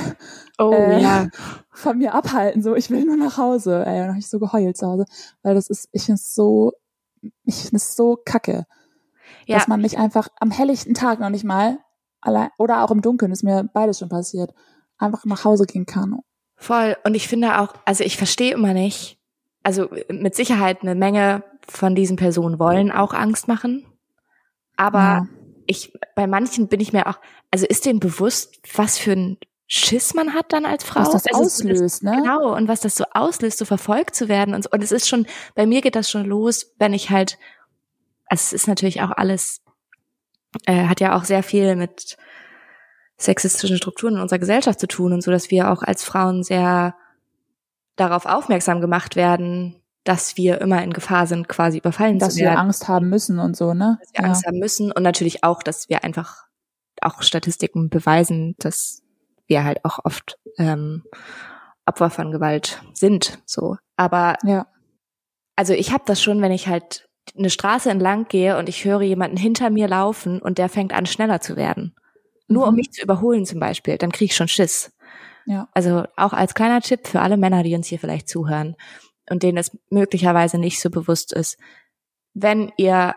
Oh 0.57 0.71
Äh, 0.71 1.01
ja. 1.01 1.27
von 1.71 1.97
mir 1.97 2.13
abhalten? 2.13 2.61
So, 2.63 2.75
ich 2.75 2.89
will 2.89 3.05
nur 3.05 3.17
nach 3.17 3.37
Hause. 3.37 3.83
Ey, 3.85 3.95
und 3.95 3.99
dann 3.99 4.09
habe 4.09 4.19
ich 4.19 4.29
so 4.29 4.39
geheult 4.39 4.77
zu 4.77 4.87
Hause. 4.87 5.05
Weil 5.43 5.55
das 5.55 5.69
ist, 5.69 5.89
ich 5.91 6.05
finde 6.05 6.19
es 6.19 6.33
so, 6.33 6.73
ich 7.43 7.55
finde 7.55 7.77
es 7.77 7.95
so 7.95 8.17
kacke, 8.23 8.65
Ja, 9.51 9.57
dass 9.57 9.67
man 9.67 9.81
nicht 9.81 9.97
einfach 9.97 10.27
am 10.39 10.51
helllichten 10.51 10.93
Tag 10.93 11.19
noch 11.19 11.29
nicht 11.29 11.43
mal, 11.43 11.77
allein, 12.21 12.49
oder 12.57 12.83
auch 12.83 12.91
im 12.91 13.01
Dunkeln, 13.01 13.31
ist 13.31 13.43
mir 13.43 13.69
beides 13.73 13.99
schon 13.99 14.09
passiert, 14.09 14.53
einfach 14.97 15.25
nach 15.25 15.43
Hause 15.45 15.65
gehen 15.65 15.85
kann. 15.85 16.17
voll. 16.55 16.95
Und 17.03 17.15
ich 17.15 17.27
finde 17.27 17.59
auch, 17.59 17.73
also 17.85 18.03
ich 18.03 18.17
verstehe 18.17 18.53
immer 18.53 18.73
nicht, 18.73 19.19
also 19.63 19.89
mit 20.09 20.35
Sicherheit 20.35 20.81
eine 20.81 20.95
Menge 20.95 21.43
von 21.67 21.95
diesen 21.95 22.17
Personen 22.17 22.59
wollen 22.59 22.91
auch 22.91 23.13
Angst 23.13 23.47
machen. 23.47 23.85
Aber 24.77 24.99
Ja. 24.99 25.27
ich, 25.67 25.93
bei 26.15 26.27
manchen 26.27 26.67
bin 26.67 26.79
ich 26.79 26.93
mir 26.93 27.07
auch, 27.07 27.19
also 27.51 27.65
ist 27.65 27.85
denen 27.85 27.99
bewusst, 27.99 28.59
was 28.75 28.97
für 28.97 29.13
ein 29.13 29.37
Schiss 29.67 30.13
man 30.13 30.33
hat 30.33 30.51
dann 30.51 30.65
als 30.65 30.83
Frau? 30.83 30.99
Was 30.99 31.11
das 31.11 31.27
Also 31.27 31.43
so 31.43 31.45
auslöst, 31.45 32.03
ne? 32.03 32.11
Genau, 32.17 32.53
und 32.55 32.67
was 32.67 32.81
das 32.81 32.95
so 32.95 33.05
auslöst, 33.13 33.57
so 33.57 33.63
verfolgt 33.65 34.15
zu 34.15 34.27
werden 34.27 34.53
und 34.53 34.63
so. 34.63 34.69
Und 34.71 34.83
es 34.83 34.91
ist 34.91 35.07
schon, 35.07 35.25
bei 35.55 35.65
mir 35.65 35.81
geht 35.81 35.95
das 35.95 36.09
schon 36.11 36.25
los, 36.25 36.73
wenn 36.77 36.93
ich 36.93 37.09
halt, 37.09 37.37
also 38.31 38.43
es 38.43 38.53
ist 38.53 38.67
natürlich 38.67 39.01
auch 39.01 39.11
alles, 39.11 39.61
äh, 40.65 40.85
hat 40.85 41.01
ja 41.01 41.17
auch 41.17 41.25
sehr 41.25 41.43
viel 41.43 41.75
mit 41.75 42.15
sexistischen 43.17 43.75
Strukturen 43.75 44.15
in 44.15 44.21
unserer 44.21 44.39
Gesellschaft 44.39 44.79
zu 44.79 44.87
tun 44.87 45.11
und 45.11 45.21
so, 45.21 45.31
dass 45.31 45.51
wir 45.51 45.69
auch 45.69 45.83
als 45.83 46.05
Frauen 46.05 46.41
sehr 46.41 46.95
darauf 47.97 48.25
aufmerksam 48.25 48.79
gemacht 48.79 49.17
werden, 49.17 49.75
dass 50.05 50.37
wir 50.37 50.61
immer 50.61 50.81
in 50.81 50.93
Gefahr 50.93 51.27
sind, 51.27 51.49
quasi 51.49 51.79
überfallen 51.79 52.19
Dass 52.19 52.35
zu 52.35 52.39
wir 52.39 52.47
werden 52.47 52.57
Angst 52.59 52.87
haben 52.87 53.09
müssen 53.09 53.37
und 53.37 53.57
so, 53.57 53.73
ne? 53.73 53.99
dass 53.99 54.13
wir 54.13 54.23
Angst 54.25 54.47
haben 54.47 54.59
müssen 54.59 54.93
und 54.93 55.03
natürlich 55.03 55.43
auch, 55.43 55.61
dass 55.61 55.89
wir 55.89 56.05
einfach 56.05 56.45
auch 57.01 57.23
Statistiken 57.23 57.89
beweisen, 57.89 58.55
dass 58.59 59.03
wir 59.45 59.65
halt 59.65 59.83
auch 59.83 59.99
oft 60.05 60.39
ähm, 60.57 61.03
Opfer 61.85 62.09
von 62.09 62.31
Gewalt 62.31 62.81
sind. 62.93 63.39
So, 63.45 63.75
aber 63.97 64.37
Ja. 64.43 64.67
also 65.57 65.73
ich 65.73 65.91
habe 65.91 66.03
das 66.05 66.23
schon, 66.23 66.41
wenn 66.41 66.53
ich 66.53 66.67
halt 66.67 67.09
eine 67.37 67.49
Straße 67.49 67.89
entlang 67.89 68.27
gehe 68.27 68.57
und 68.57 68.69
ich 68.69 68.85
höre 68.85 69.01
jemanden 69.01 69.37
hinter 69.37 69.69
mir 69.69 69.87
laufen 69.87 70.41
und 70.41 70.57
der 70.57 70.69
fängt 70.69 70.93
an 70.93 71.05
schneller 71.05 71.41
zu 71.41 71.55
werden, 71.55 71.95
nur 72.47 72.67
um 72.67 72.71
Mhm. 72.71 72.77
mich 72.77 72.91
zu 72.91 73.01
überholen 73.01 73.45
zum 73.45 73.59
Beispiel, 73.59 73.97
dann 73.97 74.11
kriege 74.11 74.31
ich 74.31 74.35
schon 74.35 74.47
Schiss. 74.47 74.91
Ja. 75.45 75.67
Also 75.73 76.05
auch 76.17 76.33
als 76.33 76.53
kleiner 76.53 76.81
Tipp 76.81 77.07
für 77.07 77.21
alle 77.21 77.37
Männer, 77.37 77.63
die 77.63 77.75
uns 77.75 77.87
hier 77.87 77.99
vielleicht 77.99 78.29
zuhören 78.29 78.75
und 79.29 79.43
denen 79.43 79.57
es 79.57 79.75
möglicherweise 79.89 80.57
nicht 80.57 80.81
so 80.81 80.89
bewusst 80.89 81.33
ist, 81.33 81.57
wenn 82.33 82.71
ihr 82.77 83.15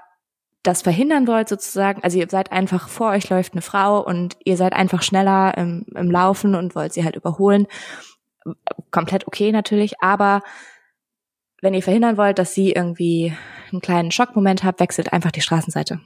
das 0.63 0.81
verhindern 0.83 1.27
wollt 1.27 1.49
sozusagen, 1.49 2.03
also 2.03 2.19
ihr 2.19 2.27
seid 2.31 2.51
einfach 2.51 2.89
vor 2.89 3.11
euch 3.11 3.29
läuft 3.29 3.53
eine 3.53 3.61
Frau 3.63 4.01
und 4.03 4.37
ihr 4.45 4.57
seid 4.57 4.73
einfach 4.73 5.03
schneller 5.03 5.57
im, 5.59 5.85
im 5.95 6.11
Laufen 6.11 6.55
und 6.55 6.75
wollt 6.75 6.95
sie 6.95 7.05
halt 7.05 7.17
überholen, 7.17 7.67
komplett 8.91 9.27
okay 9.27 9.53
natürlich, 9.53 10.01
aber 10.01 10.43
wenn 11.65 11.75
ihr 11.75 11.83
verhindern 11.83 12.19
wollt, 12.19 12.39
dass 12.39 12.53
sie 12.53 12.73
irgendwie 12.73 13.35
einen 13.73 13.81
kleinen 13.81 14.11
Schockmoment 14.11 14.63
hat, 14.63 14.81
wechselt 14.81 15.13
einfach 15.15 15.33
die 15.33 15.41
Straßenseite. 15.41 15.99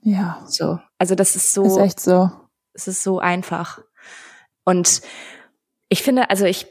Ja. 0.00 0.42
So, 0.48 0.80
also 0.98 1.14
das 1.14 1.36
ist 1.36 1.52
so 1.52 1.64
Ist 1.64 1.76
echt 1.76 2.00
so. 2.00 2.30
es 2.72 2.88
ist 2.88 3.02
so 3.02 3.18
einfach. 3.18 3.80
Und 4.64 5.02
ich 5.90 6.02
finde, 6.02 6.30
also 6.30 6.46
ich 6.46 6.66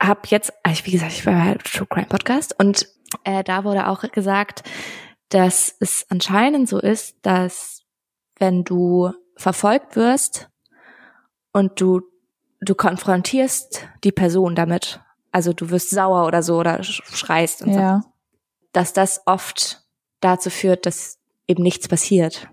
habe 0.00 0.20
jetzt, 0.26 0.52
also 0.62 0.86
wie 0.86 0.92
gesagt, 0.92 1.12
ich 1.12 1.26
war 1.26 1.34
bei 1.34 1.58
True 1.64 1.86
Crime 1.90 2.06
Podcast 2.06 2.54
und 2.58 2.86
äh, 3.24 3.42
da 3.42 3.64
wurde 3.64 3.88
auch 3.88 4.02
gesagt, 4.12 4.62
dass 5.28 5.74
es 5.80 6.06
anscheinend 6.08 6.68
so 6.68 6.78
ist, 6.78 7.16
dass 7.22 7.82
wenn 8.38 8.62
du 8.62 9.12
verfolgt 9.36 9.96
wirst 9.96 10.48
und 11.52 11.80
du 11.80 12.02
du 12.60 12.76
konfrontierst 12.76 13.88
die 14.04 14.12
Person 14.12 14.54
damit, 14.54 15.00
also 15.32 15.52
du 15.52 15.70
wirst 15.70 15.90
sauer 15.90 16.26
oder 16.26 16.42
so 16.42 16.58
oder 16.58 16.80
sch- 16.80 17.02
schreist 17.16 17.62
und 17.62 17.72
so, 17.72 17.80
Ja. 17.80 18.04
dass 18.72 18.92
das 18.92 19.22
oft 19.26 19.82
dazu 20.20 20.50
führt, 20.50 20.86
dass 20.86 21.18
eben 21.48 21.62
nichts 21.62 21.88
passiert. 21.88 22.48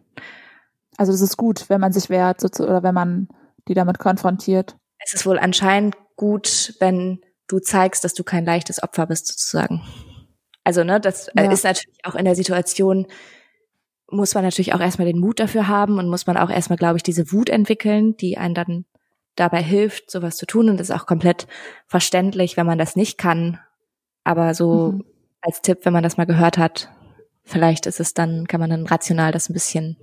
Also 0.98 1.12
das 1.12 1.22
ist 1.22 1.38
gut, 1.38 1.70
wenn 1.70 1.80
man 1.80 1.94
sich 1.94 2.10
wehrt 2.10 2.42
so 2.42 2.64
oder 2.64 2.82
wenn 2.84 2.96
man 2.96 3.28
die 3.68 3.74
damit 3.76 4.00
konfrontiert. 4.00 4.76
es 4.98 5.14
ist 5.14 5.26
wohl 5.26 5.38
anscheinend 5.40 5.96
gut, 6.16 6.74
wenn 6.80 7.22
du 7.48 7.60
zeigst, 7.60 8.04
dass 8.04 8.14
du 8.14 8.24
kein 8.24 8.46
leichtes 8.46 8.82
Opfer 8.84 9.06
bist, 9.08 9.28
sozusagen. 9.28 9.82
Also, 10.66 10.84
ne, 10.84 11.00
das 11.00 11.30
äh, 11.30 11.44
Ja. 11.46 11.52
ist 11.52 11.64
natürlich 11.64 12.00
auch 12.04 12.16
in 12.16 12.26
der 12.26 12.36
Situation, 12.36 13.08
muss 14.12 14.34
man 14.36 14.44
natürlich 14.44 14.74
auch 14.74 14.80
erstmal 14.82 15.08
den 15.08 15.20
Mut 15.20 15.40
dafür 15.40 15.68
haben 15.68 15.98
und 16.00 16.10
muss 16.10 16.28
man 16.28 16.36
auch 16.38 16.50
erstmal, 16.50 16.78
glaube 16.78 16.98
ich, 16.98 17.04
diese 17.04 17.32
Wut 17.32 17.50
entwickeln, 17.50 18.18
die 18.18 18.38
einen 18.38 18.54
dann 18.56 18.86
dabei 19.40 19.62
hilft, 19.64 20.12
sowas 20.12 20.38
zu 20.38 20.46
tun. 20.46 20.70
Und 20.70 20.78
das 20.80 20.90
ist 20.90 20.96
auch 20.96 21.06
komplett 21.06 21.48
verständlich, 21.88 22.58
wenn 22.58 22.66
man 22.66 22.78
das 22.78 22.96
nicht 22.96 23.18
kann. 23.18 23.60
Aber 24.24 24.54
so 24.54 24.92
Mhm. 24.94 25.06
als 25.42 25.62
Tipp, 25.62 25.80
wenn 25.84 25.94
man 25.94 26.04
das 26.04 26.18
mal 26.18 26.26
gehört 26.26 26.58
hat, 26.58 26.90
vielleicht 27.44 27.86
ist 27.86 28.00
es 28.00 28.14
dann, 28.14 28.48
kann 28.48 28.60
man 28.60 28.70
dann 28.70 28.86
rational 28.86 29.32
das 29.32 29.50
ein 29.50 29.54
bisschen 29.54 29.98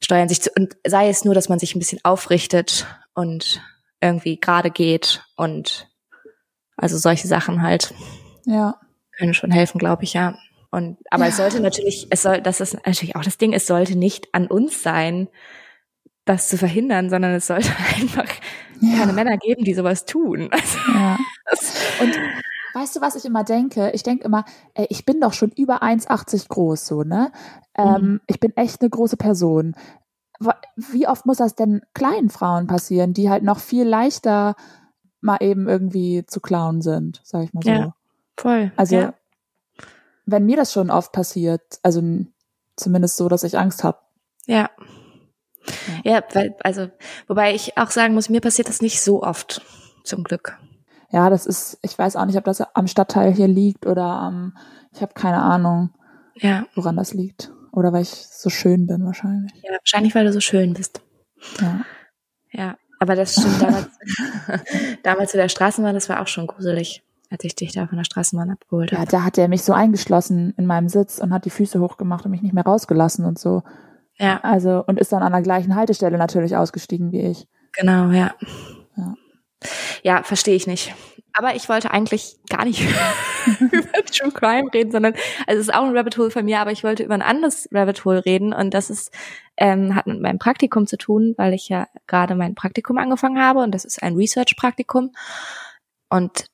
steuern 0.00 0.28
sich 0.28 0.40
zu, 0.42 0.50
und 0.56 0.76
sei 0.86 1.08
es 1.08 1.24
nur, 1.24 1.34
dass 1.34 1.48
man 1.48 1.58
sich 1.58 1.74
ein 1.74 1.78
bisschen 1.80 2.00
aufrichtet 2.04 2.86
und 3.14 3.60
irgendwie 4.00 4.38
gerade 4.38 4.70
geht 4.70 5.24
und 5.36 5.88
also 6.76 6.96
solche 6.98 7.26
Sachen 7.26 7.62
halt 7.62 7.92
Ja. 8.44 8.76
können 9.16 9.34
schon 9.34 9.50
helfen, 9.50 9.78
glaube 9.78 10.04
ich, 10.04 10.12
ja. 10.14 10.38
Und 10.70 10.98
aber 11.10 11.26
es 11.26 11.36
sollte 11.36 11.60
natürlich, 11.60 12.06
es 12.10 12.22
soll, 12.22 12.40
das 12.42 12.60
ist 12.60 12.74
natürlich 12.86 13.16
auch 13.16 13.24
das 13.24 13.38
Ding, 13.38 13.52
es 13.54 13.66
sollte 13.66 13.96
nicht 13.96 14.28
an 14.34 14.46
uns 14.46 14.82
sein, 14.82 15.28
das 16.28 16.48
zu 16.48 16.56
verhindern, 16.58 17.10
sondern 17.10 17.32
es 17.32 17.46
sollte 17.46 17.70
einfach 17.96 18.28
Ja. 18.80 18.98
keine 18.98 19.12
Männer 19.12 19.36
geben, 19.38 19.64
die 19.64 19.74
sowas 19.74 20.04
tun. 20.04 20.50
Also, 20.60 20.78
ja. 20.94 21.16
Und 22.00 22.18
weißt 22.74 22.96
du, 22.96 23.00
was 23.00 23.16
ich 23.16 23.24
immer 23.24 23.42
denke? 23.44 23.90
Ich 23.92 24.02
denke 24.02 24.24
immer, 24.24 24.44
ey, 24.74 24.86
ich 24.90 25.04
bin 25.04 25.20
doch 25.20 25.32
schon 25.32 25.50
über 25.50 25.82
1,80 25.82 26.48
groß, 26.48 26.86
so, 26.86 27.02
ne? 27.02 27.32
Ähm, 27.76 27.94
Mhm. 28.02 28.20
Ich 28.26 28.38
bin 28.40 28.56
echt 28.56 28.80
eine 28.80 28.90
große 28.90 29.16
Person. 29.16 29.74
Wie 30.76 31.08
oft 31.08 31.26
muss 31.26 31.38
das 31.38 31.56
denn 31.56 31.82
kleinen 31.94 32.28
Frauen 32.30 32.66
passieren, 32.68 33.12
die 33.14 33.28
halt 33.30 33.42
noch 33.42 33.58
viel 33.58 33.84
leichter 33.88 34.54
mal 35.20 35.38
eben 35.40 35.68
irgendwie 35.68 36.24
zu 36.26 36.40
klauen 36.40 36.80
sind, 36.82 37.20
sag 37.24 37.42
ich 37.44 37.52
mal 37.52 37.62
so. 37.64 37.70
Ja. 37.70 37.94
voll. 38.36 38.70
Also, 38.76 38.94
ja. 38.96 39.14
wenn 40.26 40.46
mir 40.46 40.56
das 40.56 40.72
schon 40.72 40.90
oft 40.90 41.10
passiert, 41.12 41.80
also 41.82 42.00
zumindest 42.76 43.16
so, 43.16 43.28
dass 43.28 43.42
ich 43.42 43.58
Angst 43.58 43.82
habe. 43.82 43.98
Ja. 44.46 44.70
Ja, 46.04 46.22
weil, 46.32 46.54
also, 46.62 46.88
wobei 47.26 47.54
ich 47.54 47.76
auch 47.78 47.90
sagen 47.90 48.14
muss, 48.14 48.28
mir 48.28 48.40
passiert 48.40 48.68
das 48.68 48.80
nicht 48.82 49.00
so 49.00 49.22
oft, 49.22 49.62
zum 50.04 50.24
Glück. 50.24 50.58
Ja, 51.10 51.30
das 51.30 51.46
ist, 51.46 51.78
ich 51.82 51.98
weiß 51.98 52.16
auch 52.16 52.26
nicht, 52.26 52.36
ob 52.36 52.44
das 52.44 52.60
am 52.60 52.86
Stadtteil 52.86 53.32
hier 53.32 53.48
liegt 53.48 53.86
oder 53.86 54.04
am, 54.04 54.56
ich 54.92 55.00
habe 55.02 55.14
keine 55.14 55.40
Ahnung, 55.42 55.90
Ja. 56.34 56.64
woran 56.74 56.96
das 56.96 57.14
liegt. 57.14 57.50
Oder 57.72 57.92
weil 57.92 58.02
ich 58.02 58.10
so 58.10 58.50
schön 58.50 58.86
bin 58.86 59.04
wahrscheinlich. 59.04 59.52
Ja, 59.62 59.72
wahrscheinlich, 59.72 60.14
weil 60.14 60.24
du 60.24 60.32
so 60.32 60.40
schön 60.40 60.74
bist. 60.74 61.00
Ja. 61.60 61.80
Ja. 62.50 62.76
Aber 63.00 63.14
das 63.14 63.32
stimmt 63.34 63.62
damals, 63.62 63.86
damals 65.02 65.30
zu 65.30 65.36
der 65.36 65.48
Straßenbahn, 65.48 65.94
das 65.94 66.08
war 66.08 66.20
auch 66.20 66.26
schon 66.26 66.46
gruselig, 66.46 67.02
als 67.30 67.44
ich 67.44 67.54
dich 67.54 67.72
da 67.72 67.86
von 67.86 67.96
der 67.96 68.04
Straßenbahn 68.04 68.50
abgeholt 68.50 68.90
Ja, 68.90 68.98
habe. 68.98 69.10
da 69.10 69.22
hat 69.24 69.38
er 69.38 69.48
mich 69.48 69.62
so 69.62 69.72
eingeschlossen 69.72 70.52
in 70.56 70.66
meinem 70.66 70.88
Sitz 70.88 71.18
und 71.18 71.32
hat 71.32 71.44
die 71.44 71.50
Füße 71.50 71.80
hochgemacht 71.80 72.24
und 72.24 72.32
mich 72.32 72.42
nicht 72.42 72.54
mehr 72.54 72.64
rausgelassen 72.64 73.24
und 73.24 73.38
so. 73.38 73.62
Ja, 74.18 74.40
Also, 74.42 74.82
und 74.86 74.98
ist 74.98 75.12
dann 75.12 75.22
an 75.22 75.32
der 75.32 75.42
gleichen 75.42 75.74
Haltestelle 75.76 76.18
natürlich 76.18 76.56
ausgestiegen 76.56 77.12
wie 77.12 77.20
ich. 77.22 77.46
genau, 77.72 78.10
ja. 78.10 78.34
Ja. 78.96 79.14
Ja, 80.02 80.22
verstehe 80.22 80.54
ich 80.54 80.66
nicht. 80.66 80.94
Aber 81.32 81.54
ich 81.54 81.68
wollte 81.68 81.90
eigentlich 81.90 82.36
gar 82.48 82.64
nicht 82.64 82.80
über 83.60 84.04
True 84.10 84.32
Crime 84.32 84.72
reden, 84.72 84.90
sondern 84.90 85.14
also 85.46 85.60
es 85.60 85.68
ist 85.68 85.74
auch 85.74 85.84
ein 85.84 85.96
Rabbit 85.96 86.16
Hole 86.18 86.30
von 86.30 86.44
mir, 86.44 86.60
aber 86.60 86.72
ich 86.72 86.82
wollte 86.84 87.02
über 87.04 87.14
ein 87.14 87.22
anderes 87.22 87.68
Rabbit 87.72 88.04
Hole 88.04 88.24
reden 88.24 88.52
und 88.52 88.72
das 88.74 88.90
ist 88.90 89.12
ähm, 89.56 89.94
hat 89.94 90.06
mit 90.06 90.20
meinem 90.20 90.38
Praktikum 90.38 90.86
zu 90.86 90.96
tun, 90.96 91.34
weil 91.36 91.54
ich 91.54 91.68
ja 91.68 91.86
gerade 92.06 92.34
mein 92.34 92.54
Praktikum 92.54 92.98
angefangen 92.98 93.40
habe 93.40 93.60
und 93.60 93.72
das 93.72 93.84
ist 93.84 94.02
ein 94.02 94.14
Research-Praktikum 94.16 95.12
und 96.08 96.46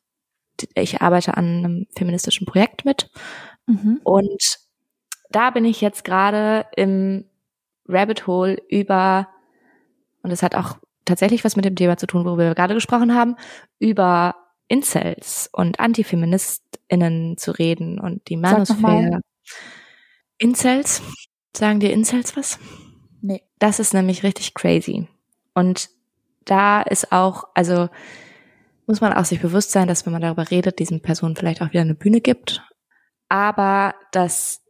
ich 0.74 1.00
arbeite 1.02 1.36
an 1.36 1.44
einem 1.46 1.86
feministischen 1.96 2.46
Projekt 2.46 2.84
mit 2.84 3.10
Mhm. 3.66 4.00
und 4.04 4.58
da 5.30 5.48
bin 5.50 5.64
ich 5.64 5.80
jetzt 5.80 6.04
gerade 6.04 6.66
im 6.76 7.24
Rabbit 7.88 8.26
Hole 8.26 8.58
über 8.68 9.28
und 10.22 10.30
es 10.30 10.42
hat 10.42 10.54
auch 10.54 10.78
tatsächlich 11.04 11.44
was 11.44 11.56
mit 11.56 11.64
dem 11.64 11.76
Thema 11.76 11.96
zu 11.96 12.06
tun, 12.06 12.24
worüber 12.24 12.44
wir 12.44 12.54
gerade 12.54 12.74
gesprochen 12.74 13.14
haben, 13.14 13.36
über 13.78 14.34
Incels 14.68 15.50
und 15.52 15.78
AntifeministInnen 15.78 17.36
zu 17.36 17.50
reden 17.52 18.00
und 18.00 18.28
die. 18.28 18.36
Manosphere. 18.36 19.20
Incels? 20.38 21.02
Sagen 21.54 21.80
dir 21.80 21.92
Incels 21.92 22.36
was? 22.36 22.58
Nee. 23.20 23.42
Das 23.58 23.78
ist 23.78 23.94
nämlich 23.94 24.22
richtig 24.22 24.54
crazy. 24.54 25.06
Und 25.52 25.90
da 26.44 26.82
ist 26.82 27.12
auch, 27.12 27.44
also 27.54 27.88
muss 28.86 29.00
man 29.00 29.12
auch 29.12 29.24
sich 29.24 29.40
bewusst 29.40 29.70
sein, 29.70 29.88
dass 29.88 30.04
wenn 30.04 30.12
man 30.12 30.22
darüber 30.22 30.50
redet, 30.50 30.78
diesen 30.78 31.00
Personen 31.00 31.36
vielleicht 31.36 31.62
auch 31.62 31.70
wieder 31.70 31.82
eine 31.82 31.94
Bühne 31.94 32.20
gibt. 32.20 32.62
Aber 33.28 33.94
das, 34.12 34.62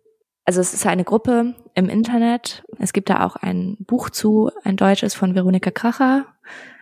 also 0.45 0.61
es 0.61 0.75
ist 0.75 0.87
eine 0.87 1.05
Gruppe 1.05 1.55
im 1.75 1.89
Internet. 1.89 2.65
Es 2.79 2.93
gibt 2.93 3.09
da 3.11 3.25
auch 3.25 3.37
ein 3.37 3.77
Buch 3.81 4.11
zu, 4.11 4.51
ein 4.63 4.77
deutsches 4.77 5.15
von 5.15 5.35
Veronika 5.35 5.71
Kracher 5.71 6.27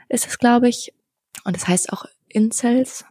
ist 0.09 0.27
es, 0.27 0.39
glaube 0.39 0.69
ich. 0.69 0.93
Und 1.45 1.57
es 1.57 1.67
heißt 1.67 1.93
auch 1.93 2.05
Incels. 2.29 3.05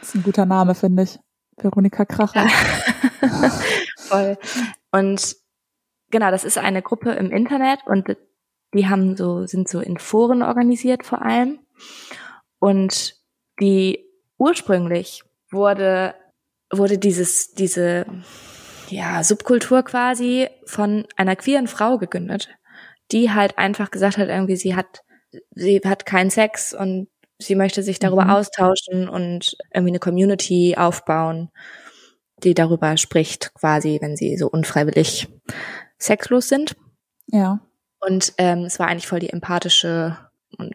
Das 0.00 0.10
ist 0.10 0.14
ein 0.16 0.22
guter 0.22 0.46
Name, 0.46 0.74
finde 0.74 1.04
ich. 1.04 1.18
Veronika 1.56 2.04
Kracher. 2.04 2.48
Voll. 3.98 4.38
Und 4.90 5.36
genau, 6.10 6.30
das 6.30 6.44
ist 6.44 6.58
eine 6.58 6.82
Gruppe 6.82 7.12
im 7.12 7.30
Internet 7.30 7.80
und 7.86 8.16
die 8.74 8.88
haben 8.88 9.16
so, 9.16 9.46
sind 9.46 9.68
so 9.68 9.80
in 9.80 9.98
Foren 9.98 10.42
organisiert 10.42 11.04
vor 11.04 11.22
allem. 11.22 11.60
Und 12.58 13.16
die 13.60 14.04
ursprünglich 14.36 15.24
wurde, 15.50 16.14
wurde 16.70 16.98
dieses, 16.98 17.52
diese, 17.52 18.06
ja, 18.88 19.22
Subkultur 19.22 19.82
quasi 19.82 20.48
von 20.64 21.06
einer 21.16 21.36
queeren 21.36 21.68
Frau 21.68 21.98
gegründet, 21.98 22.48
die 23.12 23.30
halt 23.32 23.58
einfach 23.58 23.90
gesagt 23.90 24.18
hat, 24.18 24.28
irgendwie, 24.28 24.56
sie 24.56 24.74
hat, 24.74 25.02
sie 25.54 25.80
hat 25.84 26.06
keinen 26.06 26.30
Sex 26.30 26.74
und 26.74 27.08
sie 27.38 27.54
möchte 27.54 27.82
sich 27.82 27.98
darüber 27.98 28.24
Mhm. 28.24 28.30
austauschen 28.30 29.08
und 29.08 29.56
irgendwie 29.72 29.92
eine 29.92 29.98
Community 30.00 30.74
aufbauen, 30.76 31.50
die 32.42 32.54
darüber 32.54 32.96
spricht, 32.96 33.52
quasi, 33.54 33.98
wenn 34.00 34.16
sie 34.16 34.36
so 34.36 34.48
unfreiwillig 34.48 35.28
sexlos 35.98 36.48
sind. 36.48 36.76
Ja. 37.26 37.60
Und 38.00 38.32
ähm, 38.38 38.60
es 38.60 38.78
war 38.78 38.86
eigentlich 38.88 39.06
voll 39.08 39.20
die 39.20 39.30
empathische 39.30 40.16
und 40.56 40.74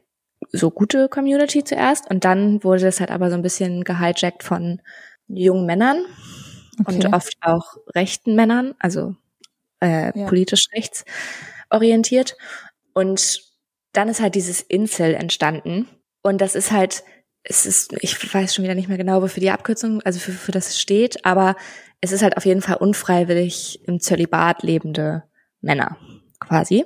so 0.52 0.70
gute 0.72 1.08
Community 1.10 1.64
zuerst. 1.64 2.10
Und 2.10 2.26
dann 2.26 2.64
wurde 2.64 2.84
das 2.84 3.00
halt 3.00 3.12
aber 3.12 3.30
so 3.30 3.36
ein 3.36 3.42
bisschen 3.42 3.84
gehijackt 3.84 4.44
von 4.44 4.82
jungen 5.28 5.66
Männern 5.66 6.04
Okay. 6.82 6.96
und 6.96 7.14
oft 7.14 7.36
auch 7.42 7.78
rechten 7.96 8.36
Männern, 8.36 8.76
also 8.80 9.16
äh, 9.82 10.18
Ja. 10.20 10.28
politisch 10.28 10.66
rechts 10.74 11.06
orientiert. 11.70 12.36
Und 12.94 13.42
dann 13.94 14.10
ist 14.10 14.22
halt 14.22 14.36
dieses 14.36 14.62
Incel 14.62 15.14
entstanden. 15.16 15.88
Und 16.22 16.42
das 16.42 16.56
ist 16.56 16.72
halt, 16.72 17.04
es 17.44 17.66
ist, 17.66 17.94
ich 18.02 18.34
weiß 18.34 18.56
schon 18.56 18.64
wieder 18.64 18.76
nicht 18.76 18.88
mehr 18.90 18.98
genau, 18.98 19.22
wofür 19.22 19.42
die 19.42 19.52
Abkürzung, 19.52 20.02
also 20.04 20.20
für, 20.20 20.32
für 20.32 20.52
das 20.52 20.80
steht, 20.80 21.26
aber 21.26 21.56
es 22.02 22.12
ist 22.12 22.24
halt 22.24 22.38
auf 22.38 22.46
jeden 22.46 22.62
Fall 22.62 22.78
unfreiwillig 22.78 23.82
im 23.88 24.00
Zölibat 24.00 24.64
lebende 24.64 25.24
Männer 25.62 25.98
quasi. 26.40 26.86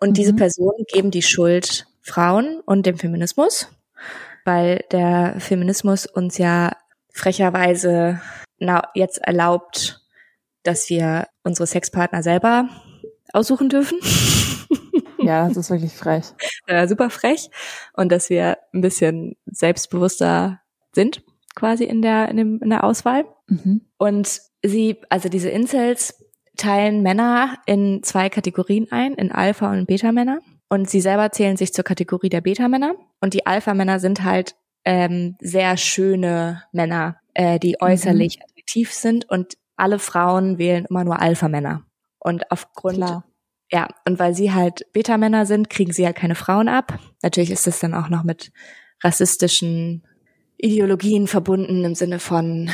Und 0.00 0.16
diese 0.18 0.32
Mhm. 0.32 0.36
Personen 0.36 0.84
geben 0.92 1.10
die 1.10 1.22
Schuld 1.22 1.86
Frauen 2.02 2.60
und 2.66 2.86
dem 2.86 2.98
Feminismus, 2.98 3.68
weil 4.44 4.84
der 4.92 5.36
Feminismus 5.40 6.06
uns 6.06 6.38
ja 6.38 6.76
frecherweise 7.12 8.20
na, 8.58 8.88
jetzt 8.94 9.18
erlaubt, 9.18 10.00
dass 10.62 10.88
wir 10.90 11.28
unsere 11.44 11.66
Sexpartner 11.66 12.22
selber 12.22 12.68
aussuchen 13.32 13.68
dürfen. 13.68 13.98
Ja, 15.18 15.48
das 15.48 15.56
ist 15.56 15.70
wirklich 15.70 15.92
frech. 15.92 16.24
äh, 16.68 16.86
super 16.86 17.10
frech 17.10 17.50
und 17.94 18.12
dass 18.12 18.30
wir 18.30 18.58
ein 18.72 18.80
bisschen 18.80 19.34
selbstbewusster 19.46 20.60
sind 20.94 21.22
quasi 21.56 21.82
in 21.84 22.00
der 22.00 22.28
in, 22.28 22.36
dem, 22.36 22.60
in 22.62 22.70
der 22.70 22.84
Auswahl 22.84 23.24
Mhm. 23.48 23.82
und 23.98 24.40
sie 24.64 24.96
also 25.08 25.28
diese 25.28 25.50
Incels 25.50 26.24
teilen 26.56 27.02
Männer 27.02 27.58
in 27.66 28.02
zwei 28.02 28.28
Kategorien 28.28 28.86
ein 28.90 29.14
in 29.14 29.32
Alpha 29.32 29.70
und 29.72 29.86
Beta 29.86 30.12
Männer 30.12 30.40
und 30.68 30.88
sie 30.90 31.00
selber 31.00 31.30
zählen 31.32 31.56
sich 31.56 31.72
zur 31.72 31.84
Kategorie 31.84 32.28
der 32.28 32.40
Beta 32.40 32.68
Männer 32.68 32.94
und 33.20 33.34
die 33.34 33.46
Alpha 33.46 33.74
Männer 33.74 33.98
sind 34.00 34.22
halt 34.24 34.54
ähm, 34.84 35.36
sehr 35.40 35.76
schöne 35.76 36.62
Männer 36.72 37.16
äh, 37.36 37.58
die 37.58 37.80
äußerlich 37.80 38.42
attraktiv 38.42 38.92
sind 38.92 39.28
und 39.28 39.58
alle 39.76 39.98
Frauen 39.98 40.56
wählen 40.56 40.86
immer 40.88 41.04
nur 41.04 41.20
Alpha 41.20 41.48
Männer 41.48 41.84
und 42.18 42.50
aufgrund 42.50 42.96
Klar. 42.96 43.24
ja, 43.70 43.88
und 44.06 44.18
weil 44.18 44.34
sie 44.34 44.52
halt 44.52 44.90
Beta-Männer 44.94 45.44
sind, 45.44 45.68
kriegen 45.68 45.92
sie 45.92 46.06
halt 46.06 46.16
keine 46.16 46.34
Frauen 46.34 46.68
ab. 46.68 46.98
Natürlich 47.22 47.50
ist 47.50 47.66
das 47.66 47.78
dann 47.78 47.92
auch 47.92 48.08
noch 48.08 48.24
mit 48.24 48.52
rassistischen 49.04 50.06
Ideologien 50.56 51.26
verbunden 51.26 51.84
im 51.84 51.94
Sinne 51.94 52.18
von 52.18 52.70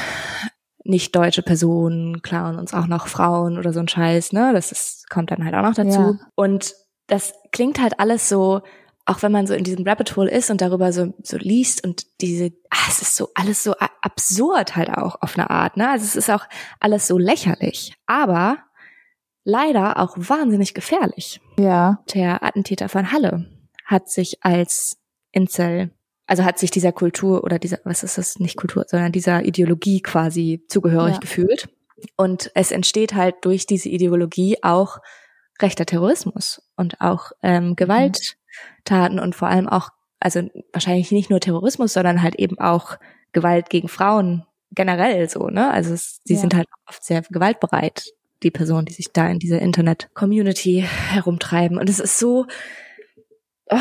nicht 0.85 1.15
deutsche 1.17 1.43
Personen 1.43 2.23
klauen 2.23 2.57
uns 2.57 2.73
auch 2.73 2.87
noch 2.87 3.09
Frauen 3.09 3.59
oder 3.59 3.73
so 3.73 3.81
ein 3.81 3.89
Scheiß, 3.89 4.33
ne? 4.33 4.53
Das 4.53 4.71
ist, 4.71 5.11
kommt 5.11 5.31
dann 5.33 5.45
halt 5.45 5.55
auch 5.55 5.63
noch 5.63 5.75
dazu. 5.75 6.01
Ja. 6.01 6.19
Und 6.37 6.75
das 7.09 7.35
klingt 7.51 7.81
halt 7.81 7.99
alles 7.99 8.29
so, 8.29 8.63
auch 9.05 9.23
wenn 9.23 9.33
man 9.33 9.47
so 9.47 9.55
in 9.55 9.65
diesem 9.65 9.87
Rabbit 9.87 10.15
Hole 10.17 10.31
ist 10.31 10.51
und 10.51 10.61
darüber 10.61 10.93
so, 10.93 11.13
so 11.23 11.37
liest 11.37 11.85
und 11.85 12.07
diese, 12.21 12.53
ah, 12.71 12.87
es 12.89 13.03
ist 13.03 13.17
so 13.17 13.31
alles 13.35 13.63
so 13.63 13.75
absurd 14.01 14.77
halt 14.77 14.91
auch 14.91 15.21
auf 15.23 15.37
eine 15.37 15.51
Art, 15.51 15.77
ne? 15.77 15.91
Also 15.91 16.05
es 16.05 16.17
ist 16.17 16.31
auch 16.31 16.45
alles 16.81 17.07
so 17.09 17.19
lächerlich, 17.19 17.95
aber 18.07 18.59
leider 19.45 19.99
auch 19.99 20.15
wahnsinnig 20.17 20.75
gefährlich. 20.75 21.41
Ja. 21.59 22.03
Der 22.15 22.43
Attentäter 22.45 22.89
von 22.89 23.11
Halle 23.13 23.47
hat 23.85 24.09
sich 24.09 24.45
als 24.45 24.99
Incel, 25.33 25.91
also 26.27 26.45
hat 26.45 26.59
sich 26.59 26.71
dieser 26.71 26.93
Kultur 26.93 27.43
oder 27.43 27.59
dieser, 27.59 27.79
was 27.85 28.05
ist 28.05 28.19
das, 28.19 28.39
nicht 28.39 28.57
Kultur, 28.57 28.85
sondern 28.87 29.13
dieser 29.13 29.45
Ideologie 29.45 30.01
quasi 30.01 30.65
zugehörig 30.69 31.15
Ja. 31.15 31.21
gefühlt. 31.21 31.69
Und 32.17 32.51
es 32.55 32.71
entsteht 32.71 33.15
halt 33.15 33.37
durch 33.43 33.67
diese 33.67 33.89
Ideologie 33.89 34.59
auch 34.63 34.99
rechter 35.61 35.87
Terrorismus 35.87 36.63
und 36.77 37.01
auch 37.01 37.33
ähm, 37.43 37.77
Gewalttaten 38.85 39.19
und 39.19 39.35
vor 39.35 39.49
allem 39.49 39.69
auch, 39.69 39.91
also 40.21 40.43
wahrscheinlich 40.73 41.11
nicht 41.13 41.31
nur 41.31 41.41
Terrorismus, 41.41 41.93
sondern 41.93 42.23
halt 42.23 42.37
eben 42.37 42.59
auch 42.59 42.97
Gewalt 43.33 43.71
gegen 43.71 43.89
Frauen 43.89 44.45
generell 44.73 45.29
so, 45.29 45.49
ne? 45.49 45.71
Also 45.71 45.93
es, 45.95 46.21
sie 46.25 46.35
Ja. 46.35 46.41
sind 46.41 46.55
halt 46.55 46.67
oft 46.89 47.05
sehr 47.05 47.23
gewaltbereit, 47.23 48.05
die 48.43 48.51
Personen, 48.51 48.87
die 48.87 48.93
sich 48.95 49.13
da 49.13 49.29
in 49.29 49.39
dieser 49.39 49.61
Internet-Community 49.61 50.85
herumtreiben. 51.11 51.79
Und 51.79 51.89
es 51.91 51.99
ist 52.01 52.19
so, 52.19 52.47
oh, 53.71 53.77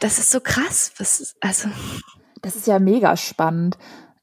das 0.00 0.18
ist 0.18 0.30
so 0.30 0.40
krass. 0.40 0.92
Was, 0.98 1.20
ist- 1.20 1.36
also, 1.40 1.68
Das 2.42 2.56
ist 2.56 2.66
ja 2.66 2.78
mega 2.78 3.16
spannend. 3.16 3.78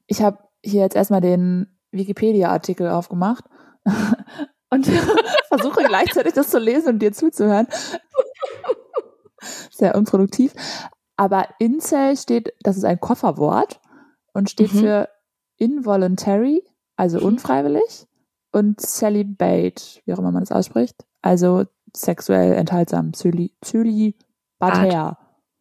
Ich 0.06 0.22
habe 0.22 0.38
hier 0.64 0.82
jetzt 0.82 0.96
erstmal 0.96 1.20
den 1.20 1.66
Wikipedia-Artikel 1.90 2.88
aufgemacht 2.88 3.44
und 4.70 4.86
versuche 5.48 5.82
gleichzeitig 5.84 6.32
das 6.34 6.48
zu 6.50 6.58
lesen 6.58 6.88
und 6.94 6.98
dir 7.00 7.12
zuzuhören. 7.12 7.66
Sehr 9.70 9.94
unproduktiv. 9.94 10.54
Aber 11.16 11.46
Incel 11.58 12.16
steht, 12.16 12.52
das 12.62 12.76
ist 12.76 12.84
ein 12.84 13.00
Kofferwort 13.00 13.80
und 14.32 14.50
steht 14.50 14.72
Mhm. 14.74 14.78
für 14.78 15.08
involuntary, 15.58 16.62
also 16.96 17.18
Mhm. 17.18 17.26
unfreiwillig, 17.26 18.06
und 18.52 18.80
celibate, 18.80 20.00
wie 20.04 20.12
auch 20.12 20.18
immer 20.18 20.32
man 20.32 20.42
das 20.42 20.52
ausspricht, 20.52 20.96
also 21.22 21.64
sexuell 21.96 22.52
enthaltsam, 22.54 23.12
zöli, 23.14 23.52
zölibatär. 23.62 25.18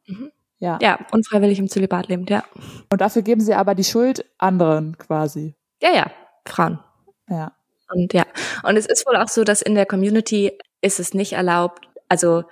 Mhm. 0.07 0.31
Ja. 0.59 0.77
ja, 0.79 0.99
unfreiwillig 1.11 1.57
im 1.57 1.69
Zölibat 1.69 2.07
lebend, 2.07 2.29
ja. 2.29 2.43
Und 2.91 3.01
dafür 3.01 3.23
geben 3.23 3.41
sie 3.41 3.55
aber 3.55 3.73
die 3.73 3.83
Schuld 3.83 4.25
anderen 4.37 4.95
quasi. 4.99 5.55
Ja, 5.81 5.89
ja, 5.91 6.11
Frauen. 6.45 6.79
Ja. 7.27 7.53
Und 7.91 8.13
ja, 8.13 8.23
und 8.63 8.77
es 8.77 8.85
ist 8.85 9.07
wohl 9.07 9.15
auch 9.17 9.27
so, 9.27 9.43
dass 9.43 9.61
in 9.63 9.73
der 9.73 9.87
Community 9.87 10.51
ist 10.81 10.99
es 10.99 11.13
nicht 11.15 11.33
erlaubt, 11.33 11.89
also 12.09 12.43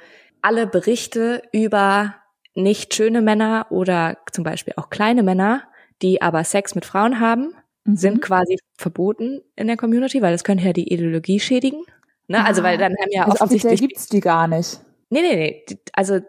alle 0.42 0.68
Berichte 0.68 1.42
über 1.52 2.16
nicht 2.56 2.94
schöne 2.94 3.22
Männer 3.22 3.68
oder 3.70 4.18
zum 4.32 4.44
Beispiel 4.44 4.74
auch 4.78 4.90
kleine 4.90 5.24
Männer, 5.24 5.64
die 6.02 6.22
aber 6.22 6.44
Sex 6.44 6.76
mit 6.76 6.86
Frauen 6.86 7.20
haben, 7.20 7.54
Mhm. 7.86 7.96
sind 7.96 8.22
quasi 8.22 8.58
verboten 8.78 9.42
in 9.56 9.68
der 9.68 9.78
Community, 9.78 10.22
weil 10.22 10.34
das 10.34 10.44
könnte 10.44 10.66
ja 10.66 10.74
die 10.74 10.92
Ideologie 10.92 11.40
schädigen. 11.40 11.84
Ne? 12.28 12.44
Also 12.46 12.62
Ah. 12.62 12.66
weil 12.66 12.78
dann 12.78 12.92
haben 13.00 13.10
ja 13.12 13.22
also 13.24 13.32
offiziell 13.44 13.46
offensichtlich 13.46 13.80
gibt's 13.82 14.08
die 14.08 14.20
gar 14.20 14.48
nicht. 14.48 14.80
Nee, 15.10 15.22
nee, 15.22 15.36
nee. 15.36 15.66
Die- 15.70 15.80
Also 15.94 16.20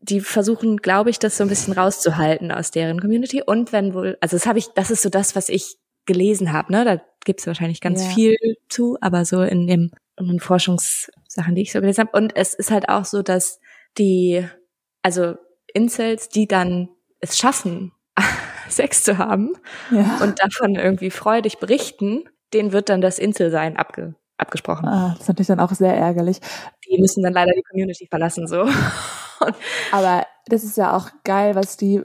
die 0.00 0.20
versuchen, 0.20 0.76
glaube 0.76 1.10
ich, 1.10 1.18
das 1.18 1.36
so 1.36 1.44
ein 1.44 1.48
bisschen 1.48 1.72
rauszuhalten 1.72 2.52
aus 2.52 2.70
deren 2.70 3.00
Community. 3.00 3.42
Und 3.44 3.72
wenn 3.72 3.94
wohl, 3.94 4.16
also 4.20 4.36
das 4.36 4.46
habe 4.46 4.58
ich, 4.60 4.68
das 4.74 4.90
ist 4.90 5.02
so 5.02 5.08
das, 5.08 5.34
was 5.34 5.48
ich 5.48 5.76
gelesen 6.06 6.52
habe, 6.52 6.70
ne? 6.72 6.84
Da 6.84 7.00
gibt's 7.24 7.46
wahrscheinlich 7.46 7.80
ganz 7.80 8.04
Ja. 8.04 8.10
viel 8.10 8.36
zu, 8.68 8.96
aber 9.00 9.24
so 9.24 9.42
in 9.42 9.66
dem 9.66 9.90
in 10.18 10.26
den 10.28 10.40
Forschungssachen, 10.40 11.54
die 11.54 11.62
ich 11.62 11.72
so 11.72 11.80
gelesen 11.80 12.02
habe. 12.06 12.16
Und 12.16 12.34
es 12.36 12.54
ist 12.54 12.70
halt 12.70 12.88
auch 12.88 13.04
so, 13.04 13.22
dass 13.22 13.60
die, 13.98 14.46
also 15.02 15.36
Incels, 15.74 16.28
die 16.28 16.46
dann 16.48 16.88
es 17.20 17.36
schaffen, 17.38 17.92
Sex 18.68 19.02
zu 19.02 19.18
haben 19.18 19.54
Ja. 19.90 20.18
und 20.22 20.38
davon 20.42 20.74
irgendwie 20.76 21.10
freudig 21.10 21.58
berichten, 21.58 22.24
denen 22.52 22.72
wird 22.72 22.88
dann 22.88 23.00
das 23.00 23.18
Incel-Sein 23.18 23.76
abge 23.76 24.14
abgesprochen. 24.40 24.86
Ah, 24.86 25.10
das 25.14 25.22
ist 25.22 25.28
natürlich 25.28 25.48
dann 25.48 25.58
auch 25.60 25.72
sehr 25.72 25.94
ärgerlich. 25.96 26.38
Die 26.88 27.00
müssen 27.00 27.24
dann 27.24 27.32
leider 27.32 27.52
die 27.52 27.62
Community 27.62 28.06
verlassen, 28.06 28.46
so. 28.46 28.62
Und 28.62 28.70
Aber 29.92 30.24
das 30.46 30.62
ist 30.62 30.76
ja 30.76 30.96
auch 30.96 31.10
geil, 31.24 31.56
was 31.56 31.76
die 31.76 32.02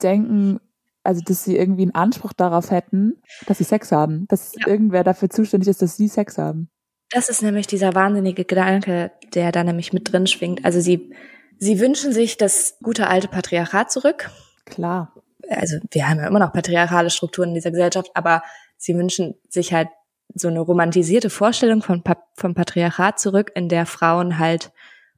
denken, 0.00 0.60
also 1.02 1.20
dass 1.24 1.42
sie 1.44 1.56
irgendwie 1.56 1.82
einen 1.82 1.94
Anspruch 1.94 2.32
darauf 2.32 2.70
hätten, 2.70 3.20
dass 3.46 3.58
sie 3.58 3.64
Sex 3.64 3.90
haben. 3.90 4.26
Dass 4.28 4.52
Ja. 4.54 4.68
irgendwer 4.68 5.02
dafür 5.02 5.28
zuständig 5.28 5.68
ist, 5.68 5.82
dass 5.82 5.96
sie 5.96 6.06
Sex 6.08 6.38
haben. 6.38 6.70
Das 7.12 7.28
ist 7.28 7.42
nämlich 7.42 7.66
dieser 7.66 7.94
wahnsinnige 7.94 8.44
Gedanke, 8.44 9.12
der 9.34 9.52
da 9.52 9.62
nämlich 9.62 9.92
mit 9.92 10.10
drin 10.10 10.26
schwingt. 10.26 10.64
Also 10.64 10.80
sie, 10.80 11.12
sie 11.58 11.78
wünschen 11.78 12.12
sich 12.12 12.38
das 12.38 12.78
gute 12.82 13.06
alte 13.06 13.28
Patriarchat 13.28 13.92
zurück. 13.92 14.30
Klar. 14.64 15.12
Also 15.50 15.76
wir 15.90 16.08
haben 16.08 16.18
ja 16.18 16.26
immer 16.26 16.38
noch 16.38 16.52
patriarchale 16.52 17.10
Strukturen 17.10 17.50
in 17.50 17.54
dieser 17.54 17.70
Gesellschaft, 17.70 18.10
aber 18.14 18.42
sie 18.78 18.96
wünschen 18.96 19.34
sich 19.48 19.74
halt 19.74 19.88
so 20.34 20.48
eine 20.48 20.60
romantisierte 20.60 21.28
Vorstellung 21.28 21.82
von, 21.82 22.02
vom 22.36 22.54
Patriarchat 22.54 23.20
zurück, 23.20 23.52
in 23.54 23.68
der 23.68 23.84
Frauen 23.84 24.38
halt 24.38 24.72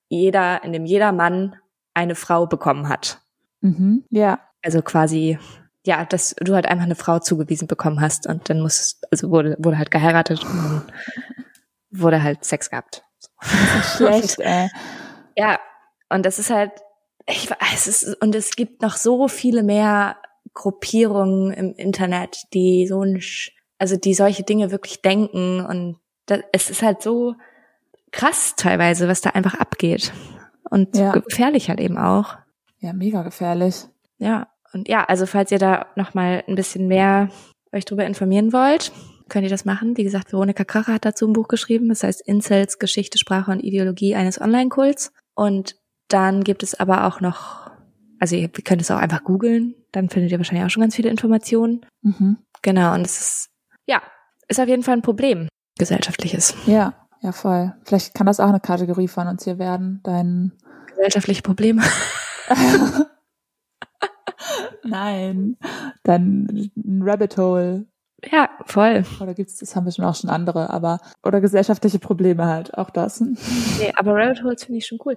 jeder, 0.08 0.64
in 0.64 0.72
dem 0.72 0.86
jeder 0.86 1.12
Mann 1.12 1.56
eine 1.94 2.16
Frau 2.16 2.46
bekommen 2.46 2.88
hat. 2.88 3.20
Mhm. 3.60 4.04
Ja. 4.10 4.40
Also 4.62 4.82
quasi, 4.82 5.38
ja, 5.86 6.04
dass 6.04 6.34
du 6.40 6.54
halt 6.54 6.66
einfach 6.66 6.84
eine 6.84 6.96
Frau 6.96 7.20
zugewiesen 7.20 7.68
bekommen 7.68 8.00
hast 8.00 8.26
und 8.26 8.50
dann 8.50 8.60
muss, 8.60 9.00
also 9.12 9.30
wurde, 9.30 9.56
wurde 9.58 9.78
halt 9.78 9.90
geheiratet 9.90 10.42
und 10.42 10.56
dann 10.56 10.82
wurde 12.00 12.22
halt 12.22 12.44
Sex 12.44 12.70
gehabt. 12.70 13.04
Schlecht, 13.96 14.38
ey. 14.40 14.68
Ja, 15.36 15.58
und 16.08 16.24
das 16.26 16.38
ist 16.38 16.50
halt, 16.50 16.72
ich 17.26 17.50
weiß, 17.50 17.86
es 17.86 18.02
ist, 18.02 18.22
und 18.22 18.34
es 18.34 18.56
gibt 18.56 18.82
noch 18.82 18.96
so 18.96 19.28
viele 19.28 19.62
mehr 19.62 20.16
Gruppierungen 20.52 21.52
im 21.52 21.74
Internet, 21.74 22.44
die 22.52 22.86
so 22.86 23.02
ein, 23.02 23.18
Sch- 23.18 23.50
also 23.78 23.96
die 23.96 24.14
solche 24.14 24.42
Dinge 24.44 24.70
wirklich 24.70 25.02
denken 25.02 25.64
und 25.64 25.98
das, 26.26 26.40
es 26.52 26.70
ist 26.70 26.82
halt 26.82 27.02
so 27.02 27.34
krass 28.12 28.54
teilweise, 28.56 29.08
was 29.08 29.20
da 29.20 29.30
einfach 29.30 29.54
abgeht. 29.54 30.12
Und 30.70 30.96
Ja. 30.96 31.12
gefährlich 31.12 31.68
halt 31.68 31.80
eben 31.80 31.98
auch. 31.98 32.36
Ja, 32.78 32.92
mega 32.92 33.22
gefährlich. 33.22 33.84
Ja, 34.18 34.46
und 34.72 34.88
ja, 34.88 35.04
also 35.04 35.26
falls 35.26 35.50
ihr 35.50 35.58
da 35.58 35.86
noch 35.96 36.14
mal 36.14 36.42
ein 36.46 36.54
bisschen 36.54 36.86
mehr 36.86 37.28
euch 37.72 37.84
drüber 37.84 38.04
informieren 38.06 38.52
wollt, 38.52 38.92
könnt 39.28 39.44
ihr 39.44 39.50
das 39.50 39.64
machen. 39.64 39.96
Wie 39.96 40.04
gesagt, 40.04 40.32
Veronika 40.32 40.64
Kracher 40.64 40.94
hat 40.94 41.04
dazu 41.04 41.26
ein 41.26 41.32
Buch 41.32 41.48
geschrieben. 41.48 41.88
Das 41.88 42.02
heißt 42.02 42.22
Incels, 42.26 42.78
Geschichte, 42.78 43.18
Sprache 43.18 43.50
und 43.50 43.60
Ideologie 43.60 44.14
eines 44.14 44.40
Online-Kults. 44.40 45.12
Und 45.34 45.76
dann 46.08 46.44
gibt 46.44 46.62
es 46.62 46.78
aber 46.78 47.06
auch 47.06 47.20
noch, 47.20 47.70
also 48.20 48.36
ihr 48.36 48.48
könnt 48.48 48.82
es 48.82 48.90
auch 48.90 48.98
einfach 48.98 49.24
googeln. 49.24 49.74
Dann 49.92 50.08
findet 50.08 50.32
ihr 50.32 50.38
wahrscheinlich 50.38 50.64
auch 50.64 50.70
schon 50.70 50.82
ganz 50.82 50.96
viele 50.96 51.10
Informationen. 51.10 51.84
Mhm. 52.02 52.38
Genau, 52.62 52.94
und 52.94 53.02
es 53.02 53.20
ist, 53.20 53.50
ja, 53.86 54.02
ist 54.48 54.60
auf 54.60 54.68
jeden 54.68 54.82
Fall 54.82 54.96
ein 54.96 55.02
Problem, 55.02 55.48
gesellschaftliches. 55.78 56.54
Ja, 56.66 56.94
ja, 57.20 57.32
voll. 57.32 57.74
Vielleicht 57.84 58.14
kann 58.14 58.26
das 58.26 58.40
auch 58.40 58.48
eine 58.48 58.60
Kategorie 58.60 59.08
von 59.08 59.28
uns 59.28 59.44
hier 59.44 59.58
werden. 59.58 60.00
Dein 60.04 60.52
Gesellschaftliche 60.88 61.42
Probleme. 61.42 61.82
Nein. 64.84 65.56
Dann 66.02 66.70
ein 66.76 67.02
Rabbit 67.02 67.36
Hole. 67.36 67.86
Ja, 68.30 68.48
voll. 68.64 69.04
Oder 69.20 69.34
gibt's, 69.34 69.58
das 69.58 69.76
haben 69.76 69.84
wir 69.84 69.92
schon 69.92 70.04
auch 70.04 70.14
schon 70.14 70.30
andere, 70.30 70.70
aber 70.70 70.98
oder 71.22 71.40
gesellschaftliche 71.40 71.98
Probleme 71.98 72.46
halt, 72.46 72.72
auch 72.76 72.90
das. 72.90 73.20
Nee, 73.20 73.92
aber 73.96 74.14
Rabbit 74.14 74.42
Holes 74.42 74.64
finde 74.64 74.78
ich 74.78 74.86
schon 74.86 74.98
cool. 75.04 75.16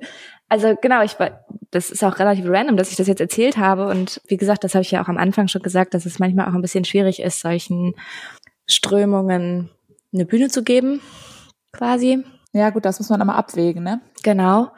Also 0.50 0.76
genau, 0.82 1.02
ich 1.04 1.20
war, 1.20 1.46
das 1.72 1.90
ist 1.90 2.04
auch 2.04 2.20
relativ 2.20 2.46
random, 2.48 2.76
dass 2.76 2.92
ich 2.92 2.98
das 2.98 3.08
jetzt 3.08 3.22
erzählt 3.22 3.58
habe. 3.58 3.88
Und 3.88 4.22
wie 4.28 4.38
gesagt, 4.38 4.64
das 4.64 4.76
habe 4.76 4.82
ich 4.82 4.92
ja 4.92 5.02
auch 5.04 5.08
am 5.08 5.18
Anfang 5.18 5.48
schon 5.48 5.62
gesagt, 5.62 5.94
dass 5.94 6.06
es 6.06 6.20
manchmal 6.20 6.50
auch 6.50 6.54
ein 6.54 6.62
bisschen 6.62 6.86
schwierig 6.86 7.22
ist, 7.22 7.40
solchen 7.40 7.94
Strömungen 8.66 9.70
eine 10.14 10.26
Bühne 10.26 10.50
zu 10.50 10.64
geben, 10.64 11.02
quasi. 11.72 12.24
Ja, 12.54 12.72
gut, 12.72 12.86
das 12.86 13.00
muss 13.00 13.10
man 13.10 13.22
immer 13.22 13.36
abwägen, 13.36 13.84
ne? 13.84 14.02
Genau. 14.24 14.72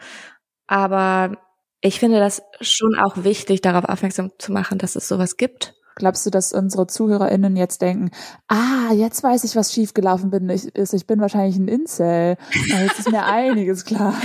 Aber 0.68 1.38
ich 1.82 2.00
finde 2.00 2.20
das 2.20 2.44
schon 2.62 2.96
auch 3.00 3.24
wichtig, 3.24 3.62
darauf 3.62 3.86
aufmerksam 3.86 4.32
zu 4.38 4.52
machen, 4.52 4.78
dass 4.78 4.96
es 4.96 5.08
sowas 5.08 5.38
gibt. 5.38 5.74
Glaubst 6.00 6.26
du, 6.26 6.30
dass 6.30 6.54
unsere 6.54 6.88
ZuhörerInnen 6.88 7.58
jetzt 7.58 7.82
denken, 7.82 8.10
ah, 8.48 8.94
jetzt 8.94 9.22
weiß 9.22 9.44
ich, 9.44 9.58
was 9.58 9.74
schiefgelaufen 9.74 10.32
bin, 10.32 10.50
ich, 10.50 10.74
ist, 10.74 10.94
ich 10.94 11.06
bin 11.06 11.20
wahrscheinlich 11.20 11.58
ein 11.58 11.68
Incel. 11.68 12.38
Jetzt 12.68 13.00
ist 13.00 13.12
mir 13.12 13.26
einiges 13.26 13.86
klar. 13.86 14.16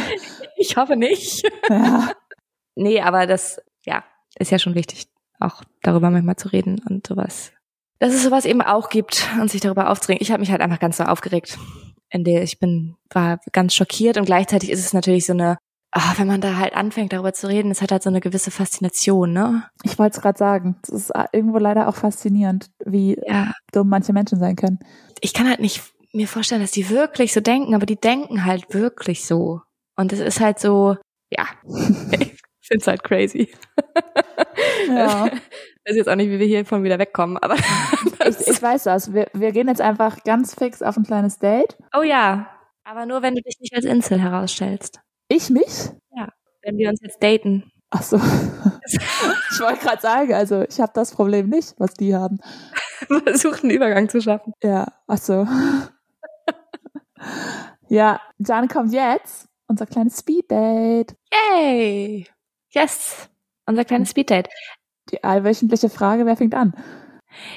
Ich 0.57 0.77
hoffe 0.77 0.95
nicht. 0.95 1.43
Ja. 1.68 2.12
Nee, 2.77 3.01
aber 3.01 3.27
das, 3.27 3.61
ja, 3.85 4.05
ist 4.39 4.53
ja 4.53 4.61
schon 4.61 4.77
wichtig, 4.77 5.09
auch 5.41 5.64
darüber 5.83 6.11
manchmal 6.11 6.37
zu 6.37 6.47
reden 6.47 6.81
und 6.89 7.05
sowas. 7.05 7.51
Dass 7.99 8.14
es 8.14 8.22
sowas 8.22 8.45
eben 8.45 8.62
auch 8.62 8.89
gibt 8.89 9.29
und 9.41 9.51
sich 9.51 9.61
darüber 9.61 9.91
aufzuregen. 9.91 10.22
Ich 10.22 10.31
habe 10.31 10.39
mich 10.41 10.53
halt 10.53 10.61
einfach 10.61 10.79
ganz 10.79 10.99
so 10.99 11.05
aufgeregt. 11.05 11.59
In 12.09 12.22
der 12.22 12.45
ich 12.45 12.61
bin, 12.61 12.95
war 13.11 13.41
ganz 13.51 13.75
schockiert 13.75 14.16
und 14.16 14.27
gleichzeitig 14.27 14.70
ist 14.70 14.79
es 14.79 14.93
natürlich 14.93 15.27
so 15.27 15.33
eine, 15.33 15.59
ah, 15.95 16.14
wenn 16.18 16.26
man 16.26 16.40
da 16.40 16.57
halt 16.57 16.74
anfängt, 16.74 17.12
darüber 17.12 17.32
zu 17.32 17.47
reden, 17.49 17.70
es 17.70 17.80
hat 17.80 17.92
halt 17.92 18.03
so 18.03 18.11
eine 18.11 18.20
gewisse 18.20 18.51
Faszination, 18.51 19.32
ne? 19.32 19.64
Ich 19.82 19.99
wollte 19.99 20.16
es 20.16 20.22
gerade 20.22 20.38
sagen. 20.38 20.76
Es 20.82 20.90
ist 20.90 21.12
irgendwo 21.32 21.59
leider 21.59 21.88
auch 21.88 21.95
faszinierend, 21.97 22.70
wie 22.84 23.16
Ja. 23.26 23.53
dumm 23.72 23.88
manche 23.88 24.12
Menschen 24.12 24.38
sein 24.38 24.57
können. 24.57 24.78
Ich 25.20 25.32
kann 25.34 25.49
halt 25.49 25.61
nicht 25.61 25.82
mir 26.12 26.28
vorstellen, 26.28 26.61
dass 26.61 26.70
die 26.72 26.90
wirklich 26.90 27.32
so 27.32 27.40
denken, 27.40 27.74
aber 27.74 27.86
die 27.86 28.01
denken 28.01 28.45
halt 28.45 28.72
wirklich 28.74 29.24
so. 29.26 29.61
Und 29.97 30.12
es 30.12 30.20
ist 30.20 30.40
halt 30.40 30.59
so, 30.59 30.97
ja, 31.30 31.47
ich 32.20 32.36
find's 32.61 32.86
halt 32.86 33.03
crazy. 33.03 33.53
Ja. 34.88 35.26
Ich 35.26 35.32
weiß 35.90 35.97
jetzt 35.97 36.09
auch 36.09 36.16
nicht, 36.16 36.30
wie 36.30 36.38
wir 36.38 36.47
hiervon 36.47 36.82
wieder 36.84 36.99
wegkommen, 36.99 37.38
aber 37.38 37.57
Ich, 38.26 38.47
ich 38.49 38.62
weiß 38.62 38.84
das. 38.84 39.12
Wir, 39.12 39.26
wir 39.34 39.53
gehen 39.53 39.68
jetzt 39.68 39.82
einfach 39.82 40.24
ganz 40.24 40.55
fix 40.55 40.80
auf 40.82 40.97
ein 40.97 41.05
kleines 41.05 41.38
Date. 41.38 41.76
Oh 41.95 42.03
ja, 42.03 42.49
aber 42.84 43.05
nur 43.07 43.20
wenn 43.22 43.34
du 43.34 43.42
dich 43.42 43.59
nicht 43.61 43.74
als 43.74 43.84
Insel 43.84 44.18
herausstellst. 44.20 45.01
Ich 45.29 45.51
mich? 45.51 45.91
Wenn 46.62 46.79
wir 46.79 46.89
uns 46.89 47.01
jetzt 47.03 47.22
daten. 47.22 47.70
Ach 47.91 48.03
so. 48.03 48.20
Ich 49.51 49.61
wollte 49.61 49.79
gerade 49.87 50.03
sagen, 50.03 50.35
also 50.35 50.62
ich 50.68 50.79
habe 50.81 50.93
das 50.95 51.12
Problem 51.12 51.49
nicht, 51.49 51.75
was 51.79 51.95
die 51.95 52.14
haben. 52.14 52.39
Versuchen, 53.25 53.70
einen 53.70 53.70
Übergang 53.70 54.09
zu 54.09 54.20
schaffen. 54.20 54.53
Ja, 54.62 54.93
ach 55.07 55.16
so. 55.16 55.47
Ja, 57.89 58.20
dann 58.39 58.68
kommt 58.68 58.93
jetzt 58.93 59.49
unser 59.68 59.87
kleines 59.87 60.18
Speeddate. 60.18 61.14
Yay! 61.33 62.27
Yes! 62.70 63.29
Unser 63.66 63.85
kleines 63.85 64.11
Speeddate. 64.11 64.51
Die 65.11 65.22
allwöchentliche 65.22 65.89
Frage, 65.89 66.27
wer 66.27 66.37
fängt 66.37 66.55
an? 66.55 66.75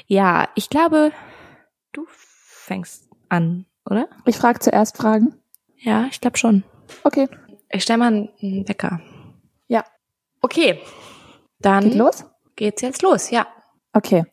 Ja, 0.06 0.48
ich 0.54 0.70
glaube, 0.70 1.12
du 1.92 2.06
fängst 2.08 3.08
an, 3.28 3.66
oder? 3.84 4.08
Ich 4.24 4.36
frage 4.36 4.60
zuerst 4.60 4.96
Fragen. 4.96 5.34
Ja, 5.76 6.06
ich 6.10 6.20
glaube 6.20 6.38
schon. 6.38 6.64
Okay, 7.04 7.28
Ich 7.70 7.82
stelle 7.82 7.98
mal 7.98 8.06
einen 8.06 8.68
Wecker. 8.68 9.00
Ja. 9.66 9.84
Okay. 10.40 10.80
Dann 11.60 11.84
geht 11.84 11.94
los? 11.94 12.24
geht's 12.56 12.82
jetzt 12.82 13.02
los, 13.02 13.30
ja. 13.30 13.46
Okay. 13.92 14.24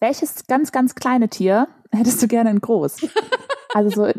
Welches 0.00 0.46
ganz, 0.46 0.72
ganz 0.72 0.94
kleine 0.94 1.28
Tier 1.28 1.68
hättest 1.90 2.22
du 2.22 2.28
gerne 2.28 2.50
in 2.50 2.60
groß? 2.60 3.08
Also 3.74 3.88
so, 3.88 4.12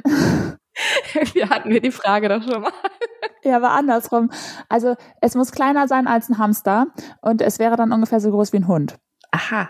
Wir 1.34 1.50
hatten 1.50 1.70
wir 1.70 1.82
die 1.82 1.92
Frage 1.92 2.30
doch 2.30 2.42
schon 2.44 2.62
mal. 2.62 2.72
ja, 3.44 3.58
aber 3.58 3.72
andersrum. 3.72 4.32
Also 4.70 4.96
es 5.22 5.36
muss 5.36 5.52
kleiner 5.52 5.88
sein 5.88 6.08
als 6.08 6.30
ein 6.30 6.38
Hamster 6.38 6.88
und 7.22 7.42
es 7.42 7.60
wäre 7.60 7.76
dann 7.76 7.92
ungefähr 7.92 8.20
so 8.20 8.32
groß 8.32 8.54
wie 8.54 8.58
ein 8.58 8.68
Hund. 8.68 8.98
Aha. 9.32 9.70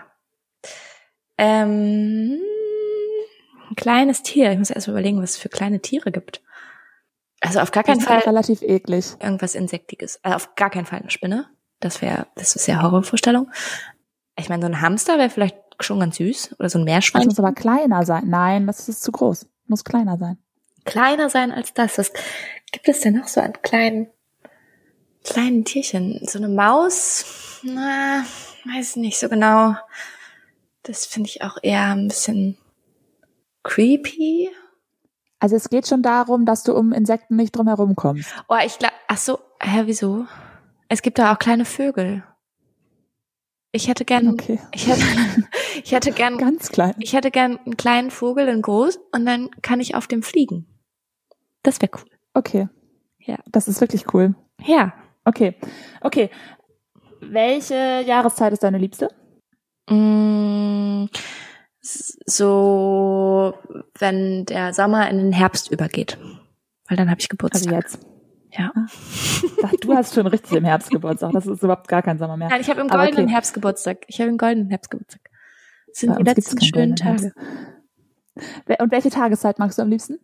Ähm, 1.36 2.38
ein 3.70 3.76
kleines 3.76 4.22
Tier. 4.22 4.52
Ich 4.52 4.58
muss 4.58 4.70
erst 4.70 4.88
mal 4.88 4.94
überlegen, 4.94 5.20
was 5.20 5.32
es 5.32 5.36
für 5.36 5.48
kleine 5.48 5.80
Tiere 5.80 6.12
gibt. 6.12 6.42
Also 7.46 7.60
auf 7.60 7.70
gar 7.72 7.82
Das 7.84 7.92
keinen 7.92 8.00
Fall 8.00 8.18
relativ 8.20 8.62
eklig. 8.62 9.06
irgendwas 9.20 9.54
Insektiges. 9.54 10.18
Also 10.22 10.36
auf 10.36 10.54
gar 10.54 10.70
keinen 10.70 10.86
Fall 10.86 11.00
eine 11.00 11.10
Spinne. 11.10 11.46
Das 11.80 12.00
wäre, 12.00 12.26
das 12.36 12.56
ist 12.56 12.66
ja 12.66 12.82
Horrorvorstellung. 12.82 13.50
Ich 14.38 14.48
meine, 14.48 14.62
so 14.62 14.66
ein 14.68 14.80
Hamster 14.80 15.18
wäre 15.18 15.28
vielleicht 15.30 15.56
schon 15.80 16.00
ganz 16.00 16.16
süß. 16.16 16.56
Oder 16.58 16.70
so 16.70 16.78
ein 16.78 16.86
Das 16.86 16.92
Meerschwein. 16.94 17.26
muss 17.26 17.38
aber 17.38 17.52
kleiner 17.52 18.04
sein. 18.06 18.24
Nein, 18.26 18.66
das 18.66 18.88
ist 18.88 19.02
zu 19.02 19.12
groß. 19.12 19.46
Muss 19.66 19.84
kleiner 19.84 20.16
sein. 20.18 20.38
Kleiner 20.84 21.28
sein 21.28 21.52
als 21.52 21.74
das. 21.74 21.98
Was 21.98 22.12
gibt 22.72 22.88
es 22.88 23.00
denn 23.00 23.14
noch 23.18 23.28
so 23.28 23.40
an 23.40 23.52
kleinen, 23.62 24.08
kleinen 25.24 25.64
Tierchen? 25.64 26.20
So 26.26 26.38
eine 26.38 26.48
Maus? 26.48 27.60
Na, 27.62 28.24
weiß 28.64 28.96
nicht 28.96 29.18
so 29.18 29.28
genau. 29.28 29.74
Das 30.82 31.06
finde 31.06 31.28
ich 31.28 31.42
auch 31.42 31.58
eher 31.62 31.92
ein 31.94 32.08
bisschen 32.08 32.56
creepy. 33.62 34.50
Also 35.44 35.56
es 35.56 35.68
geht 35.68 35.86
schon 35.86 36.00
darum, 36.00 36.46
dass 36.46 36.62
du 36.64 36.74
um 36.74 36.92
Insekten 36.94 37.36
nicht 37.36 37.54
drum 37.54 37.66
herum 37.68 37.94
kommst. 37.96 38.34
Oh, 38.48 38.56
ich 38.64 38.78
glaube, 38.78 38.94
ach 39.08 39.18
so, 39.18 39.38
hä, 39.60 39.82
wieso? 39.84 40.24
Es 40.88 41.02
gibt 41.02 41.18
da 41.18 41.34
auch 41.34 41.38
kleine 41.38 41.66
Vögel. 41.66 42.22
Ich 43.72 43.86
hätte 43.88 44.06
gern, 44.06 44.26
Okay. 44.30 44.58
ich 44.72 44.86
hätte, 44.86 45.02
ich 45.84 45.92
hätte 45.92 46.12
gern, 46.12 46.38
Ganz 46.38 46.70
klein. 46.70 46.94
ich 46.98 47.12
hätte 47.12 47.30
gern 47.30 47.58
einen 47.58 47.76
kleinen 47.76 48.10
Vogel 48.10 48.48
in 48.48 48.62
groß 48.62 48.98
und 49.12 49.26
dann 49.26 49.50
kann 49.60 49.80
ich 49.80 49.94
auf 49.94 50.06
dem 50.06 50.22
fliegen. 50.22 50.66
Das 51.62 51.82
wäre 51.82 51.92
cool. 51.94 52.08
Okay. 52.32 52.68
Ja. 53.18 53.36
Das 53.52 53.68
ist 53.68 53.82
wirklich 53.82 54.14
cool. 54.14 54.34
Ja. 54.64 54.94
Okay. 55.26 55.56
Okay. 56.00 56.30
Welche 57.20 58.02
Jahreszeit 58.06 58.54
ist 58.54 58.62
deine 58.62 58.78
liebste? 58.78 59.08
Mm, 59.90 61.04
s- 61.14 61.22
So, 61.84 63.54
wenn 63.98 64.46
der 64.46 64.72
Sommer 64.72 65.08
in 65.10 65.18
den 65.18 65.32
Herbst 65.32 65.70
übergeht. 65.70 66.18
Weil 66.88 66.96
dann 66.96 67.10
habe 67.10 67.20
ich 67.20 67.28
Geburtstag. 67.28 67.72
Also 67.72 67.74
jetzt. 67.76 67.98
Ja. 68.52 68.72
Ach, 69.64 69.72
Du 69.80 69.92
hast 69.94 70.14
schon 70.14 70.26
richtig 70.26 70.52
im 70.52 70.64
Herbst 70.64 70.90
Geburtstag. 70.90 71.32
Das 71.32 71.46
ist 71.46 71.62
überhaupt 71.62 71.88
gar 71.88 72.02
kein 72.02 72.18
Sommer 72.18 72.36
mehr. 72.36 72.48
Nein, 72.48 72.60
ich 72.60 72.70
habe 72.70 72.80
im 72.80 72.88
goldenen 72.88 73.24
okay. 73.24 73.32
Herbst 73.32 73.52
Geburtstag. 73.52 74.04
Ich 74.06 74.20
habe 74.20 74.30
im 74.30 74.38
goldenen 74.38 74.70
Herbst 74.70 74.90
Geburtstag. 74.90 75.20
Das 75.88 75.98
sind 75.98 76.10
Bei 76.10 76.22
die 76.22 76.24
letzten 76.24 76.60
schönen 76.62 76.96
Tage. 76.96 77.32
Wel- 78.66 78.82
Und 78.82 78.90
welche 78.92 79.10
Tageszeit 79.10 79.58
magst 79.58 79.78
du 79.78 79.82
am 79.82 79.90
liebsten? 79.90 80.18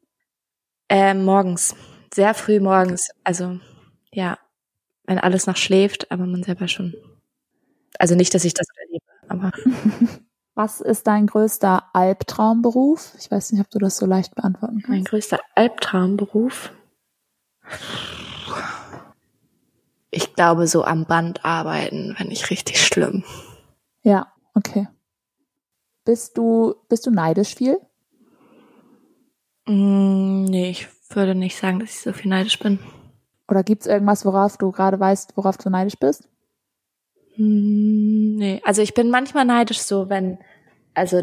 Ähm, 0.89 1.25
morgens. 1.25 1.75
Sehr 2.15 2.35
früh 2.35 2.59
morgens. 2.61 3.11
Also, 3.25 3.61
ja. 4.13 4.39
Wenn 5.05 5.19
alles 5.19 5.47
noch 5.47 5.57
schläft, 5.57 6.11
aber 6.11 6.25
man 6.27 6.43
selber 6.43 6.69
schon. 6.69 6.95
Also 7.99 8.15
nicht, 8.15 8.33
dass 8.35 8.45
ich 8.45 8.55
das 8.55 8.67
erlebe, 8.77 9.05
aber 9.29 9.53
Was 10.55 10.81
ist 10.81 11.07
dein 11.07 11.27
größter 11.27 11.85
Albtraumberuf? 11.93 13.15
Ich 13.19 13.31
weiß 13.31 13.53
nicht, 13.53 13.61
ob 13.61 13.71
du 13.71 13.79
das 13.79 13.97
so 13.97 14.07
leicht 14.07 14.35
beantworten 14.35 14.83
mein 14.87 14.97
kannst. 14.99 15.09
größter 15.11 15.41
Albtraumberuf. 15.55 16.73
Ich 20.11 20.35
glaube, 20.35 20.67
so 20.67 20.85
am 20.85 21.07
Band 21.07 21.45
arbeiten, 21.45 22.15
wenn 22.19 22.31
ich 22.31 22.51
richtig 22.51 22.85
schlimm. 22.85 23.23
Ja, 24.03 24.33
okay. 24.55 24.89
Bist 26.05 26.37
du, 26.37 26.75
bist 26.89 27.07
du 27.07 27.11
neidisch 27.11 27.55
viel? 27.55 27.79
Mm, 29.67 30.45
nee, 30.45 30.71
ich 30.71 30.89
würde 31.11 31.35
nicht 31.35 31.57
sagen, 31.57 31.79
dass 31.79 31.91
ich 31.91 32.01
so 32.01 32.13
viel 32.13 32.29
neidisch 32.31 32.59
bin. 32.59 32.81
Oder 33.49 33.63
gibt's 33.63 33.87
irgendwas, 33.87 34.25
worauf 34.25 34.57
du 34.57 34.73
gerade 34.73 34.99
weißt, 34.99 35.37
worauf 35.37 35.57
du 35.59 35.71
neidisch 35.71 35.99
bist? 35.99 36.29
Mm, 37.41 38.37
Nee, 38.37 38.61
also 38.65 38.81
ich 38.83 38.95
bin 38.95 39.11
manchmal 39.11 39.45
neidisch 39.45 39.79
so, 39.81 40.09
wenn, 40.09 40.39
also 40.95 41.23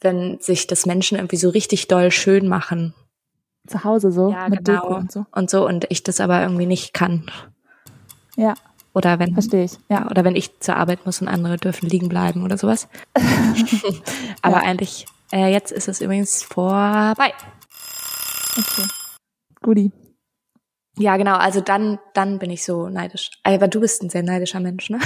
wenn 0.00 0.38
sich 0.40 0.66
das 0.66 0.84
Menschen 0.86 1.16
irgendwie 1.16 1.36
so 1.38 1.48
richtig 1.48 1.88
doll 1.88 2.10
schön 2.10 2.48
machen 2.48 2.92
Zu 3.66 3.82
Hause 3.84 4.12
so, 4.12 4.30
Ja, 4.32 4.48
mit 4.48 4.64
genau. 4.64 4.82
Deko 4.82 4.94
und 4.96 5.10
so. 5.12 5.26
und 5.32 5.48
so 5.50 5.66
und 5.66 5.86
ich 5.90 6.02
das 6.02 6.20
aber 6.20 6.42
irgendwie 6.42 6.66
nicht 6.66 6.92
kann. 6.92 7.30
Ja, 8.36 8.54
Oder 8.92 9.18
wenn, 9.18 9.32
verstehe 9.32 9.64
ich. 9.64 9.72
Ja. 9.88 10.00
ja, 10.00 10.10
oder 10.10 10.22
wenn 10.24 10.36
ich 10.36 10.60
zur 10.60 10.76
Arbeit 10.76 11.06
muss 11.06 11.20
und 11.22 11.28
andere 11.28 11.56
dürfen 11.56 11.88
liegen 11.88 12.08
bleiben 12.10 12.42
oder 12.44 12.58
sowas. 12.58 12.88
aber 14.42 14.56
Ja. 14.56 14.62
eigentlich, 14.62 15.06
äh, 15.32 15.50
jetzt 15.50 15.72
ist 15.72 15.88
es 15.88 16.00
übrigens 16.02 16.42
vorbei. 16.42 17.32
Okay. 18.58 18.86
Guti. 19.62 19.92
Ja, 20.98 21.16
genau, 21.16 21.36
also 21.36 21.60
dann, 21.60 21.98
dann 22.14 22.38
bin 22.38 22.50
ich 22.50 22.64
so 22.64 22.88
neidisch. 22.88 23.30
Aber 23.42 23.68
du 23.68 23.80
bist 23.80 24.02
ein 24.02 24.10
sehr 24.10 24.22
neidischer 24.22 24.60
Mensch, 24.60 24.90
ne? 24.90 24.98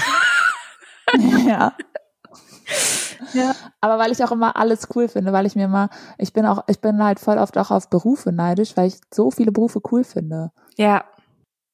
ja. 1.47 1.73
Ja. 3.33 3.55
Aber 3.81 3.99
weil 3.99 4.13
ich 4.13 4.25
auch 4.25 4.33
immer 4.33 4.57
alles 4.57 4.89
cool 4.95 5.09
finde, 5.09 5.33
weil 5.33 5.47
ich 5.47 5.55
mir 5.55 5.65
immer, 5.65 5.91
ich 6.19 6.33
bin 6.33 6.47
auch, 6.47 6.65
ich 6.69 6.81
bin 6.81 7.03
halt 7.03 7.21
voll 7.21 7.39
oft 7.39 7.57
auch 7.59 7.71
auf 7.71 7.89
Berufe 7.89 8.33
neidisch, 8.33 8.77
weil 8.77 8.89
ich 8.89 8.97
so 9.13 9.31
viele 9.31 9.53
Berufe 9.53 9.81
cool 9.93 10.05
finde. 10.05 10.51
Ja, 10.77 11.05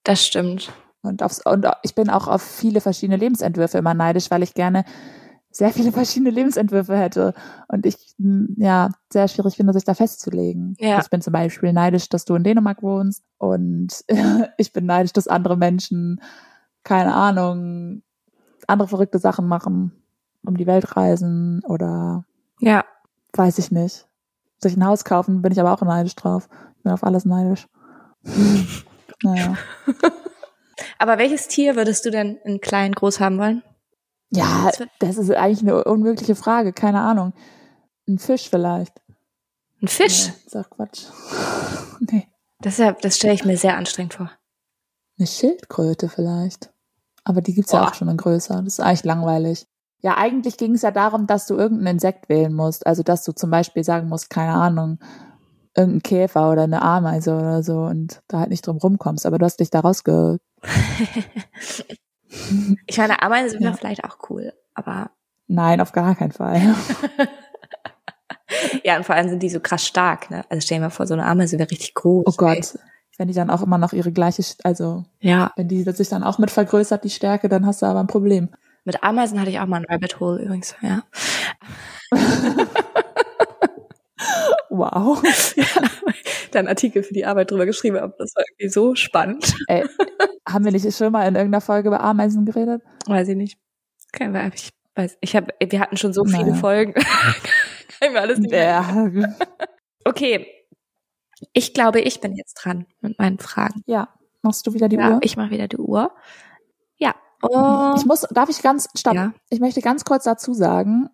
das 0.05 0.27
stimmt. 0.27 0.73
Und, 1.03 1.23
aufs, 1.23 1.41
und 1.47 1.67
ich 1.83 1.95
bin 1.95 2.11
auch 2.11 2.27
auf 2.27 2.43
viele 2.43 2.81
verschiedene 2.81 3.17
Lebensentwürfe 3.17 3.79
immer 3.79 3.95
neidisch, 3.95 4.31
weil 4.31 4.43
ich 4.43 4.55
gerne 4.55 4.85
sehr 5.57 5.73
viele 5.73 5.91
verschiedene 5.93 6.31
Lebensentwürfe 6.31 6.97
hätte. 6.97 7.35
Und 7.69 7.87
ich, 7.87 7.97
m, 8.19 8.55
ja, 8.59 8.91
sehr 9.13 9.27
schwierig 9.29 9.57
finde, 9.57 9.73
sich 9.73 9.85
da 9.85 9.95
festzulegen. 9.95 10.77
Ja. 10.79 11.01
Ich 11.01 11.09
bin 11.09 11.23
zum 11.23 11.33
Beispiel 11.33 11.73
neidisch, 11.73 12.09
dass 12.09 12.25
du 12.25 12.35
in 12.35 12.45
Dänemark 12.45 12.83
wohnst. 12.83 13.25
Und 13.39 14.05
ich 14.59 14.73
bin 14.73 14.87
neidisch, 14.87 15.13
dass 15.13 15.29
andere 15.29 15.57
Menschen, 15.57 16.21
keine 16.85 17.15
Ahnung, 17.15 18.03
andere 18.67 18.89
verrückte 18.89 19.19
Sachen 19.19 19.47
machen, 19.49 19.93
um 20.45 20.57
die 20.57 20.67
Welt 20.67 20.97
reisen 20.97 21.63
oder 21.65 22.25
Ja. 22.61 22.85
weiß 23.33 23.59
ich 23.59 23.71
nicht. 23.71 24.07
Sich 24.59 24.77
ein 24.77 24.85
Haus 24.87 25.05
kaufen, 25.05 25.43
bin 25.43 25.53
ich 25.53 25.61
aber 25.61 25.73
auch 25.73 25.83
neidisch 25.83 26.17
drauf. 26.17 26.49
Ich 26.77 26.83
bin 26.83 26.93
auf 26.93 27.05
alles 27.05 27.25
neidisch. 27.25 27.67
naja. 29.23 29.57
Aber 30.99 31.19
welches 31.19 31.49
Tier 31.49 31.77
würdest 31.77 32.05
du 32.05 32.11
denn 32.11 32.37
in 32.45 32.61
klein 32.61 32.93
groß 32.93 33.21
haben 33.21 33.39
wollen? 33.39 33.63
Ja, 34.31 34.71
das 34.99 35.17
ist 35.19 35.31
eigentlich 35.31 35.63
eine 35.63 35.85
unmögliche 35.85 36.35
Frage, 36.35 36.73
keine 36.73 37.01
Ahnung. 37.01 37.33
Ein 38.09 38.19
Fisch 38.19 38.49
vielleicht. 38.49 39.01
Ein 39.83 39.89
Fisch? 39.89 40.29
Nee, 40.29 40.35
ist 40.47 40.57
auch 40.57 40.71
Quatsch. 40.71 41.05
nee. 42.01 42.29
Das, 42.61 42.79
ja, 42.79 42.93
das 42.93 43.17
stelle 43.17 43.35
ich 43.35 43.45
mir 43.45 43.57
sehr 43.57 43.77
anstrengend 43.77 44.15
vor. 44.15 44.31
Eine 45.19 45.27
Schildkröte 45.27 46.09
vielleicht. 46.09 46.73
Aber 47.25 47.41
die 47.41 47.55
gibt's 47.55 47.73
ja 47.73 47.81
Boah. 47.81 47.89
auch 47.89 47.95
schon 47.95 48.09
in 48.09 48.17
größer. 48.17 48.63
Das 48.63 48.75
ist 48.75 48.81
eigentlich 48.81 49.05
langweilig. 49.05 49.67
Ja, 50.01 50.17
eigentlich 50.17 50.57
ging 50.57 50.75
es 50.75 50.83
ja 50.83 50.91
darum, 50.91 51.27
dass 51.27 51.47
du 51.47 51.57
irgendein 51.57 51.97
Insekt 51.97 52.29
wählen 52.29 52.53
musst. 52.53 52.87
Also, 52.87 53.03
dass 53.03 53.25
du 53.25 53.33
zum 53.33 53.51
Beispiel 53.51 53.83
sagen 53.83 54.09
musst, 54.09 54.31
keine 54.31 54.53
Ahnung, 54.53 54.99
irgendein 55.77 56.03
Käfer 56.03 56.51
oder 56.51 56.63
eine 56.63 56.83
Ameise 56.83 57.35
oder 57.35 57.63
so 57.63 57.81
und 57.81 58.23
da 58.29 58.41
halt 58.41 58.51
nicht 58.51 58.67
drum 58.67 58.79
rumkommst. 58.79 59.27
Aber 59.27 59.39
du 59.39 59.45
hast 59.45 59.61
dich 59.61 59.71
da 59.71 59.81
rausge... 59.81 60.39
Ich 62.87 62.99
meine, 62.99 63.23
Ameisen 63.23 63.61
wäre 63.61 63.73
Ja. 63.73 63.77
vielleicht 63.77 64.05
auch 64.05 64.19
cool, 64.31 64.53
aber 64.75 65.11
Nein, 65.49 65.81
auf 65.81 65.93
gar 65.93 66.15
keinen 66.17 66.33
Fall. 66.33 66.61
ja, 68.85 68.97
und 68.97 69.05
vor 69.05 69.15
allem 69.15 69.29
sind 69.29 69.43
die 69.43 69.49
so 69.49 69.61
krass 69.61 69.87
stark, 69.87 70.31
ne? 70.31 70.45
Also 70.49 70.61
stell 70.61 70.79
dir 70.79 70.85
mal 70.85 70.91
vor, 70.91 71.07
so 71.07 71.15
eine 71.15 71.25
Ameise 71.25 71.59
wäre 71.59 71.71
richtig 71.71 71.95
groß. 71.95 72.25
Oh 72.27 72.31
ey. 72.47 72.57
Gott. 72.61 72.79
Wenn 73.19 73.29
die 73.29 73.35
dann 73.35 73.49
auch 73.51 73.63
immer 73.63 73.79
noch 73.79 73.93
ihre 73.95 74.13
gleiche, 74.13 74.43
also 74.65 75.05
Ja, 75.21 75.53
wenn 75.57 75.69
die 75.69 75.83
sich 75.85 76.09
dann 76.09 76.23
auch 76.25 76.39
mit 76.39 76.51
vergrößert, 76.51 77.03
die 77.05 77.11
Stärke, 77.11 77.49
dann 77.49 77.65
hast 77.65 77.81
du 77.83 77.87
aber 77.87 78.01
ein 78.01 78.07
Problem. 78.09 78.51
mit 78.85 79.03
Ameisen 79.03 79.41
hatte 79.41 79.51
ich 79.51 79.59
auch 79.61 79.67
mal 79.67 79.79
ein 79.79 79.87
Rabbit 79.87 80.21
Hole 80.21 80.43
übrigens, 80.43 80.75
ja. 80.83 81.03
Wow. 84.71 85.23
Da 86.51 86.59
einen 86.59 86.69
Artikel 86.69 87.03
für 87.03 87.15
die 87.15 87.25
Arbeit 87.27 87.51
drüber 87.51 87.67
geschrieben, 87.67 87.97
aber 87.97 88.15
das 88.19 88.35
war 88.35 88.45
irgendwie 88.49 88.69
so 88.73 88.95
spannend. 88.95 89.55
Ey, 89.69 89.85
haben 90.49 90.65
wir 90.65 90.73
nicht 90.73 90.97
schon 90.97 91.13
mal 91.13 91.27
in 91.27 91.35
irgendeiner 91.35 91.61
Folge 91.61 91.89
über 91.89 92.01
Ameisen 92.01 92.45
geredet? 92.45 92.83
Weiß 93.07 93.29
ich 93.29 93.37
nicht. 93.37 93.59
Kein 94.13 94.35
Ahnung, 94.35 94.53
ich 94.55 94.71
weiß, 94.95 95.19
ich 95.21 95.37
habe, 95.37 95.53
wir 95.61 95.81
hatten 95.81 95.97
schon 95.97 96.13
so 96.13 96.25
viele 96.25 96.43
Naja. 96.51 96.55
Folgen. 96.55 96.93
Kann 97.99 98.09
ich 98.09 98.11
mir 98.13 98.21
alles 98.21 98.39
nicht 98.39 98.53
Ja. 98.53 99.09
Okay. 100.05 100.47
Ich 101.53 101.75
glaube, 101.75 102.01
ich 102.01 102.21
bin 102.21 102.35
jetzt 102.35 102.55
dran 102.55 102.87
mit 103.01 103.19
meinen 103.19 103.39
Fragen. 103.39 103.83
Ja. 103.87 104.09
Machst 104.43 104.67
du 104.67 104.73
wieder 104.75 104.89
die 104.89 104.97
ja, 104.97 105.15
Uhr? 105.15 105.19
ich 105.23 105.37
mache 105.37 105.51
wieder 105.51 105.69
die 105.69 105.77
Uhr. 105.77 106.13
Ja. 106.97 107.15
Und 107.43 107.99
Ich 107.99 108.07
muss, 108.07 108.27
darf 108.31 108.49
ich 108.49 108.63
ganz, 108.63 108.89
stopp. 108.97 109.15
Ja. 109.15 109.33
Ich 109.51 109.61
möchte 109.61 109.81
ganz 109.81 110.05
kurz 110.05 110.25
dazu 110.25 110.55
sagen, 110.55 111.11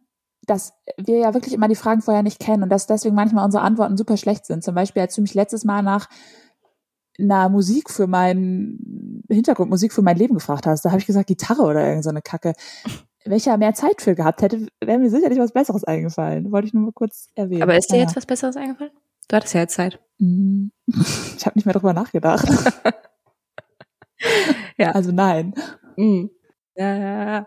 dass 0.47 0.73
wir 0.97 1.19
ja 1.19 1.35
wirklich 1.35 1.55
immer 1.55 1.69
die 1.69 1.77
Fragen 1.77 2.03
vorher 2.03 2.23
nicht 2.23 2.41
kennen 2.41 2.63
und 2.63 2.69
dass 2.69 2.87
deswegen 2.87 3.15
manchmal 3.15 3.45
unsere 3.45 3.63
Antworten 3.63 3.97
super 3.97 4.17
schlecht 4.17 4.47
sind. 4.47 4.65
Zum 4.65 4.75
Beispiel, 4.75 5.03
als 5.03 5.15
du 5.15 5.23
mich 5.23 5.35
letztes 5.35 5.65
Mal 5.65 5.83
nach 5.83 6.09
einer 7.19 7.49
Musik 7.49 7.91
für 7.91 8.07
mein 8.07 9.23
Hintergrundmusik 9.29 9.93
für 9.93 10.03
mein 10.03 10.17
Leben 10.17 10.35
gefragt 10.35 10.67
hast, 10.67 10.85
da 10.85 10.91
habe 10.91 11.01
ich 11.01 11.07
gesagt 11.07 11.27
Gitarre 11.29 11.63
oder 11.63 11.87
irgend 11.87 12.05
so 12.05 12.11
eine 12.11 12.23
Kacke. 12.23 12.55
Welcher 13.25 13.57
mehr 13.57 13.75
Zeit 13.75 14.03
für 14.03 14.17
gehabt 14.17 14.43
hätte, 14.43 14.67
wäre 14.83 14.99
mir 14.99 15.11
sicherlich 15.11 15.39
was 15.39 15.53
Besseres 15.53 15.85
eingefallen. 15.85 16.51
Wollte 16.51 16.67
ich 16.67 16.75
nur 16.75 16.85
mal 16.85 16.93
kurz 16.93 17.29
erwähnen. 17.37 17.63
aber 17.63 17.77
ist 17.77 17.93
dir 17.93 17.99
jetzt 17.99 18.17
was 18.17 18.27
Besseres 18.27 18.57
eingefallen? 18.57 18.91
Du 19.29 19.37
hattest 19.37 19.55
ja 19.55 19.61
jetzt 19.61 19.75
Zeit. 19.75 20.01
Mm, 20.19 20.69
Ich 21.37 21.47
habe 21.47 21.57
nicht 21.57 21.65
mehr 21.67 21.75
drüber 21.75 21.93
nachgedacht. 21.93 22.47
Ja. 24.79 24.93
Also 24.93 25.13
nein. 25.13 25.55
Mhm. 25.97 26.31
Ja, 26.77 26.95
ja, 26.97 27.25
ja. 27.33 27.47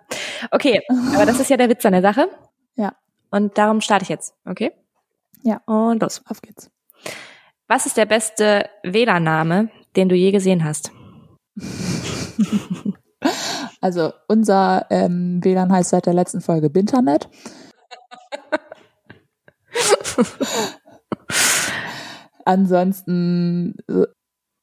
Okay, 0.52 0.82
aber 1.16 1.26
das 1.26 1.40
ist 1.40 1.50
ja 1.50 1.58
der 1.58 1.70
Witz 1.70 1.86
an 1.86 1.94
der 1.94 2.02
Sache. 2.02 2.28
Ja. 2.76 2.96
Und 3.32 3.58
darum 3.58 3.82
starte 3.82 4.04
ich 4.04 4.10
jetzt, 4.10 4.36
okay? 4.46 4.72
Ja. 5.44 5.62
Und 5.66 6.02
los. 6.02 6.22
Auf 6.28 6.42
geht's. 6.42 6.70
Was 7.68 7.86
ist 7.86 7.98
der 7.98 8.06
beste 8.06 8.70
WLAN-Name, 8.84 9.70
den 9.96 10.10
du 10.10 10.16
je 10.16 10.32
gesehen 10.32 10.64
hast? 10.64 10.92
Also 13.82 14.14
unser 14.28 14.88
ähm, 14.90 15.44
WLAN 15.44 15.72
heißt 15.72 15.92
seit 15.92 16.08
der 16.08 16.16
letzten 16.16 16.42
Folge 16.42 16.72
Binternet. 16.72 17.30
Ansonsten 22.46 23.76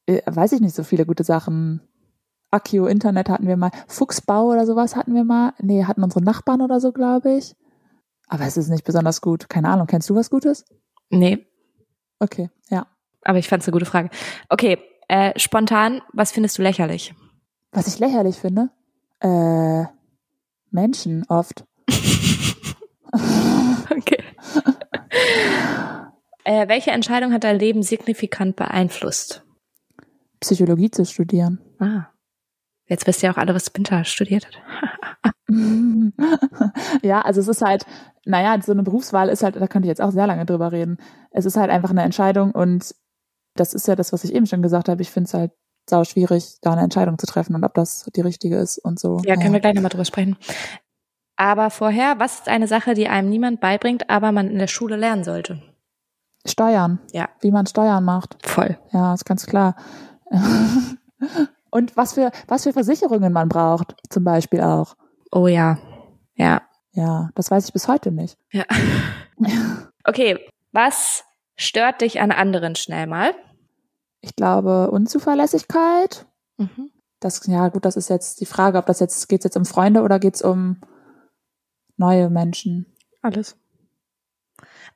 äh, 0.06 0.20
weiß 0.26 0.50
ich 0.52 0.60
nicht 0.60 0.74
so 0.74 0.82
viele 0.82 1.06
gute 1.06 1.22
Sachen. 1.22 1.80
Akio 2.50 2.86
Internet 2.86 3.28
hatten 3.28 3.46
wir 3.46 3.56
mal. 3.56 3.70
Fuchsbau 3.86 4.48
oder 4.48 4.66
sowas 4.66 4.96
hatten 4.96 5.14
wir 5.14 5.22
mal. 5.22 5.52
Nee, 5.60 5.84
hatten 5.84 6.02
unsere 6.02 6.24
Nachbarn 6.24 6.60
oder 6.60 6.80
so, 6.80 6.90
glaube 6.90 7.36
ich. 7.36 7.54
Aber 8.32 8.46
es 8.46 8.56
ist 8.56 8.68
nicht 8.68 8.84
besonders 8.84 9.20
gut. 9.20 9.48
Keine 9.48 9.68
Ahnung. 9.68 9.86
Kennst 9.86 10.08
du 10.08 10.14
was 10.14 10.30
Gutes? 10.30 10.64
Nee, 11.10 11.46
Okay, 12.22 12.50
ja. 12.70 12.86
aber 13.22 13.38
ich 13.38 13.48
fand's 13.48 13.66
eine 13.66 13.72
gute 13.72 13.84
Frage. 13.84 14.08
Okay, 14.48 14.78
äh, 15.08 15.36
spontan, 15.40 16.02
was 16.12 16.30
findest 16.30 16.56
du 16.56 16.62
lächerlich? 16.62 17.16
Was 17.72 17.88
ich 17.88 17.98
lächerlich 17.98 18.36
finde? 18.36 18.70
Äh, 19.20 19.86
Menschen 20.70 21.24
oft. 21.28 21.64
Okay. 23.90 24.24
äh, 26.44 26.66
welche 26.66 26.92
Entscheidung 26.92 27.34
hat 27.34 27.44
dein 27.44 27.58
Leben 27.58 27.82
signifikant 27.82 28.56
beeinflusst? 28.56 29.44
Psychologie 30.40 30.90
zu 30.90 31.04
studieren. 31.04 31.60
Ah. 31.78 32.06
Jetzt 32.86 33.06
wisst 33.06 33.22
ihr 33.22 33.30
auch 33.30 33.36
alle, 33.36 33.54
was 33.54 33.74
Winter 33.74 34.04
studiert 34.04 34.46
hat. 34.46 35.34
ja, 37.02 37.20
also 37.20 37.42
es 37.42 37.48
ist 37.48 37.60
halt, 37.60 37.84
naja, 38.24 38.60
so 38.62 38.72
eine 38.72 38.82
Berufswahl 38.82 39.28
ist 39.28 39.42
halt, 39.42 39.56
da 39.56 39.66
könnte 39.66 39.86
ich 39.86 39.90
jetzt 39.90 40.00
auch 40.00 40.12
sehr 40.12 40.26
lange 40.26 40.46
drüber 40.46 40.72
reden. 40.72 40.98
Es 41.30 41.44
ist 41.44 41.56
halt 41.56 41.70
einfach 41.70 41.90
eine 41.90 42.02
Entscheidung 42.02 42.52
und 42.52 42.94
das 43.54 43.74
ist 43.74 43.88
ja 43.88 43.96
das, 43.96 44.12
was 44.12 44.24
ich 44.24 44.34
eben 44.34 44.46
schon 44.46 44.62
gesagt 44.62 44.88
habe. 44.88 45.02
Ich 45.02 45.10
finde 45.10 45.28
es 45.28 45.34
halt 45.34 45.52
sau 45.88 46.04
schwierig, 46.04 46.58
da 46.62 46.72
eine 46.72 46.82
Entscheidung 46.82 47.18
zu 47.18 47.26
treffen 47.26 47.54
und 47.54 47.64
ob 47.64 47.74
das 47.74 48.08
die 48.14 48.20
richtige 48.20 48.56
ist 48.56 48.78
und 48.78 48.98
so. 49.00 49.20
Ja, 49.24 49.36
können 49.36 49.52
wir 49.52 49.60
gleich 49.60 49.74
nochmal 49.74 49.90
drüber 49.90 50.04
sprechen. 50.04 50.36
Aber 51.36 51.70
vorher, 51.70 52.18
was 52.18 52.34
ist 52.34 52.48
eine 52.48 52.68
Sache, 52.68 52.94
die 52.94 53.08
einem 53.08 53.28
niemand 53.28 53.60
beibringt, 53.60 54.08
aber 54.08 54.32
man 54.32 54.48
in 54.48 54.58
der 54.58 54.68
Schule 54.68 54.96
lernen 54.96 55.24
sollte? 55.24 55.60
Steuern. 56.46 57.00
Ja. 57.12 57.28
Wie 57.40 57.50
man 57.50 57.66
Steuern 57.66 58.04
macht. 58.04 58.36
Voll. 58.46 58.78
Ja, 58.92 59.14
ist 59.14 59.24
ganz 59.24 59.46
klar. 59.46 59.76
und 61.70 61.96
was 61.96 62.14
für, 62.14 62.30
was 62.48 62.64
für 62.64 62.72
Versicherungen 62.72 63.32
man 63.32 63.48
braucht, 63.48 63.96
zum 64.08 64.24
Beispiel 64.24 64.60
auch. 64.60 64.94
Oh 65.30 65.46
ja. 65.46 65.78
Ja. 66.34 66.62
Ja, 66.92 67.30
das 67.34 67.50
weiß 67.50 67.66
ich 67.66 67.72
bis 67.72 67.88
heute 67.88 68.12
nicht. 68.12 68.36
Ja. 68.50 68.64
Okay, 70.04 70.38
was 70.72 71.22
stört 71.54 72.00
dich 72.00 72.20
an 72.20 72.32
anderen 72.32 72.74
schnell 72.74 73.06
mal? 73.06 73.34
Ich 74.20 74.34
glaube, 74.34 74.90
Unzuverlässigkeit. 74.90 76.26
Mhm. 76.56 76.90
Das, 77.20 77.46
ja, 77.46 77.68
gut, 77.68 77.84
das 77.84 77.96
ist 77.96 78.10
jetzt 78.10 78.40
die 78.40 78.46
Frage, 78.46 78.78
ob 78.78 78.86
das 78.86 78.98
jetzt, 78.98 79.28
geht's 79.28 79.44
jetzt 79.44 79.56
um 79.56 79.64
Freunde 79.64 80.02
oder 80.02 80.18
geht's 80.18 80.42
um 80.42 80.80
neue 81.96 82.30
Menschen? 82.30 82.86
Alles. 83.22 83.56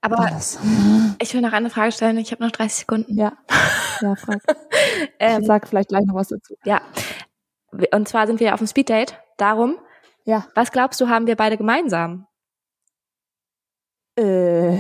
Aber 0.00 0.18
Alles. 0.18 0.58
ich 1.20 1.32
will 1.34 1.40
noch 1.40 1.52
eine 1.52 1.70
Frage 1.70 1.92
stellen. 1.92 2.18
Ich 2.18 2.32
habe 2.32 2.42
noch 2.42 2.50
30 2.50 2.78
Sekunden. 2.80 3.16
Ja, 3.16 3.32
ja, 4.00 4.16
frag. 4.16 4.42
Ähm, 5.20 5.42
Ich 5.42 5.46
sag 5.46 5.68
vielleicht 5.68 5.90
gleich 5.90 6.04
noch 6.04 6.14
was 6.16 6.28
dazu. 6.28 6.56
ja. 6.64 6.80
Und 7.92 8.08
zwar 8.08 8.26
sind 8.26 8.40
wir 8.40 8.54
auf 8.54 8.58
dem 8.60 8.66
Speeddate. 8.66 9.14
Darum, 9.36 9.76
Ja. 10.26 10.46
was 10.54 10.72
glaubst 10.72 11.00
du, 11.00 11.08
haben 11.08 11.26
wir 11.26 11.36
beide 11.36 11.56
gemeinsam? 11.56 12.26
Äh. 14.18 14.76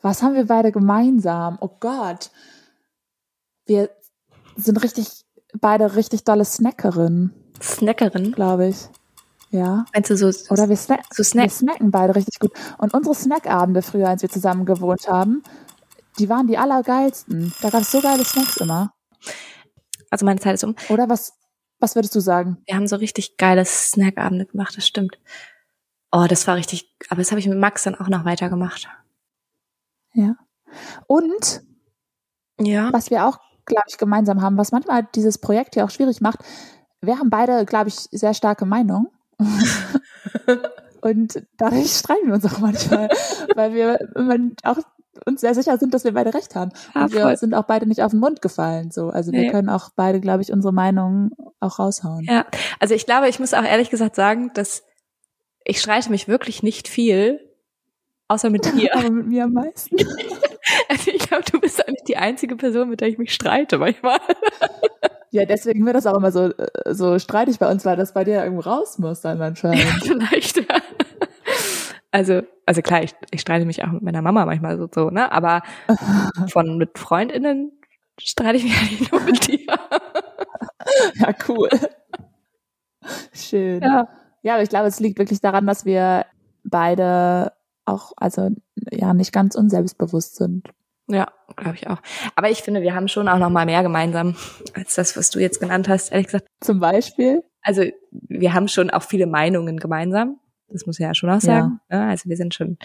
Was 0.00 0.22
haben 0.22 0.34
wir 0.34 0.46
beide 0.46 0.70
gemeinsam? 0.72 1.58
Oh 1.60 1.70
Gott. 1.80 2.30
Wir 3.66 3.90
sind 4.56 4.82
richtig, 4.82 5.24
beide 5.60 5.96
richtig 5.96 6.24
dolle 6.24 6.44
Snackerinnen, 6.44 7.34
Snackerin. 7.60 8.32
glaube 8.32 8.68
ich. 8.68 8.88
Ja. 9.50 9.86
Meinst 9.94 10.10
du 10.10 10.16
so, 10.16 10.28
Oder 10.52 10.68
wir, 10.68 10.76
snack 10.76 11.04
so 11.10 11.18
wir 11.18 11.24
Snack? 11.24 11.50
snacken 11.50 11.90
beide 11.90 12.14
richtig 12.14 12.38
gut. 12.38 12.52
Und 12.78 12.94
unsere 12.94 13.14
Snackabende 13.14 13.82
früher, 13.82 14.08
als 14.08 14.22
wir 14.22 14.28
zusammen 14.28 14.66
gewohnt 14.66 15.08
haben, 15.08 15.42
die 16.18 16.28
waren 16.28 16.46
die 16.46 16.58
allergeilsten. 16.58 17.52
Da 17.62 17.70
gab 17.70 17.82
es 17.82 17.90
so 17.90 18.00
geile 18.00 18.24
Snacks 18.24 18.58
immer. 18.58 18.92
Also 20.10 20.24
meine 20.26 20.40
Zeit 20.40 20.54
ist 20.54 20.64
um. 20.64 20.74
Oder 20.88 21.08
was, 21.08 21.32
was 21.78 21.94
würdest 21.94 22.14
du 22.14 22.20
sagen? 22.20 22.58
Wir 22.66 22.76
haben 22.76 22.86
so 22.86 22.96
richtig 22.96 23.36
geile 23.36 23.64
Snackabende 23.64 24.46
gemacht, 24.46 24.76
das 24.76 24.86
stimmt. 24.86 25.18
Oh, 26.10 26.26
das 26.28 26.46
war 26.46 26.56
richtig, 26.56 26.90
aber 27.10 27.20
das 27.20 27.30
habe 27.30 27.40
ich 27.40 27.46
mit 27.46 27.58
Max 27.58 27.82
dann 27.82 27.94
auch 27.94 28.08
noch 28.08 28.24
weitergemacht. 28.24 28.88
Ja. 30.14 30.36
Und 31.06 31.62
Ja. 32.60 32.92
was 32.92 33.10
wir 33.10 33.26
auch, 33.26 33.38
glaube 33.66 33.84
ich, 33.88 33.98
gemeinsam 33.98 34.40
haben, 34.42 34.56
was 34.56 34.72
manchmal 34.72 35.06
dieses 35.14 35.38
Projekt 35.38 35.74
hier 35.74 35.84
auch 35.84 35.90
schwierig 35.90 36.20
macht, 36.20 36.38
wir 37.00 37.18
haben 37.18 37.30
beide, 37.30 37.64
glaube 37.64 37.88
ich, 37.88 37.94
sehr 38.10 38.34
starke 38.34 38.64
Meinungen. 38.66 39.08
Und 41.00 41.42
dadurch 41.56 41.92
streiten 41.92 42.26
wir 42.26 42.34
uns 42.34 42.44
auch 42.44 42.58
manchmal, 42.58 43.08
weil 43.54 43.72
wir 43.72 44.00
immer 44.16 44.36
auch 44.64 44.78
uns 45.26 45.40
sehr 45.40 45.54
sicher 45.54 45.76
sind, 45.78 45.94
dass 45.94 46.04
wir 46.04 46.12
beide 46.12 46.34
recht 46.34 46.54
haben. 46.54 46.70
Ja, 46.94 47.04
Und 47.04 47.12
wir 47.12 47.36
sind 47.36 47.54
auch 47.54 47.64
beide 47.64 47.86
nicht 47.86 48.02
auf 48.02 48.10
den 48.12 48.20
Mund 48.20 48.42
gefallen. 48.42 48.90
So. 48.90 49.08
Also 49.10 49.32
wir 49.32 49.40
Nee. 49.40 49.50
können 49.50 49.68
auch 49.68 49.90
beide, 49.94 50.20
glaube 50.20 50.42
ich, 50.42 50.52
unsere 50.52 50.72
Meinungen 50.72 51.30
auch 51.60 51.78
raushauen. 51.78 52.24
Ja, 52.24 52.46
also 52.80 52.94
ich 52.94 53.06
glaube, 53.06 53.28
ich 53.28 53.38
muss 53.40 53.54
auch 53.54 53.64
ehrlich 53.64 53.90
gesagt 53.90 54.16
sagen, 54.16 54.50
dass 54.54 54.82
ich 55.64 55.80
streite 55.80 56.10
mich 56.10 56.28
wirklich 56.28 56.62
nicht 56.62 56.88
viel, 56.88 57.40
außer 58.28 58.50
mit 58.50 58.64
dir. 58.74 58.94
Aber 58.96 59.10
mit 59.10 59.26
mir 59.26 59.44
am 59.44 59.52
meisten. 59.52 59.96
Also 60.90 61.10
ich 61.10 61.26
glaube, 61.26 61.44
du 61.50 61.60
bist 61.60 61.86
eigentlich 61.88 62.04
die 62.04 62.18
einzige 62.18 62.54
Person, 62.54 62.90
mit 62.90 63.00
der 63.00 63.08
ich 63.08 63.16
mich 63.16 63.32
streite 63.32 63.78
manchmal. 63.78 64.18
Ja, 65.30 65.44
deswegen 65.44 65.84
wird 65.84 65.94
das 65.94 66.06
auch 66.06 66.16
immer 66.16 66.32
so, 66.32 66.44
äh, 66.46 66.94
so 66.94 67.18
streitig 67.18 67.58
bei 67.58 67.70
uns, 67.70 67.84
weil 67.84 67.96
das 67.96 68.14
bei 68.14 68.24
dir 68.24 68.42
irgendwo 68.42 68.62
raus 68.62 68.98
muss 68.98 69.20
dann 69.20 69.42
anscheinend. 69.42 69.82
Vielleicht. 70.02 70.56
Ja. 70.56 70.64
Also, 72.10 72.42
also 72.66 72.82
klar, 72.82 73.02
ich, 73.02 73.14
ich 73.30 73.40
streite 73.40 73.66
mich 73.66 73.84
auch 73.84 73.92
mit 73.92 74.02
meiner 74.02 74.22
Mama 74.22 74.46
manchmal 74.46 74.78
so, 74.78 74.88
so 74.92 75.10
ne? 75.10 75.30
Aber 75.30 75.62
von 76.50 76.78
mit 76.78 76.98
FreundInnen 76.98 77.72
streite 78.18 78.56
ich 78.56 78.64
mich 78.64 78.78
eigentlich 78.78 79.12
nur 79.12 79.20
mit 79.22 79.46
dir. 79.46 79.66
Ja, 81.16 81.34
cool. 81.48 81.68
Schön. 83.34 83.82
Ja. 83.82 84.08
Ja, 84.42 84.54
aber 84.54 84.62
ich 84.62 84.70
glaube, 84.70 84.86
es 84.86 85.00
liegt 85.00 85.18
wirklich 85.18 85.40
daran, 85.40 85.66
dass 85.66 85.84
wir 85.84 86.24
beide 86.64 87.52
auch, 87.84 88.12
also 88.16 88.50
ja, 88.90 89.12
nicht 89.12 89.32
ganz 89.32 89.54
unselbstbewusst 89.54 90.36
sind. 90.36 90.68
Ja, 91.08 91.26
glaube 91.56 91.74
ich 91.74 91.88
auch. 91.88 92.00
Aber 92.36 92.50
ich 92.50 92.62
finde, 92.62 92.82
wir 92.82 92.94
haben 92.94 93.08
schon 93.08 93.28
auch 93.28 93.38
noch 93.38 93.50
mal 93.50 93.66
mehr 93.66 93.82
gemeinsam 93.82 94.36
als 94.74 94.94
das, 94.94 95.16
was 95.16 95.30
du 95.30 95.40
jetzt 95.40 95.60
genannt 95.60 95.88
hast. 95.88 96.10
Ehrlich 96.12 96.26
gesagt, 96.26 96.46
Zum 96.60 96.80
Beispiel. 96.80 97.42
also 97.62 97.82
wir 98.10 98.54
haben 98.54 98.68
schon 98.68 98.90
auch 98.90 99.02
viele 99.02 99.26
Meinungen 99.26 99.78
gemeinsam. 99.78 100.38
Das 100.68 100.86
muss 100.86 100.98
ich 100.98 101.04
ja 101.04 101.14
schon 101.14 101.30
auch 101.30 101.40
sagen. 101.40 101.80
Ja. 101.90 102.08
Also 102.08 102.28
wir 102.28 102.36
sind 102.36 102.54
schon, 102.54 102.78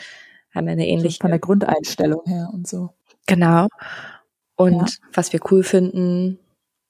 haben 0.53 0.67
ja 0.67 0.73
eine 0.73 0.88
ähnliche. 0.88 1.19
Von 1.19 1.31
der 1.31 1.39
Grundeinstellung 1.39 2.21
her 2.25 2.49
und 2.53 2.67
so. 2.67 2.91
Genau. 3.27 3.67
Und 4.55 4.73
Ja. 4.89 5.07
was 5.13 5.34
wir 5.34 5.39
cool 5.51 5.63
finden 5.63 6.39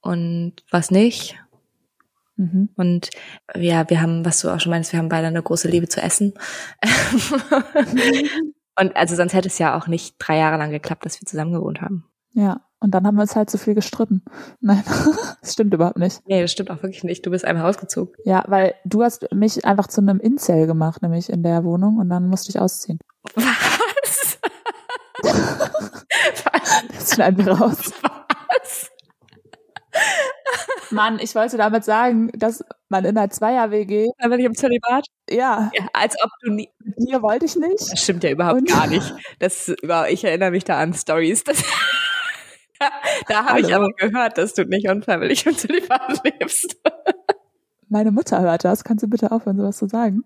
und 0.02 0.54
was 0.70 0.92
nicht. 0.92 1.40
Mhm. 2.36 2.70
Und 2.76 3.10
ja, 3.56 3.90
wir 3.90 4.02
haben, 4.02 4.26
was 4.26 4.42
du 4.42 4.50
auch 4.50 4.60
schon 4.60 4.72
meinst, 4.72 4.92
wir 4.92 5.00
haben 5.00 5.10
beide 5.10 5.28
eine 5.28 5.42
große 5.44 5.68
Liebe 5.68 5.88
zu 5.88 6.02
essen. 6.02 6.34
und 8.80 8.96
also 8.96 9.16
sonst 9.16 9.34
hätte 9.34 9.48
es 9.48 9.60
ja 9.60 9.78
auch 9.78 9.88
nicht 9.88 10.16
drei 10.20 10.38
Jahre 10.38 10.58
lang 10.58 10.72
geklappt, 10.72 11.06
dass 11.06 11.22
wir 11.22 11.28
zusammen 11.28 11.54
gewohnt 11.54 11.82
haben. 11.82 12.06
Ja. 12.34 12.62
Und 12.84 12.92
dann 12.92 13.08
haben 13.08 13.16
wir 13.16 13.22
uns 13.22 13.36
halt 13.36 13.50
zu 13.50 13.58
viel 13.58 13.74
gestritten. 13.76 14.22
Nein, 14.60 14.84
das 15.42 15.54
stimmt 15.54 15.74
überhaupt 15.74 15.98
nicht. 15.98 16.20
Nee, 16.28 16.42
das 16.42 16.52
stimmt 16.52 16.70
auch 16.70 16.84
wirklich 16.84 17.04
nicht. 17.04 17.26
Du 17.26 17.32
bist 17.32 17.46
einmal 17.46 17.66
rausgezogen. 17.66 18.14
Ja, 18.26 18.44
weil 18.48 18.76
du 18.86 19.02
hast 19.04 19.26
mich 19.34 19.64
einfach 19.66 19.88
zu 19.88 20.02
einem 20.02 20.20
Incel 20.20 20.68
gemacht, 20.68 21.02
nämlich 21.02 21.30
in 21.30 21.42
der 21.44 21.64
Wohnung, 21.64 21.98
und 21.98 22.10
dann 22.10 22.28
musste 22.28 22.50
ich 22.50 22.60
ausziehen. 22.60 23.00
Was? 23.36 24.38
Das 26.98 27.14
schneiden 27.16 27.46
wir 27.46 27.54
raus. 27.54 27.92
Was? 28.02 28.90
Mann, 30.92 31.20
ich 31.20 31.34
wollte 31.36 31.58
damit 31.58 31.84
sagen, 31.86 32.30
dass 32.34 32.64
man 32.90 33.06
in 33.06 33.18
einer 33.18 33.30
Zweier-WG, 33.30 34.08
Aber 34.20 34.38
ich 34.38 34.46
im 34.46 34.56
Zölibat? 34.56 35.06
ja, 35.30 35.72
Ja, 35.74 35.88
als 35.94 36.16
ob 36.24 36.30
du 36.42 36.52
nie. 36.52 36.70
mit 36.84 36.96
dir 37.00 37.22
wollte 37.22 37.46
ich 37.46 37.56
nicht. 37.56 37.92
Das 37.92 38.02
stimmt 38.02 38.24
ja 38.24 38.32
überhaupt 38.32 38.62
Und- 38.62 38.70
gar 38.70 38.88
nicht. 38.88 39.14
Das 39.40 39.72
ich 40.10 40.24
erinnere 40.24 40.52
mich 40.52 40.64
da 40.66 40.80
an 40.80 40.94
Stories. 40.94 41.44
Das, 41.44 41.64
da 43.28 43.46
habe 43.46 43.62
ich 43.62 43.74
aber 43.74 43.92
gehört, 43.94 44.38
dass 44.38 44.54
du 44.54 44.66
nicht 44.66 44.90
unfreiwillig 44.90 45.46
im 45.46 45.58
Zölibat 45.58 46.24
lebst. 46.24 46.78
Meine 47.90 48.12
Mutter 48.12 48.42
hört 48.42 48.64
das. 48.64 48.84
Kannst 48.84 49.04
du 49.04 49.08
bitte 49.08 49.32
aufhören, 49.32 49.58
sowas 49.58 49.78
zu 49.78 49.88
sagen? 49.88 50.24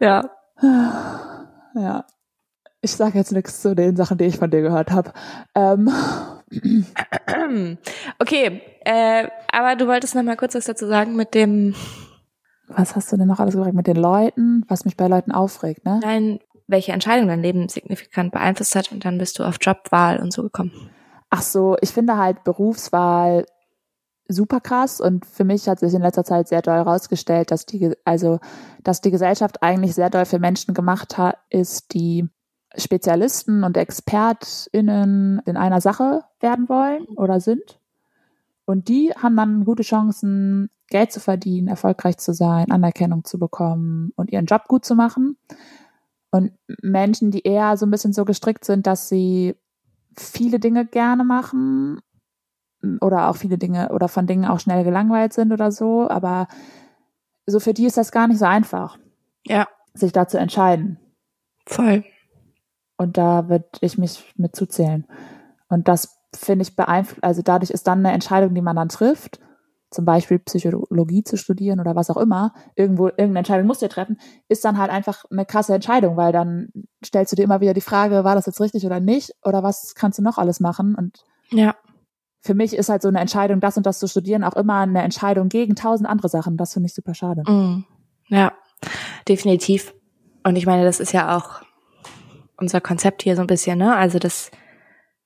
Ja. 0.00 0.30
Ja. 1.74 2.06
Ich 2.80 2.92
sage 2.92 3.18
jetzt 3.18 3.30
nichts 3.30 3.60
zu 3.60 3.76
den 3.76 3.94
Sachen, 3.94 4.18
die 4.18 4.24
ich 4.24 4.38
von 4.38 4.50
dir 4.50 4.62
gehört 4.62 4.90
habe. 4.90 5.12
Ähm, 5.54 5.92
Okay, 8.18 8.62
äh, 8.84 9.28
aber 9.52 9.76
du 9.76 9.86
wolltest 9.86 10.14
noch 10.14 10.22
mal 10.22 10.36
kurz 10.36 10.54
was 10.54 10.64
dazu 10.64 10.86
sagen 10.86 11.14
mit 11.14 11.34
dem, 11.34 11.74
was 12.68 12.96
hast 12.96 13.12
du 13.12 13.16
denn 13.16 13.26
noch 13.26 13.40
alles 13.40 13.54
gesagt 13.54 13.74
mit 13.74 13.86
den 13.86 13.96
Leuten? 13.96 14.64
Was 14.68 14.84
mich 14.84 14.96
bei 14.96 15.08
Leuten 15.08 15.32
aufregt, 15.32 15.84
ne? 15.84 16.00
nein, 16.02 16.40
welche 16.68 16.92
Entscheidung 16.92 17.28
dein 17.28 17.42
Leben 17.42 17.68
signifikant 17.68 18.30
beeinflusst 18.30 18.76
hat 18.76 18.92
und 18.92 19.04
dann 19.04 19.18
bist 19.18 19.38
du 19.38 19.44
auf 19.44 19.56
Jobwahl 19.60 20.20
und 20.20 20.32
so 20.32 20.42
gekommen. 20.42 20.90
Ach 21.30 21.42
so, 21.42 21.76
ich 21.80 21.90
finde 21.90 22.16
halt 22.16 22.44
Berufswahl 22.44 23.44
super 24.28 24.60
krass 24.60 25.00
und 25.00 25.24
für 25.24 25.44
mich 25.44 25.68
hat 25.68 25.80
sich 25.80 25.94
in 25.94 26.02
letzter 26.02 26.24
Zeit 26.24 26.48
sehr 26.48 26.62
doll 26.62 26.76
herausgestellt, 26.76 27.50
dass 27.50 27.64
die, 27.66 27.92
also, 28.04 28.38
dass 28.84 29.00
die 29.00 29.10
Gesellschaft 29.10 29.62
eigentlich 29.62 29.94
sehr 29.94 30.10
doll 30.10 30.26
für 30.26 30.38
Menschen 30.38 30.74
gemacht 30.74 31.16
hat, 31.16 31.38
ist, 31.48 31.94
die 31.94 32.28
Spezialisten 32.76 33.64
und 33.64 33.76
ExpertInnen 33.78 35.40
in 35.46 35.56
einer 35.56 35.80
Sache 35.80 36.24
werden 36.40 36.68
wollen 36.68 37.04
oder 37.16 37.40
sind. 37.40 37.80
Und 38.66 38.88
die 38.88 39.12
haben 39.16 39.36
dann 39.36 39.64
gute 39.64 39.82
Chancen, 39.82 40.68
Geld 40.90 41.12
zu 41.12 41.20
verdienen, 41.20 41.68
erfolgreich 41.68 42.18
zu 42.18 42.32
sein, 42.32 42.70
Anerkennung 42.70 43.24
zu 43.24 43.38
bekommen 43.38 44.12
und 44.16 44.30
ihren 44.30 44.46
Job 44.46 44.68
gut 44.68 44.84
zu 44.84 44.94
machen. 44.94 45.36
Und 46.30 46.52
Menschen, 46.82 47.30
die 47.30 47.42
eher 47.42 47.76
so 47.76 47.86
ein 47.86 47.90
bisschen 47.90 48.12
so 48.12 48.24
gestrickt 48.24 48.64
sind, 48.64 48.86
dass 48.86 49.08
sie 49.08 49.56
viele 50.16 50.58
Dinge 50.58 50.84
gerne 50.86 51.24
machen 51.24 52.00
oder 53.00 53.28
auch 53.28 53.36
viele 53.36 53.58
Dinge 53.58 53.90
oder 53.90 54.08
von 54.08 54.26
Dingen 54.26 54.44
auch 54.44 54.60
schnell 54.60 54.84
gelangweilt 54.84 55.32
sind 55.32 55.52
oder 55.52 55.72
so, 55.72 56.08
aber 56.08 56.48
so 57.46 57.60
für 57.60 57.72
die 57.74 57.86
ist 57.86 57.96
das 57.96 58.12
gar 58.12 58.28
nicht 58.28 58.38
so 58.38 58.44
einfach, 58.44 58.98
Ja, 59.46 59.66
sich 59.94 60.12
da 60.12 60.28
zu 60.28 60.38
entscheiden. 60.38 60.98
voll. 61.66 62.04
Und 62.96 63.16
da 63.16 63.48
würde 63.48 63.68
ich 63.80 63.96
mich 63.96 64.32
mit 64.36 64.54
zuzählen. 64.56 65.06
Und 65.68 65.86
das 65.88 66.18
finde 66.34 66.62
ich 66.62 66.76
beeinflusst, 66.76 67.22
also 67.22 67.42
dadurch 67.42 67.70
ist 67.70 67.86
dann 67.86 68.00
eine 68.00 68.12
Entscheidung, 68.12 68.54
die 68.54 68.60
man 68.60 68.76
dann 68.76 68.88
trifft, 68.88 69.40
zum 69.90 70.04
Beispiel 70.04 70.38
Psychologie 70.38 71.24
zu 71.24 71.36
studieren 71.36 71.80
oder 71.80 71.96
was 71.96 72.10
auch 72.10 72.16
immer, 72.18 72.52
irgendwo, 72.76 73.06
irgendeine 73.06 73.38
Entscheidung 73.38 73.66
musst 73.66 73.80
du 73.82 73.86
dir 73.86 73.90
treffen, 73.92 74.18
ist 74.48 74.64
dann 74.64 74.76
halt 74.78 74.90
einfach 74.90 75.24
eine 75.30 75.46
krasse 75.46 75.74
Entscheidung, 75.74 76.16
weil 76.16 76.32
dann 76.32 76.68
stellst 77.04 77.32
du 77.32 77.36
dir 77.36 77.44
immer 77.44 77.60
wieder 77.60 77.74
die 77.74 77.80
Frage, 77.80 78.22
war 78.24 78.34
das 78.34 78.46
jetzt 78.46 78.60
richtig 78.60 78.84
oder 78.84 79.00
nicht? 79.00 79.32
Oder 79.44 79.62
was 79.62 79.94
kannst 79.94 80.18
du 80.18 80.22
noch 80.22 80.36
alles 80.38 80.60
machen? 80.60 80.94
Und 80.94 81.24
Ja. 81.50 81.74
für 82.40 82.54
mich 82.54 82.74
ist 82.76 82.88
halt 82.90 83.00
so 83.02 83.08
eine 83.08 83.20
Entscheidung, 83.20 83.60
das 83.60 83.76
und 83.76 83.86
das 83.86 83.98
zu 83.98 84.08
studieren, 84.08 84.44
auch 84.44 84.56
immer 84.56 84.76
eine 84.80 85.02
Entscheidung 85.02 85.48
gegen 85.48 85.74
tausend 85.74 86.08
andere 86.08 86.28
Sachen. 86.28 86.56
Das 86.56 86.74
finde 86.74 86.86
ich 86.88 86.94
super 86.94 87.14
schade. 87.14 87.42
Mm. 87.50 87.84
Ja, 88.28 88.52
definitiv. 89.26 89.94
Und 90.44 90.56
ich 90.56 90.66
meine, 90.66 90.84
das 90.84 91.00
ist 91.00 91.12
ja 91.12 91.36
auch 91.36 91.62
unser 92.58 92.80
Konzept 92.80 93.22
hier 93.22 93.36
so 93.36 93.40
ein 93.42 93.46
bisschen, 93.46 93.78
ne? 93.78 93.96
Also, 93.96 94.18
dass 94.18 94.50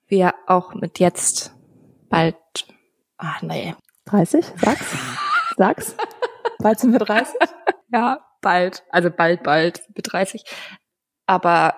wir 0.06 0.34
auch 0.46 0.74
mit 0.74 0.98
jetzt 0.98 1.54
bald, 2.08 2.36
ach 3.16 3.42
nee, 3.42 3.74
30? 4.06 4.44
Sag's. 4.56 4.96
Sag's. 5.56 5.96
Bald 6.58 6.78
sind 6.80 6.92
wir 6.92 6.98
30. 6.98 7.34
ja, 7.92 8.20
bald, 8.40 8.82
also 8.90 9.10
bald, 9.10 9.42
bald 9.42 9.82
mit 9.94 10.12
30, 10.12 10.44
aber 11.26 11.74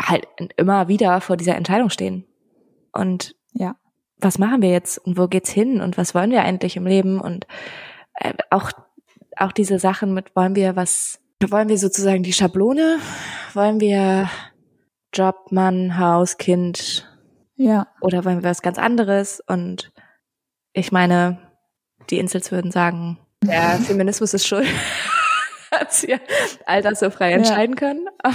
halt 0.00 0.26
immer 0.56 0.88
wieder 0.88 1.20
vor 1.20 1.36
dieser 1.36 1.56
Entscheidung 1.56 1.90
stehen. 1.90 2.26
Und 2.92 3.34
Ja. 3.52 3.76
was 4.18 4.38
machen 4.38 4.60
wir 4.62 4.70
jetzt 4.70 4.98
und 4.98 5.16
wo 5.16 5.26
geht's 5.28 5.50
hin 5.50 5.80
und 5.80 5.96
was 5.96 6.14
wollen 6.14 6.30
wir 6.30 6.42
eigentlich 6.42 6.76
im 6.76 6.86
Leben 6.86 7.20
und 7.20 7.46
äh, 8.14 8.34
auch 8.50 8.70
auch 9.36 9.52
diese 9.52 9.78
Sachen 9.78 10.12
mit 10.12 10.34
wollen 10.36 10.54
wir 10.56 10.76
was 10.76 11.20
wollen 11.48 11.68
wir 11.70 11.78
sozusagen 11.78 12.22
die 12.22 12.32
Schablone 12.34 12.98
wollen 13.54 13.80
wir 13.80 14.28
Job 15.14 15.50
Mann 15.52 15.98
Haus 15.98 16.36
Kind 16.36 17.08
Ja. 17.56 17.86
oder 18.02 18.24
wollen 18.24 18.42
wir 18.42 18.50
was 18.50 18.60
ganz 18.60 18.76
anderes 18.76 19.40
und 19.46 19.92
ich 20.72 20.92
meine 20.92 21.38
die 22.10 22.18
Insels 22.18 22.50
würden 22.52 22.70
sagen 22.70 23.18
der 23.44 23.78
Feminismus 23.86 24.34
ist 24.34 24.46
schuld 24.46 24.68
dass 25.70 26.02
wir 26.02 26.20
all 26.66 26.82
das 26.82 27.00
so 27.00 27.10
frei 27.10 27.30
Ja. 27.30 27.36
entscheiden 27.36 27.76
können 27.76 28.06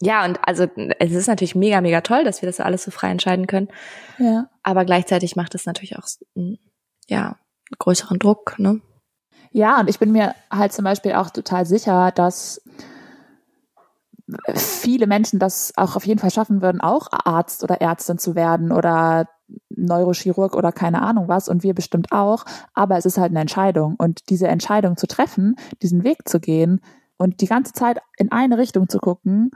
ja 0.00 0.24
und 0.24 0.38
also 0.46 0.66
es 0.98 1.12
ist 1.12 1.26
natürlich 1.28 1.54
mega 1.54 1.80
mega 1.80 2.00
toll 2.00 2.24
dass 2.24 2.42
wir 2.42 2.46
das 2.48 2.60
alles 2.60 2.84
so 2.84 2.90
frei 2.90 3.10
entscheiden 3.10 3.46
können 3.46 3.68
Ja. 4.18 4.48
aber 4.62 4.84
gleichzeitig 4.84 5.36
macht 5.36 5.54
es 5.54 5.66
natürlich 5.66 5.96
auch 5.98 6.06
ja 7.08 7.26
einen 7.26 7.78
größeren 7.78 8.18
Druck, 8.18 8.58
ne? 8.58 8.80
Ja, 9.50 9.80
und 9.80 9.88
ich 9.88 9.98
bin 9.98 10.10
mir 10.12 10.34
halt 10.50 10.72
zum 10.72 10.84
Beispiel 10.84 11.12
auch 11.14 11.30
total 11.30 11.64
sicher, 11.64 12.10
dass 12.10 12.60
viele 14.54 15.06
Menschen 15.06 15.38
das 15.38 15.72
auch 15.76 15.96
auf 15.96 16.06
jeden 16.06 16.20
Fall 16.20 16.30
schaffen 16.30 16.62
würden, 16.62 16.80
auch 16.80 17.08
Arzt 17.10 17.62
oder 17.62 17.80
Ärztin 17.80 18.18
zu 18.18 18.34
werden 18.34 18.72
oder 18.72 19.28
Neurochirurg 19.68 20.56
oder 20.56 20.72
keine 20.72 21.02
Ahnung 21.02 21.28
was 21.28 21.48
und 21.48 21.62
wir 21.62 21.74
bestimmt 21.74 22.12
auch. 22.12 22.44
Aber 22.72 22.96
es 22.96 23.04
ist 23.04 23.18
halt 23.18 23.30
eine 23.30 23.40
Entscheidung 23.40 23.96
und 23.98 24.30
diese 24.30 24.48
Entscheidung 24.48 24.96
zu 24.96 25.06
treffen, 25.06 25.56
diesen 25.82 26.04
Weg 26.04 26.28
zu 26.28 26.40
gehen 26.40 26.80
und 27.16 27.40
die 27.40 27.46
ganze 27.46 27.72
Zeit 27.72 27.98
in 28.16 28.32
eine 28.32 28.58
Richtung 28.58 28.88
zu 28.88 28.98
gucken, 28.98 29.50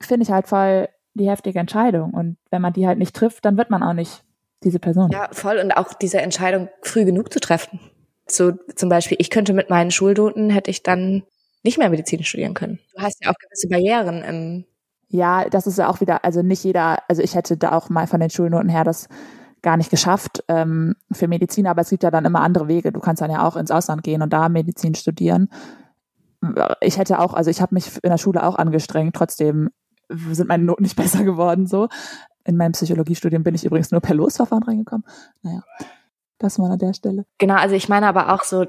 finde 0.00 0.24
ich 0.24 0.30
halt 0.30 0.48
voll 0.48 0.88
die 1.14 1.28
heftige 1.28 1.58
Entscheidung. 1.58 2.12
Und 2.12 2.36
wenn 2.50 2.62
man 2.62 2.72
die 2.72 2.86
halt 2.86 2.98
nicht 2.98 3.14
trifft, 3.14 3.44
dann 3.44 3.56
wird 3.56 3.70
man 3.70 3.82
auch 3.82 3.94
nicht 3.94 4.24
diese 4.62 4.78
Person. 4.78 5.10
Ja, 5.10 5.28
voll 5.32 5.58
und 5.58 5.72
auch 5.72 5.92
diese 5.94 6.20
Entscheidung 6.20 6.68
früh 6.82 7.04
genug 7.04 7.32
zu 7.32 7.40
treffen. 7.40 7.80
So 8.26 8.52
zum 8.76 8.88
Beispiel, 8.88 9.16
ich 9.20 9.30
könnte 9.30 9.52
mit 9.52 9.70
meinen 9.70 9.90
Schulnoten 9.90 10.50
hätte 10.50 10.70
ich 10.70 10.82
dann 10.82 11.24
nicht 11.62 11.78
mehr 11.78 11.90
Medizin 11.90 12.22
studieren 12.24 12.54
können. 12.54 12.78
Du 12.94 13.02
hast 13.02 13.24
ja 13.24 13.30
auch 13.30 13.38
gewisse 13.38 13.68
Barrieren 13.68 14.22
im 14.22 14.64
Ja, 15.08 15.48
das 15.48 15.66
ist 15.66 15.78
ja 15.78 15.88
auch 15.88 16.00
wieder, 16.00 16.24
also 16.24 16.42
nicht 16.42 16.64
jeder, 16.64 16.98
also 17.08 17.22
ich 17.22 17.34
hätte 17.34 17.56
da 17.56 17.72
auch 17.72 17.88
mal 17.88 18.06
von 18.06 18.20
den 18.20 18.30
Schulnoten 18.30 18.68
her 18.68 18.84
das 18.84 19.08
gar 19.62 19.76
nicht 19.76 19.90
geschafft 19.90 20.42
ähm, 20.48 20.96
für 21.12 21.28
Medizin, 21.28 21.66
aber 21.66 21.82
es 21.82 21.90
gibt 21.90 22.02
ja 22.02 22.10
dann 22.10 22.24
immer 22.24 22.40
andere 22.40 22.68
Wege. 22.68 22.92
Du 22.92 23.00
kannst 23.00 23.22
dann 23.22 23.30
ja 23.30 23.46
auch 23.46 23.56
ins 23.56 23.70
Ausland 23.70 24.02
gehen 24.02 24.22
und 24.22 24.32
da 24.32 24.48
Medizin 24.48 24.94
studieren. 24.94 25.48
Ich 26.80 26.98
hätte 26.98 27.20
auch, 27.20 27.32
also 27.32 27.48
ich 27.50 27.62
habe 27.62 27.74
mich 27.74 28.02
in 28.02 28.10
der 28.10 28.18
Schule 28.18 28.42
auch 28.42 28.56
angestrengt, 28.56 29.14
trotzdem 29.14 29.70
sind 30.08 30.48
meine 30.48 30.64
Noten 30.64 30.82
nicht 30.82 30.96
besser 30.96 31.24
geworden 31.24 31.66
so. 31.66 31.88
In 32.44 32.56
meinem 32.56 32.72
Psychologiestudium 32.72 33.44
bin 33.44 33.54
ich 33.54 33.64
übrigens 33.64 33.92
nur 33.92 34.00
per 34.00 34.16
Losverfahren 34.16 34.64
reingekommen. 34.64 35.06
Naja, 35.42 35.62
das 36.38 36.58
mal 36.58 36.72
an 36.72 36.78
der 36.78 36.92
Stelle. 36.92 37.24
Genau, 37.38 37.54
also 37.54 37.76
ich 37.76 37.88
meine 37.88 38.08
aber 38.08 38.34
auch 38.34 38.42
so, 38.42 38.66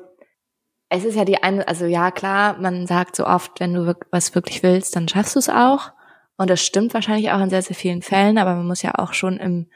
es 0.90 1.04
ist 1.06 1.16
ja 1.16 1.26
die 1.26 1.42
eine, 1.42 1.68
also 1.68 1.86
ja 1.86 2.12
klar, 2.12 2.58
man 2.60 2.86
sagt 2.88 3.16
so 3.16 3.26
oft, 3.26 3.60
wenn 3.60 3.74
du 3.74 3.96
was 4.12 4.36
wirklich 4.36 4.62
willst, 4.64 4.96
dann 4.96 5.08
schaffst 5.08 5.36
du 5.36 5.40
es 5.40 5.50
auch. 5.50 5.92
Und 6.38 6.50
das 6.50 6.62
stimmt 6.62 6.94
wahrscheinlich 6.94 7.32
auch 7.32 7.40
in 7.42 7.50
sehr, 7.50 7.62
sehr 7.62 7.76
vielen 7.76 8.02
Fällen, 8.02 8.38
aber 8.38 8.56
man 8.56 8.68
muss 8.68 8.82
ja 8.82 8.94
auch 8.98 9.14
schon 9.14 9.38
im 9.38 9.68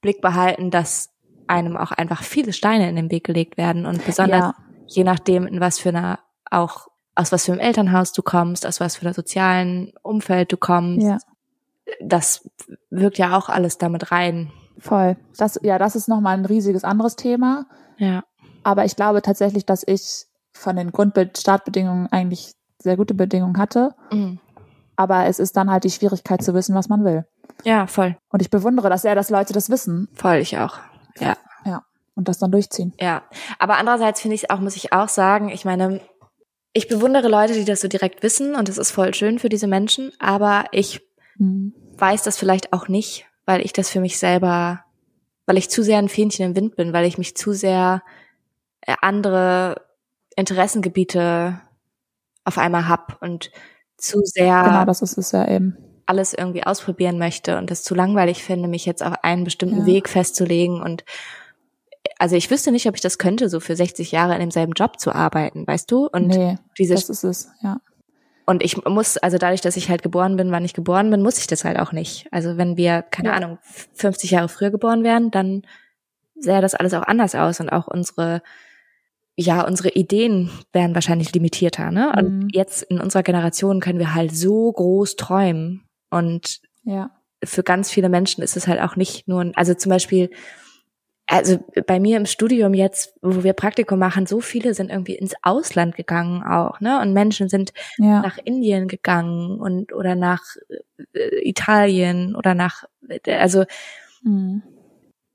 Blick 0.00 0.20
behalten, 0.20 0.70
dass 0.70 1.10
einem 1.46 1.76
auch 1.76 1.90
einfach 1.92 2.22
viele 2.22 2.52
Steine 2.52 2.88
in 2.88 2.96
den 2.96 3.10
Weg 3.10 3.24
gelegt 3.24 3.56
werden 3.56 3.86
und 3.86 4.04
besonders 4.04 4.40
Ja. 4.40 4.54
je 4.86 5.04
nachdem, 5.04 5.46
in 5.46 5.60
was 5.60 5.78
für 5.78 5.88
einer, 5.90 6.20
auch 6.50 6.88
aus 7.16 7.32
was 7.32 7.44
für 7.46 7.52
einem 7.52 7.60
Elternhaus 7.60 8.12
du 8.12 8.22
kommst, 8.22 8.66
aus 8.66 8.80
was 8.80 8.96
für 8.96 9.02
einer 9.06 9.14
sozialen 9.14 9.92
Umfeld 10.02 10.52
du 10.52 10.56
kommst, 10.56 11.06
Ja, 11.06 11.18
das 12.00 12.48
wirkt 12.90 13.18
ja 13.18 13.36
auch 13.36 13.48
alles 13.48 13.78
damit 13.78 14.12
rein. 14.12 14.52
voll. 14.78 15.16
Das, 15.36 15.58
ja, 15.62 15.78
das 15.78 15.96
ist 15.96 16.08
nochmal 16.08 16.36
ein 16.38 16.44
riesiges 16.46 16.84
anderes 16.84 17.16
Thema. 17.16 17.66
Ja. 17.98 18.22
Aber 18.62 18.84
ich 18.84 18.94
glaube 18.96 19.20
tatsächlich, 19.22 19.66
dass 19.66 19.82
ich 19.86 20.26
von 20.60 20.76
den 20.76 20.92
Grundstartbedingungen 20.92 22.08
eigentlich 22.12 22.52
sehr 22.78 22.96
gute 22.96 23.14
Bedingungen 23.14 23.58
hatte. 23.58 23.94
Mhm. 24.12 24.38
Aber 24.96 25.26
es 25.26 25.38
ist 25.38 25.56
dann 25.56 25.70
halt 25.70 25.84
die 25.84 25.90
Schwierigkeit 25.90 26.42
zu 26.42 26.54
wissen, 26.54 26.74
was 26.74 26.88
man 26.88 27.04
will. 27.04 27.24
Ja, 27.64 27.86
voll. 27.86 28.16
Und 28.30 28.40
ich 28.42 28.50
bewundere 28.50 28.88
das 28.90 29.02
sehr, 29.02 29.14
dass 29.14 29.30
Leute 29.30 29.52
das 29.52 29.70
wissen 29.70 30.08
Voll, 30.14 30.36
ich 30.36 30.58
auch. 30.58 30.78
Ja. 31.18 31.36
und 32.14 32.28
das 32.28 32.38
dann 32.38 32.50
durchziehen. 32.52 32.92
Ja, 33.00 33.22
aber 33.58 33.78
andererseits 33.78 34.20
finde 34.20 34.34
ich 34.34 34.44
es 34.44 34.50
auch, 34.50 34.60
muss 34.60 34.76
ich 34.76 34.92
auch 34.92 35.08
sagen, 35.08 35.48
ich 35.48 35.64
meine, 35.64 36.00
ich 36.72 36.86
bewundere 36.88 37.28
Leute, 37.28 37.54
die 37.54 37.64
das 37.64 37.80
so 37.80 37.88
direkt 37.88 38.22
wissen 38.22 38.54
und 38.54 38.68
das 38.68 38.76
ist 38.78 38.90
voll 38.90 39.14
schön 39.14 39.38
für 39.38 39.48
diese 39.48 39.66
Menschen, 39.66 40.12
aber 40.18 40.64
ich 40.72 41.00
Mhm. 41.38 41.72
weiß 41.96 42.22
das 42.22 42.36
vielleicht 42.36 42.72
auch 42.74 42.88
nicht, 42.88 43.26
weil 43.46 43.62
ich 43.64 43.72
das 43.72 43.88
für 43.90 44.00
mich 44.00 44.18
selber, 44.18 44.84
weil 45.46 45.56
ich 45.56 45.70
zu 45.70 45.82
sehr 45.82 45.98
ein 45.98 46.08
Fähnchen 46.10 46.44
im 46.50 46.56
Wind 46.56 46.76
bin, 46.76 46.92
weil 46.92 47.06
ich 47.06 47.16
mich 47.16 47.34
zu 47.36 47.52
sehr 47.52 48.02
äh, 48.82 48.94
andere 49.00 49.76
Interessengebiete 50.40 51.60
auf 52.44 52.58
einmal 52.58 52.88
hab 52.88 53.20
und 53.22 53.50
zu 53.96 54.20
sehr 54.24 54.62
Genau, 54.64 54.84
das 54.84 55.02
ist 55.02 55.18
es 55.18 55.32
ja 55.32 55.46
eben. 55.48 55.76
alles 56.06 56.32
irgendwie 56.34 56.64
ausprobieren 56.64 57.18
möchte 57.18 57.58
und 57.58 57.70
das 57.70 57.82
zu 57.82 57.94
langweilig 57.94 58.42
finde, 58.42 58.66
mich 58.68 58.86
jetzt 58.86 59.02
auf 59.02 59.22
einen 59.22 59.44
bestimmten 59.44 59.80
Ja. 59.80 59.86
Weg 59.86 60.08
festzulegen 60.08 60.80
und 60.82 61.04
also 62.18 62.34
ich 62.36 62.50
wüsste 62.50 62.72
nicht, 62.72 62.86
ob 62.88 62.94
ich 62.94 63.00
das 63.02 63.18
könnte, 63.18 63.48
so 63.48 63.60
für 63.60 63.76
60 63.76 64.10
Jahre 64.12 64.32
in 64.34 64.40
demselben 64.40 64.72
Job 64.72 64.98
zu 64.98 65.12
arbeiten, 65.14 65.66
weißt 65.66 65.90
du? 65.90 66.06
Und 66.06 66.28
nee, 66.28 66.56
diese 66.78 66.94
das 66.94 67.08
ist 67.10 67.24
es, 67.24 67.48
ja. 67.62 67.78
und 68.46 68.62
ich 68.62 68.82
muss, 68.84 69.18
also 69.18 69.36
dadurch, 69.38 69.60
dass 69.60 69.76
ich 69.76 69.90
halt 69.90 70.02
geboren 70.02 70.36
bin, 70.36 70.50
wann 70.50 70.64
ich 70.64 70.72
geboren 70.74 71.10
bin, 71.10 71.22
muss 71.22 71.38
ich 71.38 71.46
das 71.46 71.64
halt 71.64 71.78
auch 71.78 71.92
nicht. 71.92 72.26
Also 72.30 72.56
wenn 72.56 72.76
wir, 72.78 73.02
keine 73.02 73.28
Ja. 73.28 73.34
Ahnung, 73.34 73.58
50 73.94 74.30
Jahre 74.32 74.48
früher 74.48 74.70
geboren 74.70 75.04
wären, 75.04 75.30
dann 75.30 75.62
sähe 76.36 76.62
das 76.62 76.74
alles 76.74 76.94
auch 76.94 77.02
anders 77.02 77.34
aus 77.34 77.60
und 77.60 77.68
auch 77.70 77.86
unsere, 77.86 78.42
ja, 79.40 79.66
unsere 79.66 79.90
Ideen 79.90 80.50
wären 80.72 80.94
wahrscheinlich 80.94 81.32
limitierter, 81.32 81.90
ne? 81.90 82.12
Und 82.16 82.44
Mhm. 82.44 82.48
jetzt 82.52 82.82
in 82.82 83.00
unserer 83.00 83.22
Generation 83.22 83.80
können 83.80 83.98
wir 83.98 84.14
halt 84.14 84.34
so 84.36 84.70
groß 84.72 85.16
träumen 85.16 85.84
und 86.10 86.60
Ja. 86.84 87.10
für 87.42 87.62
ganz 87.62 87.90
viele 87.90 88.08
Menschen 88.10 88.42
ist 88.42 88.56
es 88.56 88.66
halt 88.68 88.80
auch 88.80 88.96
nicht 88.96 89.26
nur, 89.28 89.40
ein- 89.40 89.56
also 89.56 89.72
zum 89.74 89.90
Beispiel, 89.90 90.30
also 91.26 91.58
bei 91.86 92.00
mir 92.00 92.16
im 92.16 92.26
Studium 92.26 92.74
jetzt, 92.74 93.14
wo 93.22 93.44
wir 93.44 93.52
Praktikum 93.52 93.98
machen, 93.98 94.26
so 94.26 94.40
viele 94.40 94.74
sind 94.74 94.90
irgendwie 94.90 95.14
ins 95.14 95.34
Ausland 95.42 95.96
gegangen 95.96 96.42
auch, 96.42 96.80
ne? 96.80 97.00
Und 97.00 97.12
Menschen 97.12 97.48
sind 97.48 97.72
Ja. 97.98 98.20
nach 98.20 98.36
Indien 98.44 98.88
gegangen 98.88 99.58
und 99.60 99.92
oder 99.94 100.16
nach 100.16 100.42
äh, 101.14 101.48
Italien 101.48 102.34
oder 102.34 102.54
nach, 102.54 102.84
also 103.26 103.64
Mhm. 104.22 104.62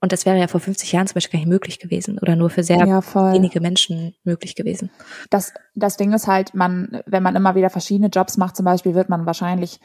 Und 0.06 0.12
das 0.12 0.28
wäre 0.28 0.38
ja 0.38 0.47
vor 0.47 0.60
50 0.60 0.91
Jahren 0.91 1.08
zum 1.08 1.16
Beispiel 1.16 1.39
gar 1.39 1.39
nicht 1.39 1.49
möglich 1.49 1.80
gewesen 1.80 2.20
oder 2.20 2.36
nur 2.36 2.51
für 2.51 2.62
sehr 2.62 2.78
Ja, 2.78 3.01
wenige 3.34 3.60
Menschen 3.60 4.14
möglich 4.24 4.53
gewesen. 4.53 4.91
Das, 5.32 5.51
das 5.74 5.97
Ding 5.97 6.14
ist 6.14 6.28
halt, 6.28 6.53
man, 6.53 7.01
wenn 7.08 7.24
man 7.24 7.36
immer 7.36 7.56
wieder 7.56 7.72
verschiedene 7.72 8.10
Jobs 8.10 8.38
macht, 8.38 8.56
zum 8.56 8.66
Beispiel, 8.66 8.93
wird 8.93 9.10
man 9.10 9.26
wahrscheinlich 9.26 9.80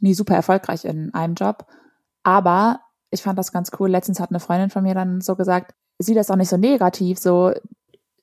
nie 0.00 0.14
super 0.14 0.34
erfolgreich 0.34 0.84
in 0.84 1.14
einem 1.14 1.34
Job. 1.34 1.66
Aber 2.24 2.80
ich 3.12 3.22
fand 3.22 3.38
das 3.38 3.52
ganz 3.52 3.70
cool. 3.78 3.88
Letztens 3.88 4.18
hat 4.18 4.30
eine 4.30 4.40
Freundin 4.40 4.70
von 4.70 4.82
mir 4.82 4.94
dann 4.94 5.20
so 5.20 5.36
gesagt, 5.36 5.72
sieh 6.00 6.14
das 6.14 6.32
auch 6.32 6.36
nicht 6.36 6.48
so 6.48 6.56
negativ, 6.56 7.20
so 7.20 7.52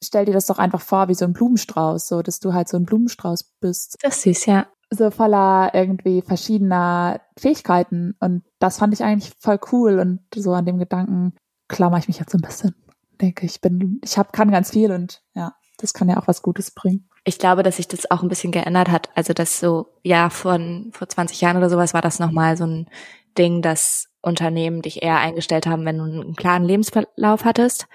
stell 0.04 0.26
dir 0.26 0.34
das 0.34 0.48
doch 0.48 0.60
einfach 0.60 0.82
vor 0.82 1.08
wie 1.08 1.14
so 1.14 1.24
ein 1.24 1.32
Blumenstrauß, 1.32 2.10
so 2.10 2.22
dass 2.24 2.42
du 2.42 2.54
halt 2.54 2.68
so 2.68 2.76
ein 2.76 2.86
Blumenstrauß 2.86 3.54
bist. 3.62 3.96
Das 4.02 4.18
ist 4.18 4.24
süß, 4.24 4.46
ja. 4.48 4.68
So 4.90 5.12
voller 5.12 5.72
irgendwie 5.74 6.22
verschiedener 6.22 7.22
Fähigkeiten. 7.38 8.16
Und 8.20 8.44
das 8.60 8.78
fand 8.78 8.94
ich 8.94 9.04
eigentlich 9.04 9.34
voll 9.40 9.60
cool. 9.72 10.00
Und 10.00 10.22
so 10.36 10.54
an 10.54 10.66
dem 10.66 10.80
Gedanken 10.80 11.34
klammer 11.68 11.98
ich 11.98 12.08
mich 12.08 12.20
jetzt 12.20 12.32
so 12.32 12.38
ein 12.38 12.42
bisschen. 12.42 12.76
Denke, 13.20 13.46
ich 13.46 13.62
bin, 13.62 14.00
ich 14.04 14.18
hab, 14.18 14.32
kann 14.32 14.52
ganz 14.52 14.72
viel 14.72 14.92
und 14.92 15.24
ja, 15.34 15.56
das 15.80 15.94
kann 15.94 16.08
ja 16.10 16.18
auch 16.20 16.28
was 16.28 16.42
Gutes 16.42 16.72
bringen. 16.72 17.10
Ich 17.24 17.40
glaube, 17.40 17.64
dass 17.64 17.78
sich 17.78 17.88
das 17.88 18.10
auch 18.10 18.24
ein 18.24 18.30
bisschen 18.30 18.52
geändert 18.52 18.90
hat. 18.90 19.10
Also 19.16 19.34
das 19.34 19.60
so, 19.60 19.88
ja, 20.04 20.30
von 20.30 20.92
vor 20.94 21.10
20 21.10 21.42
Jahren 21.42 21.58
oder 21.58 21.70
sowas 21.70 21.94
war 21.94 22.02
das 22.02 22.20
nochmal 22.20 22.56
so 22.56 22.66
ein 22.66 22.88
Ding, 23.38 23.62
dass 23.62 24.08
Unternehmen 24.22 24.82
dich 24.82 25.04
eher 25.04 25.18
eingestellt 25.18 25.68
haben, 25.68 25.86
wenn 25.86 25.98
du 25.98 26.04
einen 26.06 26.36
klaren 26.36 26.64
Lebensverlauf 26.64 27.44
hattest. 27.44 27.88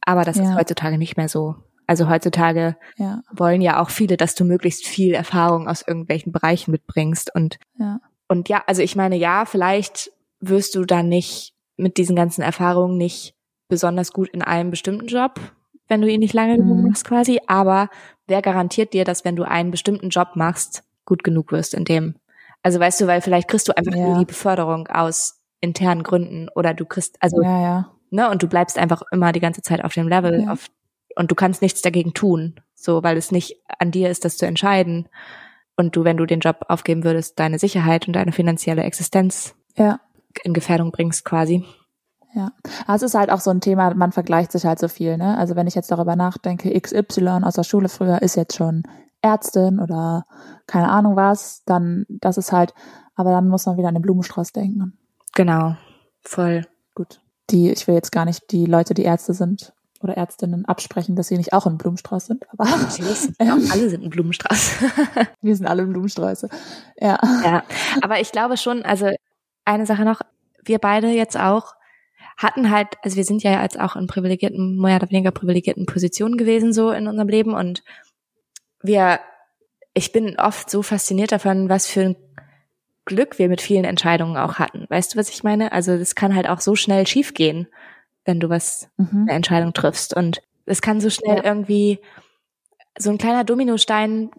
Aber 0.00 0.24
das 0.24 0.36
Ja. 0.38 0.44
ist 0.44 0.54
heutzutage 0.56 0.96
nicht 0.96 1.16
mehr 1.16 1.28
so. 1.28 1.56
Also 1.88 2.08
heutzutage 2.08 2.76
Ja, 2.96 3.22
wollen 3.32 3.60
ja 3.62 3.80
auch 3.82 3.90
viele, 3.90 4.16
dass 4.16 4.36
du 4.36 4.44
möglichst 4.44 4.86
viel 4.86 5.14
Erfahrung 5.14 5.68
aus 5.68 5.82
irgendwelchen 5.86 6.30
Bereichen 6.32 6.70
mitbringst. 6.70 7.34
Und, 7.34 7.58
ja, 7.78 7.98
und 8.28 8.48
ja, 8.48 8.62
also 8.68 8.82
ich 8.82 8.94
meine, 8.94 9.16
ja, 9.16 9.44
vielleicht 9.46 10.12
wirst 10.40 10.76
du 10.76 10.84
dann 10.84 11.08
nicht 11.08 11.54
mit 11.76 11.96
diesen 11.96 12.14
ganzen 12.14 12.42
Erfahrungen 12.42 12.96
nicht 12.96 13.34
besonders 13.68 14.12
gut 14.12 14.28
in 14.28 14.42
einem 14.42 14.70
bestimmten 14.70 15.06
Job, 15.08 15.40
wenn 15.88 16.00
du 16.02 16.08
ihn 16.08 16.20
nicht 16.20 16.34
lange 16.34 16.58
genug 16.58 16.78
Mhm. 16.78 16.88
machst 16.90 17.04
quasi. 17.06 17.40
Aber 17.48 17.88
wer 18.26 18.42
garantiert 18.42 18.92
dir, 18.92 19.04
dass 19.04 19.24
wenn 19.24 19.36
du 19.36 19.44
einen 19.44 19.70
bestimmten 19.70 20.10
Job 20.10 20.28
machst, 20.36 20.84
gut 21.06 21.24
genug 21.24 21.52
wirst 21.52 21.74
in 21.74 21.84
dem? 21.84 22.16
Also 22.62 22.78
weißt 22.80 23.00
du, 23.00 23.06
weil 23.06 23.22
vielleicht 23.22 23.48
kriegst 23.48 23.66
du 23.68 23.76
einfach 23.76 23.94
Ja. 23.94 24.18
die 24.18 24.24
Beförderung 24.26 24.88
aus 24.88 25.40
internen 25.60 26.02
Gründen 26.02 26.48
oder 26.54 26.74
du 26.74 26.84
kriegst, 26.84 27.16
also, 27.20 27.42
ja, 27.42 27.60
ja. 27.62 27.90
ne, 28.10 28.28
und 28.30 28.42
du 28.42 28.46
bleibst 28.48 28.78
einfach 28.78 29.02
immer 29.10 29.32
die 29.32 29.40
ganze 29.40 29.62
Zeit 29.62 29.82
auf 29.84 29.94
dem 29.94 30.08
Level 30.08 30.44
auf, 30.48 30.66
und 31.18 31.32
du 31.32 31.34
kannst 31.34 31.62
nichts 31.62 31.82
dagegen 31.82 32.14
tun, 32.14 32.60
so, 32.76 33.02
weil 33.02 33.16
es 33.16 33.32
nicht 33.32 33.56
an 33.80 33.90
dir 33.90 34.08
ist, 34.08 34.24
das 34.24 34.36
zu 34.36 34.46
entscheiden. 34.46 35.08
Und 35.76 35.96
du, 35.96 36.04
wenn 36.04 36.16
du 36.16 36.26
den 36.26 36.38
Job 36.38 36.64
aufgeben 36.68 37.02
würdest, 37.02 37.38
deine 37.40 37.58
Sicherheit 37.58 38.06
und 38.06 38.14
deine 38.14 38.30
finanzielle 38.30 38.84
Existenz 38.84 39.54
Ja. 39.76 39.98
in 40.44 40.54
Gefährdung 40.54 40.92
bringst 40.92 41.24
quasi. 41.24 41.64
Ja, 42.34 42.52
Aber 42.86 42.94
es 42.94 43.02
ist 43.02 43.14
halt 43.16 43.30
auch 43.30 43.40
so 43.40 43.50
ein 43.50 43.60
Thema, 43.60 43.92
man 43.94 44.12
vergleicht 44.12 44.52
sich 44.52 44.64
halt 44.64 44.78
so 44.78 44.86
viel, 44.86 45.16
ne? 45.16 45.36
Also 45.38 45.56
wenn 45.56 45.66
ich 45.66 45.74
jetzt 45.74 45.90
darüber 45.90 46.14
nachdenke, 46.14 46.70
XY 46.80 47.40
aus 47.42 47.54
der 47.54 47.64
Schule 47.64 47.88
früher 47.88 48.22
ist 48.22 48.36
jetzt 48.36 48.54
schon 48.56 48.84
Ärztin 49.20 49.80
oder 49.80 50.24
keine 50.68 50.88
Ahnung 50.88 51.16
was, 51.16 51.64
dann 51.64 52.06
das 52.08 52.38
ist 52.38 52.52
halt, 52.52 52.74
aber 53.16 53.30
dann 53.32 53.48
muss 53.48 53.66
man 53.66 53.76
wieder 53.76 53.88
an 53.88 53.94
den 53.94 54.02
Blumenstrauß 54.02 54.52
denken. 54.52 54.96
Genau. 55.34 55.76
Voll. 56.20 56.64
Gut. 56.94 57.20
Die, 57.50 57.70
ich 57.72 57.88
will 57.88 57.94
jetzt 57.96 58.12
gar 58.12 58.24
nicht 58.24 58.52
die 58.52 58.66
Leute, 58.66 58.94
die 58.94 59.02
Ärzte 59.04 59.34
sind 59.34 59.72
oder 60.00 60.16
Ärztinnen 60.16 60.64
absprechen, 60.64 61.16
dass 61.16 61.28
sie 61.28 61.36
nicht 61.36 61.52
auch 61.52 61.66
ein 61.66 61.78
Blumenstrauß 61.78 62.26
sind, 62.26 62.46
aber 62.52 62.64
ähm, 63.38 63.68
Alle 63.70 63.90
sind 63.90 64.04
ein 64.04 64.10
Blumenstrauß. 64.10 64.78
wir 65.40 65.56
sind 65.56 65.66
alle 65.66 65.84
Blumensträuße. 65.84 66.48
Ja. 67.00 67.18
Ja, 67.44 67.64
aber 68.00 68.20
ich 68.20 68.32
glaube 68.32 68.56
schon, 68.56 68.82
also 68.84 69.10
eine 69.64 69.86
Sache 69.86 70.04
noch, 70.04 70.20
wir 70.64 70.78
beide 70.78 71.08
jetzt 71.08 71.38
auch 71.38 71.74
hatten 72.36 72.70
halt, 72.70 72.88
also 73.02 73.16
wir 73.16 73.24
sind 73.24 73.42
ja 73.42 73.62
jetzt 73.62 73.78
auch 73.78 73.96
in 73.96 74.06
privilegierten, 74.06 74.80
mehr 74.80 74.96
oder 74.96 75.10
weniger 75.10 75.32
privilegierten 75.32 75.86
Positionen 75.86 76.36
gewesen 76.36 76.72
so 76.72 76.90
in 76.90 77.08
unserem 77.08 77.28
Leben 77.28 77.54
und 77.54 77.82
wir, 78.80 79.18
ich 79.92 80.12
bin 80.12 80.38
oft 80.38 80.70
so 80.70 80.82
fasziniert 80.82 81.32
davon, 81.32 81.68
was 81.68 81.88
für 81.88 82.02
ein 82.02 82.16
Glück 83.04 83.38
wir 83.38 83.48
mit 83.48 83.60
vielen 83.60 83.84
Entscheidungen 83.84 84.36
auch 84.36 84.54
hatten. 84.54 84.86
Weißt 84.88 85.14
du, 85.14 85.18
was 85.18 85.30
ich 85.30 85.42
meine? 85.42 85.72
Also 85.72 85.98
das 85.98 86.14
kann 86.14 86.34
halt 86.34 86.48
auch 86.48 86.60
so 86.60 86.76
schnell 86.76 87.06
schiefgehen, 87.06 87.66
wenn 88.28 88.38
du 88.38 88.48
was 88.48 88.88
Mhm. 88.98 89.22
eine 89.22 89.32
Entscheidung 89.32 89.72
triffst. 89.72 90.14
Und 90.14 90.40
es 90.66 90.80
kann 90.80 91.00
so 91.00 91.10
schnell 91.10 91.38
Ja. 91.38 91.44
irgendwie 91.44 91.98
so 92.98 93.10
ein 93.10 93.18
kleiner 93.18 93.42
Dominostein 93.42 94.30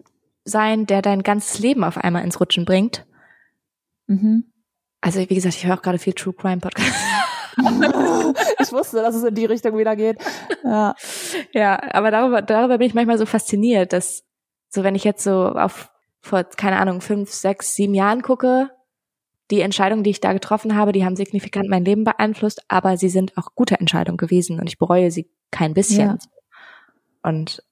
sein, 0.44 0.86
der 0.86 1.02
dein 1.02 1.22
ganzes 1.22 1.58
Leben 1.58 1.84
auf 1.84 1.98
einmal 1.98 2.24
ins 2.24 2.40
Rutschen 2.40 2.64
bringt. 2.64 3.04
Mhm. 4.06 4.44
Also 5.02 5.20
wie 5.20 5.34
gesagt, 5.34 5.56
ich 5.56 5.66
höre 5.66 5.74
auch 5.78 5.82
gerade 5.82 5.98
viel 5.98 6.12
True 6.14 6.32
Crime 6.34 6.58
Podcast. 6.60 6.92
ich 8.60 8.72
wusste, 8.72 8.98
dass 8.98 9.14
es 9.14 9.24
in 9.24 9.34
die 9.34 9.44
Richtung 9.46 9.76
wieder 9.76 9.96
geht. 9.96 10.18
Ja. 10.64 10.94
ja, 11.52 11.80
aber 11.94 12.10
darüber, 12.10 12.42
darüber 12.42 12.78
bin 12.78 12.86
ich 12.86 12.94
manchmal 12.94 13.18
so 13.18 13.26
fasziniert, 13.26 13.92
dass 13.92 14.22
so 14.68 14.84
wenn 14.84 14.94
ich 14.94 15.04
jetzt 15.04 15.24
so 15.24 15.46
auf 15.48 15.90
vor 16.22 16.44
keine 16.44 16.78
Ahnung 16.78 17.00
fünf, 17.00 17.30
sechs, 17.32 17.74
sieben 17.74 17.94
Jahren 17.94 18.22
gucke, 18.22 18.70
die 19.50 19.60
Entscheidungen, 19.60 20.04
die 20.04 20.10
ich 20.10 20.20
da 20.20 20.32
getroffen 20.32 20.76
habe, 20.76 20.92
die 20.92 21.04
haben 21.04 21.16
signifikant 21.16 21.68
mein 21.68 21.84
Leben 21.84 22.04
beeinflusst, 22.04 22.62
aber 22.68 22.96
sie 22.96 23.08
sind 23.08 23.36
auch 23.36 23.54
gute 23.54 23.78
Entscheidungen 23.80 24.16
gewesen 24.16 24.60
und 24.60 24.68
ich 24.68 24.78
bereue 24.78 25.10
sie 25.10 25.28
kein 25.50 25.74
bisschen. 25.74 26.08
Ja. 26.08 26.18
Und 27.22 27.62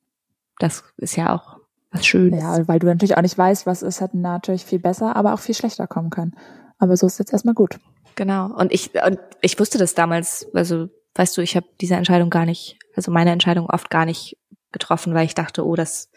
das 0.59 0.85
ist 0.97 1.17
ja 1.17 1.35
auch 1.35 1.59
was 1.91 2.05
Schönes. 2.05 2.43
Ja, 2.43 2.69
weil 2.69 2.79
du 2.79 2.87
natürlich 2.87 3.17
auch 3.17 3.23
nicht 3.23 3.39
weißt, 3.39 3.67
was 3.67 3.83
ist, 3.83 4.01
hätte 4.01 4.19
natürlich 4.19 4.65
viel 4.65 4.79
besser, 4.79 5.17
aber 5.17 5.33
auch 5.33 5.39
viel 5.39 5.55
schlechter 5.55 5.87
kommen 5.87 6.11
können. 6.11 6.37
Aber 6.79 6.97
so 6.97 7.07
ist 7.07 7.19
jetzt 7.19 7.33
erstmal 7.33 7.55
gut. 7.55 7.79
Genau. 8.15 8.47
Und 8.47 8.73
ich 8.73 8.91
und 9.07 9.19
ich 9.41 9.59
wusste 9.59 9.79
das 9.79 9.95
damals, 9.95 10.49
also 10.53 10.89
weißt 11.15 11.37
du, 11.37 11.41
ich 11.41 11.57
habe 11.57 11.67
diese 11.81 11.95
Entscheidung 11.95 12.31
gar 12.31 12.45
nicht, 12.45 12.79
also 12.95 13.11
meine 13.11 13.31
Entscheidung 13.31 13.71
oft 13.71 13.91
gar 13.91 14.05
nicht 14.05 14.37
getroffen, 14.73 15.15
weil 15.15 15.25
ich 15.25 15.35
dachte, 15.35 15.65
oh, 15.67 15.77
das 15.77 16.11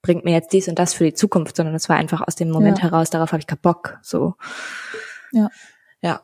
bringt 0.00 0.24
mir 0.24 0.32
jetzt 0.32 0.52
dies 0.52 0.68
und 0.68 0.78
das 0.78 0.94
für 0.94 1.04
die 1.04 1.14
Zukunft, 1.14 1.56
sondern 1.56 1.74
es 1.74 1.88
war 1.88 1.96
einfach 1.96 2.22
aus 2.26 2.36
dem 2.36 2.50
Moment 2.50 2.78
Ja. 2.78 2.84
heraus, 2.84 3.10
darauf 3.10 3.32
habe 3.32 3.40
ich 3.40 3.46
keinen 3.46 3.60
Bock. 3.60 3.98
So. 4.02 4.34
Ja. 5.32 5.48
Ja. 6.00 6.20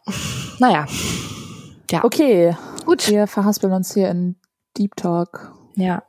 Naja. 0.58 0.86
Ja. 1.90 2.04
Okay, 2.04 2.56
Gut. 2.86 3.08
wir 3.08 3.26
verhaspeln 3.26 3.72
uns 3.72 3.92
hier 3.94 4.08
in 4.10 4.36
Deep 4.78 4.96
Talk. 4.96 5.52
Ja. 5.76 6.02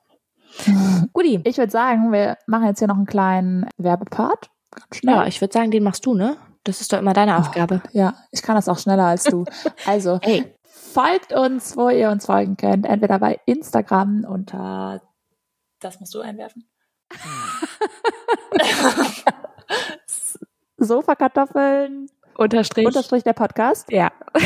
Guti. 1.13 1.41
Ich 1.43 1.57
würde 1.57 1.71
sagen, 1.71 2.11
wir 2.11 2.37
machen 2.47 2.65
jetzt 2.67 2.79
hier 2.79 2.87
noch 2.87 2.95
einen 2.95 3.05
kleinen 3.05 3.67
Werbepart. 3.77 4.49
Ganz 4.71 4.95
schnell. 4.97 5.15
Ja, 5.15 5.27
ich 5.27 5.41
würde 5.41 5.53
sagen, 5.53 5.71
den 5.71 5.83
machst 5.83 6.05
du, 6.05 6.15
ne? 6.15 6.37
Das 6.63 6.81
ist 6.81 6.91
doch 6.93 6.97
immer 6.99 7.13
deine 7.13 7.35
Oh. 7.35 7.39
Aufgabe. 7.39 7.81
Ja, 7.91 8.15
ich 8.31 8.41
kann 8.41 8.55
das 8.55 8.69
auch 8.69 8.79
schneller 8.79 9.05
als 9.05 9.23
du. 9.25 9.45
Also, 9.85 10.19
Ey. 10.21 10.55
folgt 10.63 11.33
uns, 11.33 11.75
wo 11.77 11.89
ihr 11.89 12.09
uns 12.09 12.25
folgen 12.25 12.57
könnt. 12.57 12.85
Entweder 12.85 13.19
bei 13.19 13.39
Instagram 13.45 14.25
unter, 14.27 15.01
das 15.79 15.99
musst 15.99 16.13
du 16.15 16.21
einwerfen. 16.21 16.67
Sofakartoffeln, 20.77 22.09
Unterstrich. 22.37 22.85
Unterstrich 22.85 23.23
der 23.23 23.33
Podcast. 23.33 23.91
ja. 23.91 24.11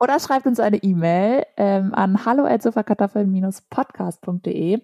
Oder 0.00 0.18
schreibt 0.20 0.46
uns 0.46 0.60
eine 0.60 0.78
E-Mail 0.82 1.44
ähm, 1.56 1.94
an 1.94 2.24
hallo@sofakartoffeln-podcast.de. 2.26 4.80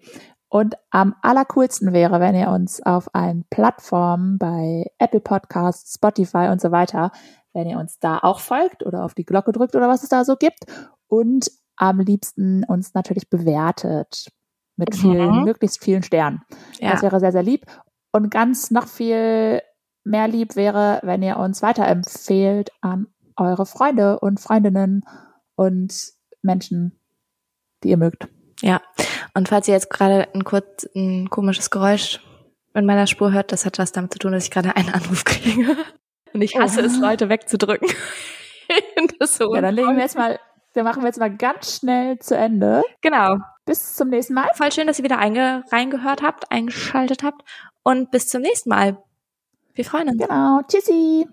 Und 0.49 0.75
am 0.89 1.15
allercoolsten 1.21 1.93
wäre, 1.93 2.19
wenn 2.19 2.35
ihr 2.35 2.49
uns 2.49 2.81
auf 2.81 3.09
allen 3.13 3.45
Plattformen 3.49 4.37
bei 4.37 4.85
Apple 4.99 5.21
Podcasts, 5.21 5.95
Spotify 5.95 6.47
und 6.51 6.59
so 6.59 6.71
weiter, 6.71 7.11
wenn 7.53 7.67
ihr 7.69 7.77
uns 7.77 7.99
da 7.99 8.17
auch 8.19 8.39
folgt 8.39 8.85
oder 8.85 9.03
auf 9.05 9.13
die 9.13 9.25
Glocke 9.25 9.51
drückt 9.51 9.75
oder 9.75 9.87
was 9.89 10.03
es 10.03 10.09
da 10.09 10.25
so 10.25 10.35
gibt. 10.35 10.65
Und 11.07 11.51
am 11.77 11.99
liebsten 11.99 12.63
uns 12.65 12.93
natürlich 12.93 13.29
bewertet 13.29 14.29
mit 14.77 14.95
vielen, 14.95 15.39
Mhm. 15.39 15.43
möglichst 15.43 15.83
vielen 15.83 16.03
Sternen. 16.03 16.41
Ja. 16.79 16.91
Das 16.91 17.01
wäre 17.01 17.19
sehr, 17.19 17.31
sehr 17.31 17.43
lieb. 17.43 17.65
Und 18.11 18.29
ganz 18.31 18.71
noch 18.71 18.87
viel 18.87 19.61
mehr 20.03 20.27
lieb 20.27 20.55
wäre, 20.55 20.99
wenn 21.03 21.21
ihr 21.21 21.37
uns 21.37 21.61
weiterempfehlt 21.61 22.71
an 22.81 23.07
eure 23.37 23.65
Freunde 23.65 24.19
und 24.19 24.39
Freundinnen 24.39 25.03
und 25.55 25.93
Menschen, 26.41 26.99
die 27.83 27.89
ihr 27.89 27.97
mögt. 27.97 28.27
Ja. 28.61 28.81
Und 29.33 29.49
falls 29.49 29.67
ihr 29.67 29.73
jetzt 29.73 29.89
gerade 29.89 30.27
ein 30.33 30.43
kurz 30.43 30.87
ein 30.95 31.29
komisches 31.29 31.69
Geräusch 31.69 32.19
in 32.73 32.85
meiner 32.85 33.07
Spur 33.07 33.31
hört, 33.31 33.51
das 33.51 33.65
hat 33.65 33.79
was 33.79 33.91
damit 33.91 34.13
zu 34.13 34.19
tun, 34.19 34.31
dass 34.31 34.45
ich 34.45 34.51
gerade 34.51 34.75
einen 34.75 34.89
Anruf 34.89 35.23
kriege. 35.23 35.75
Und 36.33 36.41
ich 36.41 36.55
hasse 36.57 36.81
Oh. 36.81 36.85
es, 36.85 36.97
Leute 36.97 37.27
wegzudrücken. 37.27 37.89
so 39.21 39.53
Ja, 39.53 39.61
dann 39.61 39.75
legen 39.75 39.95
wir 39.95 40.03
jetzt 40.03 40.15
mal, 40.17 40.39
dann 40.73 40.85
machen 40.85 41.01
wir 41.01 41.07
jetzt 41.07 41.19
mal 41.19 41.35
ganz 41.35 41.77
schnell 41.77 42.19
zu 42.19 42.37
Ende. 42.37 42.83
Genau. 43.01 43.35
Bis 43.65 43.95
zum 43.95 44.07
nächsten 44.09 44.33
Mal. 44.33 44.47
Voll 44.55 44.71
schön, 44.71 44.87
dass 44.87 44.97
ihr 44.97 45.03
wieder 45.03 45.19
einge 45.19 45.63
reingehört 45.71 46.21
habt, 46.21 46.49
eingeschaltet 46.51 47.23
habt. 47.23 47.41
Und 47.83 48.11
bis 48.11 48.27
zum 48.27 48.41
nächsten 48.41 48.69
Mal. 48.69 48.97
Wir 49.73 49.85
freuen 49.85 50.09
uns. 50.09 50.17
Genau. 50.21 50.61
Tschüssi. 50.67 51.27